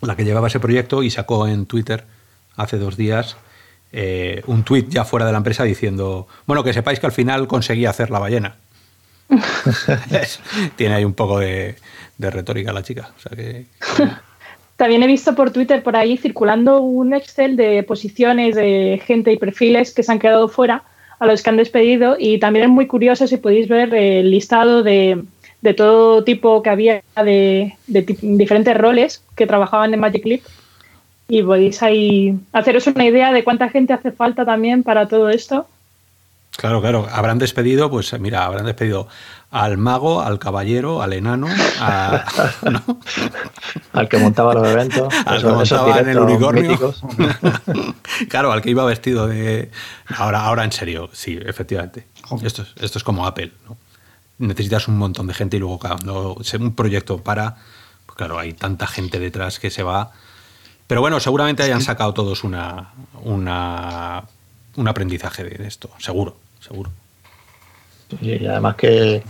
[0.00, 2.04] la que llevaba ese proyecto, y sacó en Twitter
[2.54, 3.36] hace dos días
[3.90, 7.48] eh, un tuit ya fuera de la empresa diciendo, bueno, que sepáis que al final
[7.48, 8.58] conseguí hacer la ballena.
[10.76, 11.74] Tiene ahí un poco de,
[12.16, 13.10] retórica la chica.
[14.76, 19.36] También he visto por Twitter por ahí circulando un Excel de posiciones de gente y
[19.36, 20.84] perfiles que se han quedado fuera
[21.18, 24.84] a los que han despedido y también es muy curioso si podéis ver el listado
[24.84, 25.24] de,
[25.60, 30.42] de todo tipo que había de, diferentes roles que trabajaban en Magic Leap
[31.28, 35.66] y podéis ahí haceros una idea de cuánta gente hace falta también para todo esto.
[36.56, 37.06] Claro, claro.
[37.12, 39.06] Habrán despedido, pues mira, habrán despedido
[39.50, 41.46] al mago, al caballero, al enano,
[43.92, 46.94] al que montaba los eventos, al que montaba en el unicornio.
[48.28, 49.70] claro, al que iba vestido de.
[50.16, 52.06] Ahora, ahora en serio, sí, efectivamente.
[52.42, 53.76] Esto es, esto es como Apple, ¿no?
[54.38, 57.56] Necesitas un montón de gente y luego cuando un proyecto para,
[58.06, 60.12] pues claro, hay tanta gente detrás que se va.
[60.86, 62.92] Pero bueno, seguramente hayan sacado todos una,
[63.22, 64.24] una,
[64.76, 66.90] un aprendizaje de esto, seguro, seguro.
[68.22, 69.22] y además que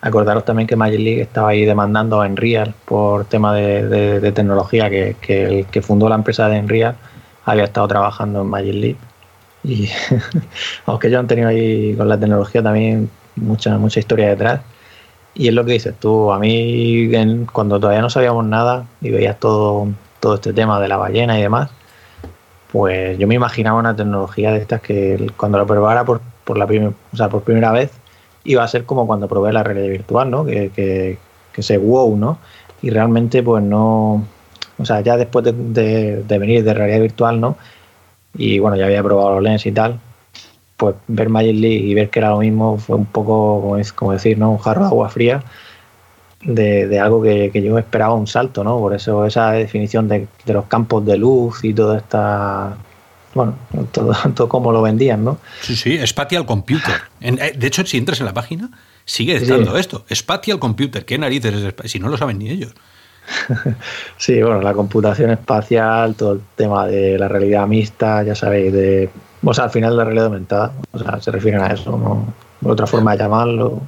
[0.00, 5.16] acordaros también que Magic League estaba ahí demandando a Enreal por tema de, tecnología, que,
[5.28, 6.96] el que fundó la empresa de Enreal
[7.44, 8.98] había estado trabajando en Magic League.
[9.62, 9.88] Y
[10.86, 14.60] aunque ellos han tenido ahí con la tecnología también mucha, mucha historia detrás.
[15.34, 17.10] Y es lo que dices tú, a mí
[17.52, 19.88] cuando todavía no sabíamos nada y veías todo,
[20.20, 21.70] todo este tema de la ballena y demás,
[22.70, 26.66] pues yo me imaginaba una tecnología de estas que cuando lo probara por, por la
[26.66, 27.92] o sea, por primera vez
[28.44, 30.44] iba a ser como cuando probé la realidad virtual, ¿no?
[30.44, 31.18] Que, que,
[31.52, 32.38] que se wow, ¿no?
[32.82, 34.24] Y realmente pues no,
[34.78, 37.56] o sea, ya después de, de venir de realidad virtual, ¿no?
[38.36, 40.00] Y bueno, ya había probado los lens y tal,
[40.84, 43.92] pues ver Magic League y ver que era lo mismo fue un poco, como, es,
[43.92, 44.50] como decir, ¿no?
[44.50, 45.42] un jarro de agua fría
[46.44, 48.78] de, algo que, yo esperaba un salto, ¿no?
[48.78, 52.76] Por eso esa definición de, los campos de luz y toda esta
[53.34, 53.56] bueno,
[53.92, 55.38] todo, todo como lo vendían, ¿no?
[55.62, 56.94] Sí, sí, Spatial Computer.
[57.20, 58.70] Eh, de hecho, si entras en la página,
[59.04, 60.04] sigue estando esto.
[60.12, 61.04] Spatial Computer.
[61.04, 62.72] ¿Qué narices es Si no lo saben ni ellos.
[64.18, 69.10] sí, bueno, la computación espacial, todo el tema de la realidad mixta, ya sabéis, de
[69.44, 72.26] o sea, al final la realidad aumentada, o sea, se refieren a eso, ¿no?
[72.70, 73.80] otra forma de llamarlo,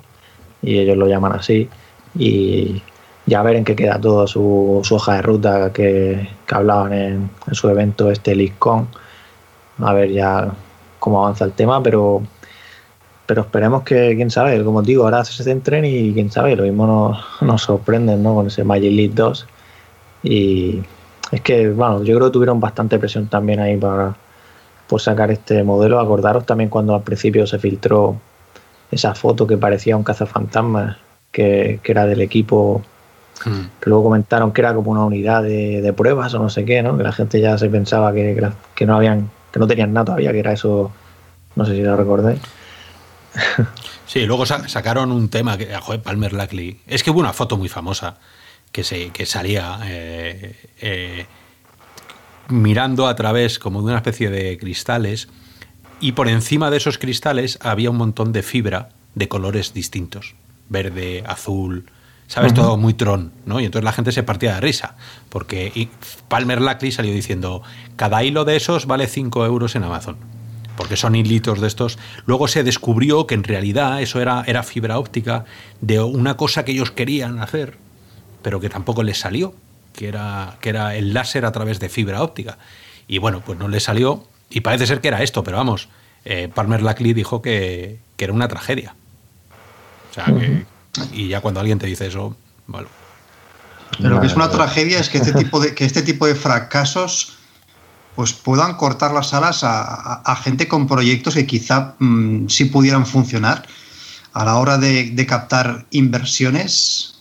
[0.62, 1.68] y ellos lo llaman así,
[2.14, 2.82] y
[3.26, 8.10] ya ver en qué queda toda su, hoja de ruta que, hablaban en, su evento
[8.10, 8.88] este LeakCon,
[9.78, 10.52] a ver ya
[10.98, 12.22] cómo avanza el tema, pero
[13.26, 16.86] pero esperemos que, quién sabe, como digo, ahora se centren y quién sabe, lo mismo
[16.86, 18.34] nos, nos sorprenden ¿no?
[18.36, 19.46] con ese Magic League 2.
[20.22, 20.80] Y
[21.32, 24.14] es que, bueno, yo creo que tuvieron bastante presión también ahí para,
[24.86, 26.00] por sacar este modelo.
[26.00, 28.16] Acordaros también cuando al principio se filtró
[28.90, 30.96] esa foto que parecía un cazafantasmas,
[31.32, 32.82] que, que era del equipo,
[33.44, 33.80] hmm.
[33.80, 36.96] que luego comentaron que era como una unidad de, pruebas o no sé qué, ¿no?
[36.96, 40.32] Que la gente ya se pensaba que, que, no habían, que no tenían nada todavía,
[40.32, 40.92] que era eso,
[41.56, 42.40] no sé si lo recordáis.
[44.06, 46.80] Sí, luego sacaron un tema que, joder, Palmer Lackley.
[46.86, 48.18] Es que hubo una foto muy famosa
[48.70, 51.26] que se que salía eh, eh,
[52.48, 55.28] mirando a través como de una especie de cristales
[56.00, 60.34] y por encima de esos cristales había un montón de fibra de colores distintos,
[60.68, 61.86] verde, azul,
[62.26, 63.60] sabes, todo muy tron, ¿no?
[63.60, 64.96] Y entonces la gente se partía de risa,
[65.30, 65.88] porque
[66.28, 67.62] Palmer Lackley salió diciendo,
[67.96, 70.16] cada hilo de esos vale 5 euros en Amazon,
[70.76, 71.98] porque son hilitos de estos.
[72.26, 75.44] Luego se descubrió que en realidad eso era, era fibra óptica
[75.80, 77.78] de una cosa que ellos querían hacer,
[78.42, 79.54] pero que tampoco les salió,
[79.96, 82.58] que era, que era el láser a través de fibra óptica.
[83.08, 85.88] Y bueno, pues no le salió, y parece ser que era esto, pero vamos,
[86.24, 88.94] eh, Palmer Lackley dijo que, era una tragedia.
[90.10, 90.64] O sea, que,
[91.12, 92.36] y ya cuando alguien te dice eso,
[92.66, 92.88] bueno.
[93.98, 96.34] Pero lo que es una tragedia es que este tipo de, que este tipo de
[96.34, 97.34] fracasos
[98.14, 103.66] pues puedan cortar las alas a, gente con proyectos que quizá mm, sí pudieran funcionar
[104.32, 107.15] a la hora de, de captar inversiones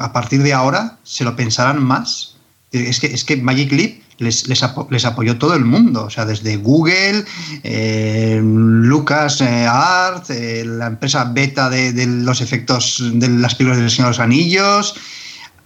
[0.00, 2.36] a partir de ahora se lo pensarán más.
[2.72, 6.56] Es que, es que Magic Leap les, les, apoyó todo el mundo, o sea, desde
[6.56, 7.24] Google,
[7.62, 13.90] eh, Lucas eh, Art, eh, la empresa beta de, los efectos de las películas del
[13.90, 14.94] Señor de los Anillos.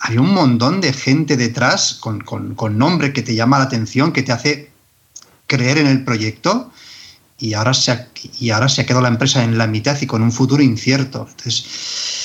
[0.01, 4.23] Hay un montón de gente detrás con, con, nombre que te llama la atención, que
[4.23, 4.71] te hace
[5.47, 6.71] creer en el proyecto.
[7.39, 10.07] y ahora se ha, y ahora se ha quedado la empresa en la mitad y
[10.07, 11.27] con un futuro incierto.
[11.29, 12.22] Entonces,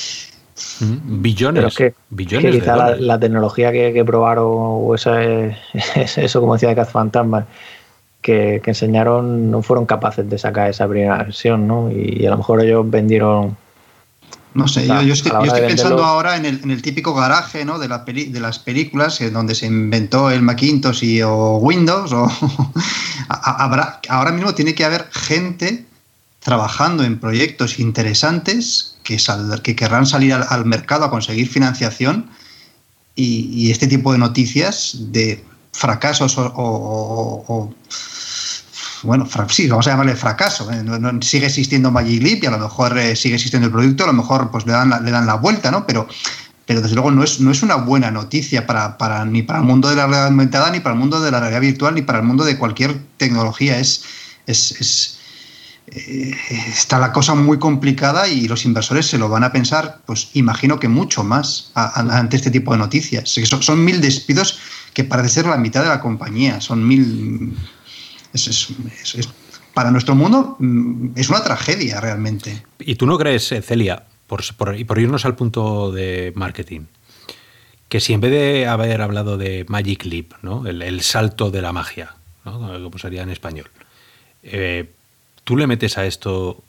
[0.80, 5.20] mm, billones, que, billones quizá la, tecnología que, probaron o esa,
[5.94, 7.46] eso como decía de Caz Fantasma
[8.22, 11.90] que, que, enseñaron no fueron capaces de sacar esa primera versión, ¿no?
[11.90, 13.56] Y, a lo mejor ellos vendieron
[14.54, 15.30] no sé, yo, estoy,
[15.60, 17.78] pensando ahora en el, típico garaje ¿no?
[17.78, 22.12] de, la de las películas en donde se inventó el Macintosh y, o Windows.
[22.12, 22.26] O
[23.28, 25.84] habrá, ahora mismo tiene que haber gente
[26.48, 29.18] trabajando en proyectos interesantes que,
[29.62, 32.30] que querrán salir al, mercado a conseguir financiación
[33.14, 37.74] y, este tipo de noticias de fracasos o
[39.02, 40.70] bueno, sí, vamos a llamarle fracaso.
[40.72, 40.82] ¿eh?
[41.20, 44.50] sigue existiendo Magic y a lo mejor eh, sigue existiendo el producto, a lo mejor
[44.50, 45.86] pues le dan la, le dan la vuelta, ¿no?
[45.86, 46.08] Pero,
[46.66, 49.64] pero desde luego no es, no es una buena noticia para, para, ni para el
[49.64, 52.18] mundo de la realidad aumentada, ni para el mundo de la realidad virtual, ni para
[52.18, 53.78] el mundo de cualquier tecnología.
[53.78, 54.04] Es,
[54.46, 55.17] es,
[55.92, 56.34] eh,
[56.68, 60.78] está la cosa muy complicada y los inversores se lo van a pensar, pues imagino
[60.78, 63.28] que mucho más ante este tipo de noticias.
[63.28, 64.58] Son, son mil despidos
[64.94, 67.54] que parece ser la mitad de la compañía, son mil
[69.74, 72.64] para nuestro mundo mm, es una tragedia realmente.
[72.80, 74.42] ¿Y tú no crees, eh, Celia, por,
[74.76, 76.82] y por irnos al punto de marketing,
[77.88, 80.66] que si en vez de haber hablado de Magic Leap, ¿no?
[80.66, 82.58] el, salto de la magia, ¿no?
[82.82, 83.70] como sería en español,
[84.42, 84.90] eh,
[85.48, 86.62] tú le metes a esto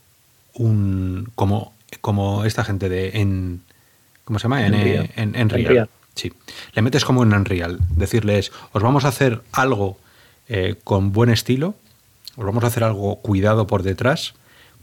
[0.53, 3.61] un como, como esta gente de en
[4.23, 4.65] ¿cómo se llama?
[4.65, 6.31] En, en, en, Sí.
[6.71, 7.79] Le metes como en Unreal.
[7.89, 9.97] Decirles, os vamos a hacer algo
[10.47, 11.75] eh, con buen estilo,
[12.37, 14.33] os vamos a hacer algo cuidado por detrás,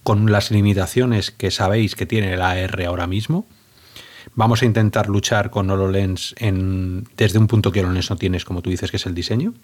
[0.02, 3.46] con las limitaciones que sabéis que tiene la AR ahora mismo.
[4.34, 8.60] Vamos a intentar luchar con HoloLens en, desde un punto que HoloLens no tienes, como
[8.60, 9.54] tú dices, que es el diseño.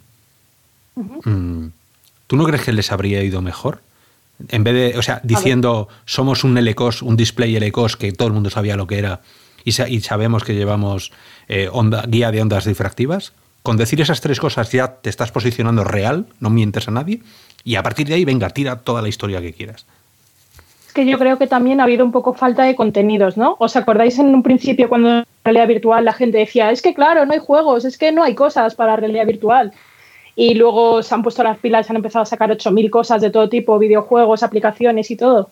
[0.94, 1.66] Mm.
[2.28, 3.82] ¿Tú no crees que les habría ido mejor?
[4.48, 8.34] En vez de, o sea, diciendo somos un LCOS, un display LCOS que todo el
[8.34, 9.20] mundo sabía lo que era
[9.64, 11.12] y, sabemos que llevamos
[11.48, 13.32] eh, onda, guía de ondas difractivas,
[13.62, 17.20] con decir esas tres cosas ya te estás posicionando real, no mientes a nadie,
[17.64, 19.86] y a partir de ahí, venga, tira toda la historia que quieras.
[20.86, 23.56] Es que yo creo que también ha habido un poco falta de contenidos, ¿no?
[23.60, 27.24] ¿Os acordáis en un principio cuando en realidad virtual la gente decía, es que claro,
[27.24, 29.72] no hay juegos, es que no hay cosas para realidad virtual?
[30.34, 33.30] Y luego se han puesto las pilas, se han empezado a sacar 8.000 cosas de
[33.30, 35.50] todo tipo, videojuegos, aplicaciones y todo.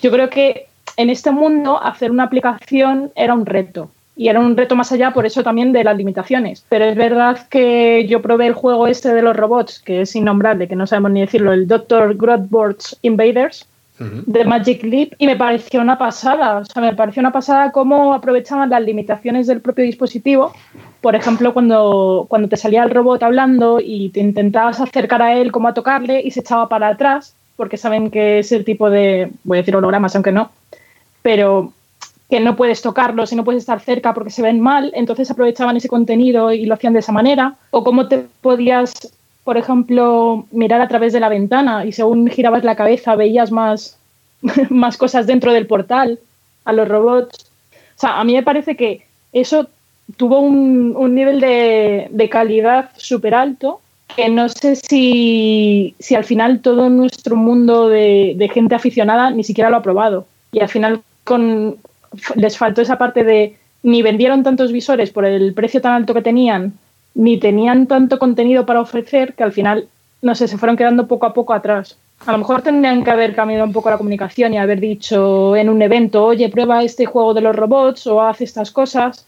[0.00, 4.56] Yo creo que en este mundo hacer una aplicación era un reto y era un
[4.56, 6.64] reto más allá por eso también de las limitaciones.
[6.68, 10.68] Pero es verdad que yo probé el juego este de los robots, que es innombrable,
[10.68, 12.16] que no sabemos ni decirlo, el Dr.
[12.16, 13.66] Grotbort's Invaders
[13.98, 18.14] de Magic Leap y me pareció una pasada, o sea, me pareció una pasada cómo
[18.14, 20.52] aprovechaban las limitaciones del propio dispositivo.
[21.00, 25.52] Por ejemplo, cuando, cuando te salía el robot hablando y te intentabas acercar a él
[25.52, 29.30] como a tocarle y se echaba para atrás, porque saben que es el tipo de,
[29.44, 30.50] voy a decir hologramas, aunque no,
[31.20, 31.72] pero
[32.30, 35.76] que no puedes tocarlos y no puedes estar cerca porque se ven mal, entonces aprovechaban
[35.76, 37.56] ese contenido y lo hacían de esa manera.
[37.70, 38.94] O cómo te podías,
[39.44, 43.98] por ejemplo, mirar a través de la ventana y según girabas la cabeza veías más,
[44.70, 46.18] más cosas dentro del portal
[46.64, 47.50] a los robots.
[47.96, 49.68] O sea, a mí me parece que eso
[50.16, 53.80] tuvo un, nivel de, calidad súper alto
[54.14, 59.42] que no sé si, si, al final todo nuestro mundo de, de gente aficionada ni
[59.42, 60.26] siquiera lo ha probado.
[60.52, 61.78] Y al final con
[62.36, 66.22] les faltó esa parte de ni vendieron tantos visores por el precio tan alto que
[66.22, 66.74] tenían,
[67.14, 69.88] ni tenían tanto contenido para ofrecer que al final,
[70.22, 71.98] no sé, se fueron quedando poco a poco atrás.
[72.26, 75.68] A lo mejor tendrían que haber cambiado un poco la comunicación y haber dicho en
[75.68, 79.26] un evento, oye, prueba este juego de los robots o haz estas cosas.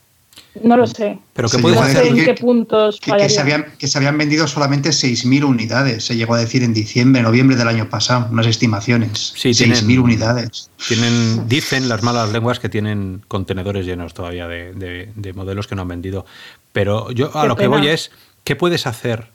[0.62, 1.18] No lo sé.
[1.32, 4.90] Pero que puede ser en qué puntos que, se habían, que se habían vendido solamente
[4.90, 9.32] 6.000 unidades, se llegó a decir en diciembre, noviembre del año pasado, unas estimaciones.
[9.36, 10.70] Sí, 6.000 unidades.
[10.86, 15.88] Tienen, dicen las malas lenguas que tienen contenedores llenos todavía de, modelos que no han
[15.88, 16.24] vendido.
[16.72, 18.12] Pero yo a lo que voy es,
[18.44, 19.28] ¿qué puedes hacer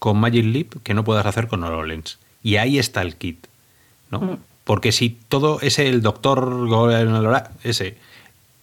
[0.00, 2.18] con Magic Leap que no puedas hacer con HoloLens?
[2.42, 3.46] Y ahí está el kit,
[4.10, 4.20] ¿no?
[4.20, 4.38] Mm.
[4.64, 6.68] Porque si todo ese, el doctor,
[7.62, 7.96] ese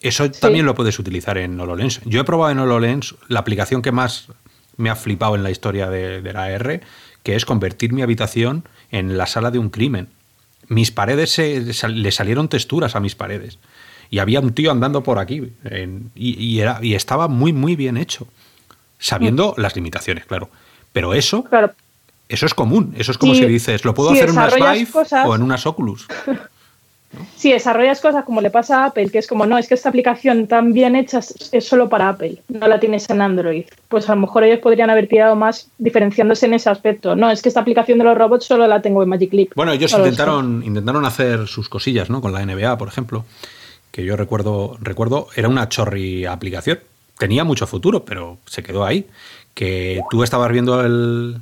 [0.04, 2.02] eso también lo puedes utilizar en HoloLens.
[2.04, 4.28] Yo he probado en HoloLens la aplicación que más
[4.76, 6.82] me ha flipado en la historia de, la R,
[7.22, 10.08] que es convertir mi habitación en la sala de un crimen.
[10.68, 13.58] Mis paredes le salieron texturas a mis paredes.
[14.10, 15.52] Y había un tío andando por aquí.
[16.14, 18.28] y, era, y estaba muy, muy bien hecho.
[18.98, 19.60] Sabiendo mm.
[19.60, 20.50] las limitaciones, claro.
[20.92, 21.46] Pero eso,
[22.28, 22.94] eso es común.
[22.98, 24.88] Eso es como si dices, lo puedo hacer en unas Vive
[25.24, 26.06] o en unas Oculus.
[27.36, 29.88] Sí, desarrollas cosas como le pasa a Apple, que es como, no, es que esta
[29.88, 33.64] aplicación tan bien hecha es, solo para Apple, no la tienes en Android.
[33.88, 37.16] Pues a lo mejor ellos podrían haber tirado más diferenciándose en ese aspecto.
[37.16, 39.48] No, es que esta aplicación de los robots solo la tengo en Magic Leap.
[39.54, 42.20] Bueno, ellos intentaron, intentaron hacer sus cosillas, ¿no?
[42.20, 43.24] Con la NBA, por ejemplo,
[43.90, 46.80] que yo recuerdo, recuerdo, era una chorri aplicación.
[47.18, 49.06] Tenía mucho futuro, pero se quedó ahí.
[49.54, 51.36] Que tú estabas viendo el.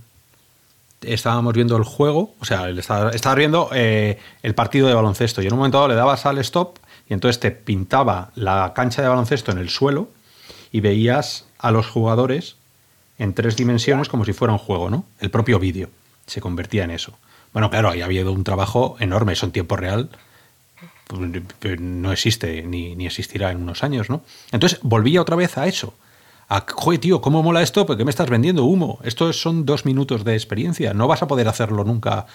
[1.04, 5.46] Estábamos viendo el juego, o sea, estabas estabas viendo eh, el partido de baloncesto y
[5.46, 9.08] en un momento dado le dabas al stop y entonces te pintaba la cancha de
[9.08, 10.08] baloncesto en el suelo
[10.70, 12.56] y veías a los jugadores
[13.18, 15.04] en tres dimensiones como si fuera un juego, ¿no?
[15.20, 15.90] El propio vídeo
[16.26, 17.12] se convertía en eso.
[17.52, 20.10] Bueno, claro, ahí ha habido un trabajo enorme, eso en tiempo real
[21.60, 24.22] pues, no existe ni, ni existirá en unos años, ¿no?
[24.50, 25.94] Entonces volvía otra vez a eso.
[26.52, 27.86] A, Joder, tío, ¿cómo mola esto?
[27.86, 28.98] ¿Por qué me estás vendiendo humo?
[29.04, 30.92] Esto son dos minutos de experiencia.
[30.92, 32.26] No vas a poder hacerlo nunca.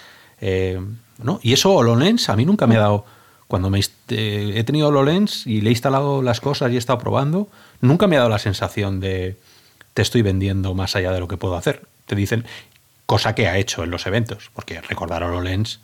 [0.41, 0.81] eh,
[1.19, 1.39] ¿no?
[1.43, 3.05] Y eso HoloLens a mí nunca me ha dado.
[3.47, 6.97] Cuando me, eh, he tenido HoloLens y le he instalado las cosas y he estado
[6.97, 7.47] probando,
[7.79, 9.37] nunca me ha dado la sensación de
[9.93, 11.83] te estoy vendiendo más allá de lo que puedo hacer.
[12.07, 12.43] Te dicen,
[13.05, 15.79] cosa que ha hecho en los eventos, porque recordar HoloLens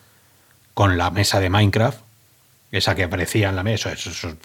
[0.73, 1.99] con la mesa de Minecraft,
[2.72, 4.35] esa que aparecía en la mesa, eso, eso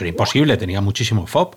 [0.00, 1.56] era imposible, tenía muchísimo FOB.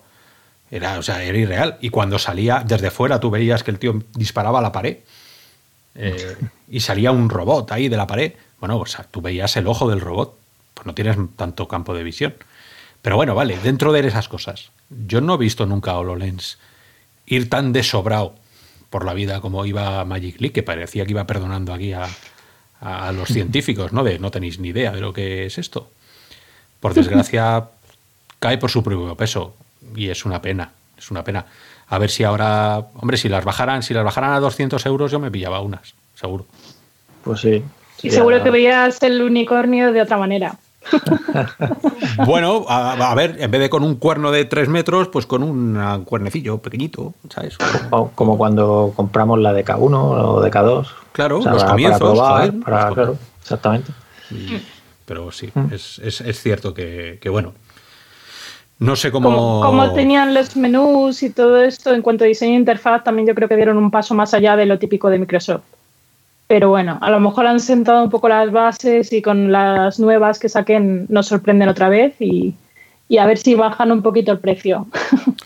[0.69, 1.77] Era, o sea, era irreal.
[1.81, 4.97] Y cuando salía desde fuera, tú veías que el tío disparaba a la pared
[5.95, 6.35] eh,
[6.69, 8.33] y salía un robot ahí de la pared.
[8.59, 10.37] Bueno, o sea, tú veías el ojo del robot,
[10.73, 12.35] pues no tienes tanto campo de visión.
[13.01, 16.57] Pero bueno, vale, dentro de esas cosas, yo no he visto nunca a HoloLens
[17.25, 18.35] ir tan desobrado
[18.89, 22.07] por la vida como iba Magic Leap, que parecía que iba perdonando aquí a,
[22.81, 24.03] a los científicos, ¿no?
[24.03, 25.91] De no tenéis ni idea de lo que es esto.
[26.79, 27.69] Por desgracia,
[28.39, 29.55] cae por su propio peso
[29.95, 31.45] y es una pena, es una pena.
[31.89, 35.19] A ver si ahora, hombre, si las bajaran, si las bajaran a 200 euros, yo
[35.19, 36.45] me pillaba unas, seguro.
[37.23, 37.63] Pues sí.
[38.03, 40.57] Y seguro que veías el unicornio de otra manera.
[42.25, 45.43] Bueno, a, a ver, en vez de con un cuerno de 3 metros, pues con
[45.43, 47.57] un cuernecillo pequeñito, ¿sabes?
[47.91, 50.87] o Como cuando compramos la de K1 o de K2.
[51.11, 51.99] Claro, O sea, los para- comienzos.
[51.99, 53.91] Para probar, joder, para- claro, exactamente.
[54.31, 54.61] Y-
[55.05, 55.73] pero sí, Mm.
[55.73, 57.53] es, es- es cierto que, que, bueno.
[58.79, 59.29] No sé cómo.
[59.29, 63.27] Como, como tenían los menús y todo esto, en cuanto a diseño de interfaz, también
[63.27, 65.63] yo creo que dieron un paso más allá de lo típico de Microsoft.
[66.47, 70.39] Pero bueno, a lo mejor han sentado un poco las bases y con las nuevas
[70.39, 72.53] que saquen nos sorprenden otra vez y,
[73.09, 74.87] y a ver si bajan un poquito el precio.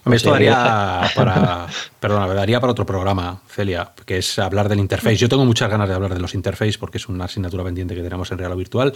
[0.04, 1.68] Hombre, esto daría para.
[2.00, 5.16] Perdona, daría para otro programa, Celia, que es hablar del interface.
[5.16, 8.04] Yo tengo muchas ganas de hablar de los interface porque es una asignatura pendiente que
[8.04, 8.94] tenemos en Real o Virtual.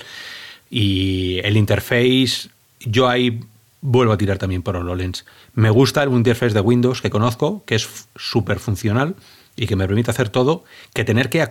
[0.70, 2.50] Y el interface,
[2.82, 3.40] yo ahí
[3.86, 5.26] vuelvo a tirar también por HoloLens.
[5.54, 9.16] Me gusta el interface de Windows que conozco, que es súper funcional
[9.56, 10.64] y que me permite hacer todo,
[10.94, 11.48] que tener que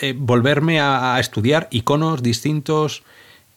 [0.00, 3.02] eh, volverme a, a estudiar iconos distintos,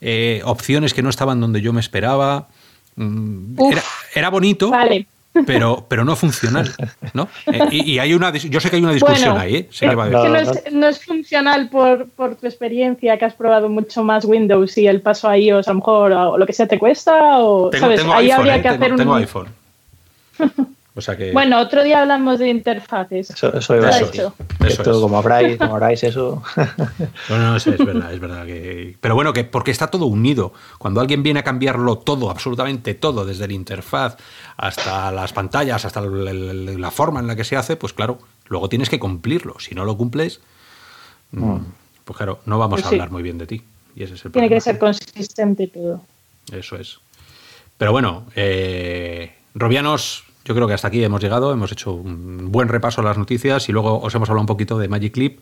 [0.00, 2.48] eh, opciones que no estaban donde yo me esperaba.
[2.96, 3.72] Mm, Uf.
[3.72, 3.82] Era,
[4.14, 5.06] era bonito, Vale.
[5.44, 6.72] Pero, pero no funcional,
[7.14, 7.28] ¿no?
[7.46, 9.68] Eh, y, y hay una, yo sé que hay una discusión Bueno, ahí, ¿eh?
[9.70, 12.46] Sé que va a no, haber- que no es, no es funcional por, por tu
[12.46, 16.12] experiencia, que has probado mucho más Windows y el paso a iOS a lo mejor
[16.12, 18.00] o lo que sea te cuesta o Tengo, ¿sabes?
[18.00, 18.62] tengo ahí iPhone, habría ¿eh?
[18.62, 19.48] que tengo, hacer un tengo iPhone.
[20.98, 21.30] O sea que.
[21.30, 23.28] Bueno, otro día hablamos de interfaces.
[23.28, 24.06] Eso, eso iba a Eso.
[24.14, 24.34] Eso
[24.66, 24.96] Esto, es.
[24.96, 26.42] como habráis, como habráis eso.
[27.28, 28.96] No, no, es, es verdad, es verdad que.
[28.98, 30.54] Pero bueno, que porque está todo unido.
[30.78, 34.16] Cuando alguien viene a cambiarlo todo, absolutamente todo, desde la interfaz
[34.56, 38.18] hasta las pantallas, hasta el- el- la forma en la que se hace, pues claro,
[38.46, 39.56] luego tienes que cumplirlo.
[39.60, 40.40] Si no lo cumples,
[41.32, 41.56] mm,
[42.04, 42.94] pues claro, no vamos Pues a sí.
[42.94, 43.62] hablar muy bien de ti.
[43.94, 44.56] Y ese es el Tiene problema.
[44.56, 46.02] que ser consistente todo.
[46.52, 46.98] Eso es.
[47.78, 51.52] Pero bueno, eh, Robianos, yo creo que hasta aquí hemos llegado.
[51.52, 54.78] Hemos hecho un buen repaso a las noticias y luego os hemos hablado un poquito
[54.78, 55.38] de Magic Leap.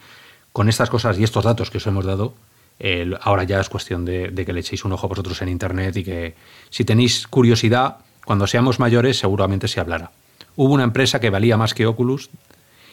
[0.52, 2.34] Con estas cosas y estos datos que os hemos dado,
[2.78, 5.96] eh, ahora ya es cuestión de, de que le echéis un ojo vosotros en internet
[5.96, 6.34] y que
[6.70, 10.10] si tenéis curiosidad, cuando seamos mayores seguramente se hablará.
[10.56, 12.30] Hubo una empresa que valía más que Oculus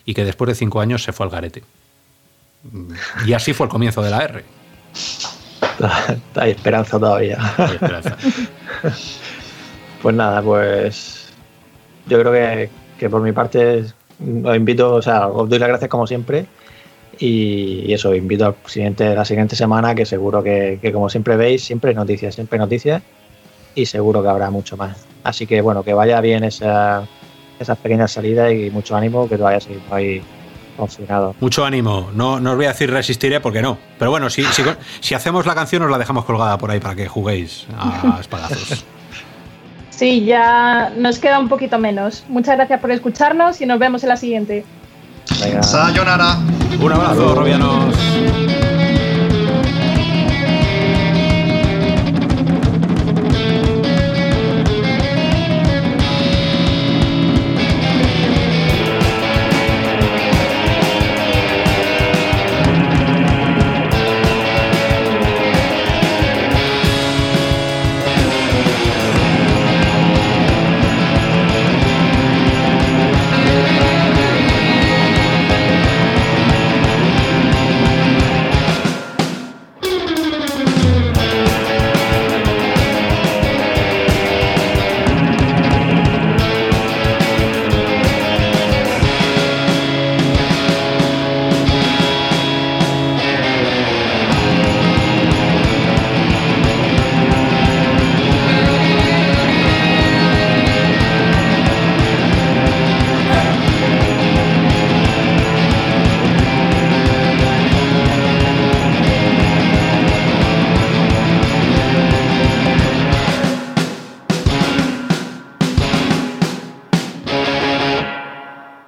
[0.06, 1.64] y que después de cinco años se fue al garete.
[2.72, 2.94] Mm,
[3.28, 4.44] Y así fue el comienzo de la R.
[6.36, 7.38] Hay esperanza todavía.
[7.58, 8.18] Hay esperanza.
[10.02, 11.28] Pues nada, pues
[12.08, 13.86] yo creo que, que por mi parte
[14.44, 16.48] os invito, o sea, os doy las gracias como siempre
[17.20, 21.64] y, eso, invito al siguiente, la siguiente semana que seguro que, que como siempre veis,
[21.64, 23.03] siempre hay noticias, siempre hay noticias
[23.76, 25.06] y seguro que habrá mucho más.
[25.23, 27.03] Así que bueno, que vaya bien esa,
[27.60, 30.22] esas pequeñas salidas y mucho ánimo, que vaya seguimos ahí
[30.77, 31.35] confinados.
[31.39, 32.10] Mucho ánimo.
[32.14, 33.77] No, no os voy a decir resistiré porque no.
[33.99, 34.64] Pero bueno, si, si,
[34.99, 38.85] si hacemos la canción os la dejamos colgada por ahí para que juguéis a espadazos.
[39.89, 42.23] Sí, ya nos queda un poquito menos.
[42.27, 44.65] Muchas gracias por escucharnos y nos vemos en la siguiente.
[45.39, 45.61] Venga.
[45.61, 46.38] Sayonara.
[46.80, 47.95] Un abrazo, Robianos.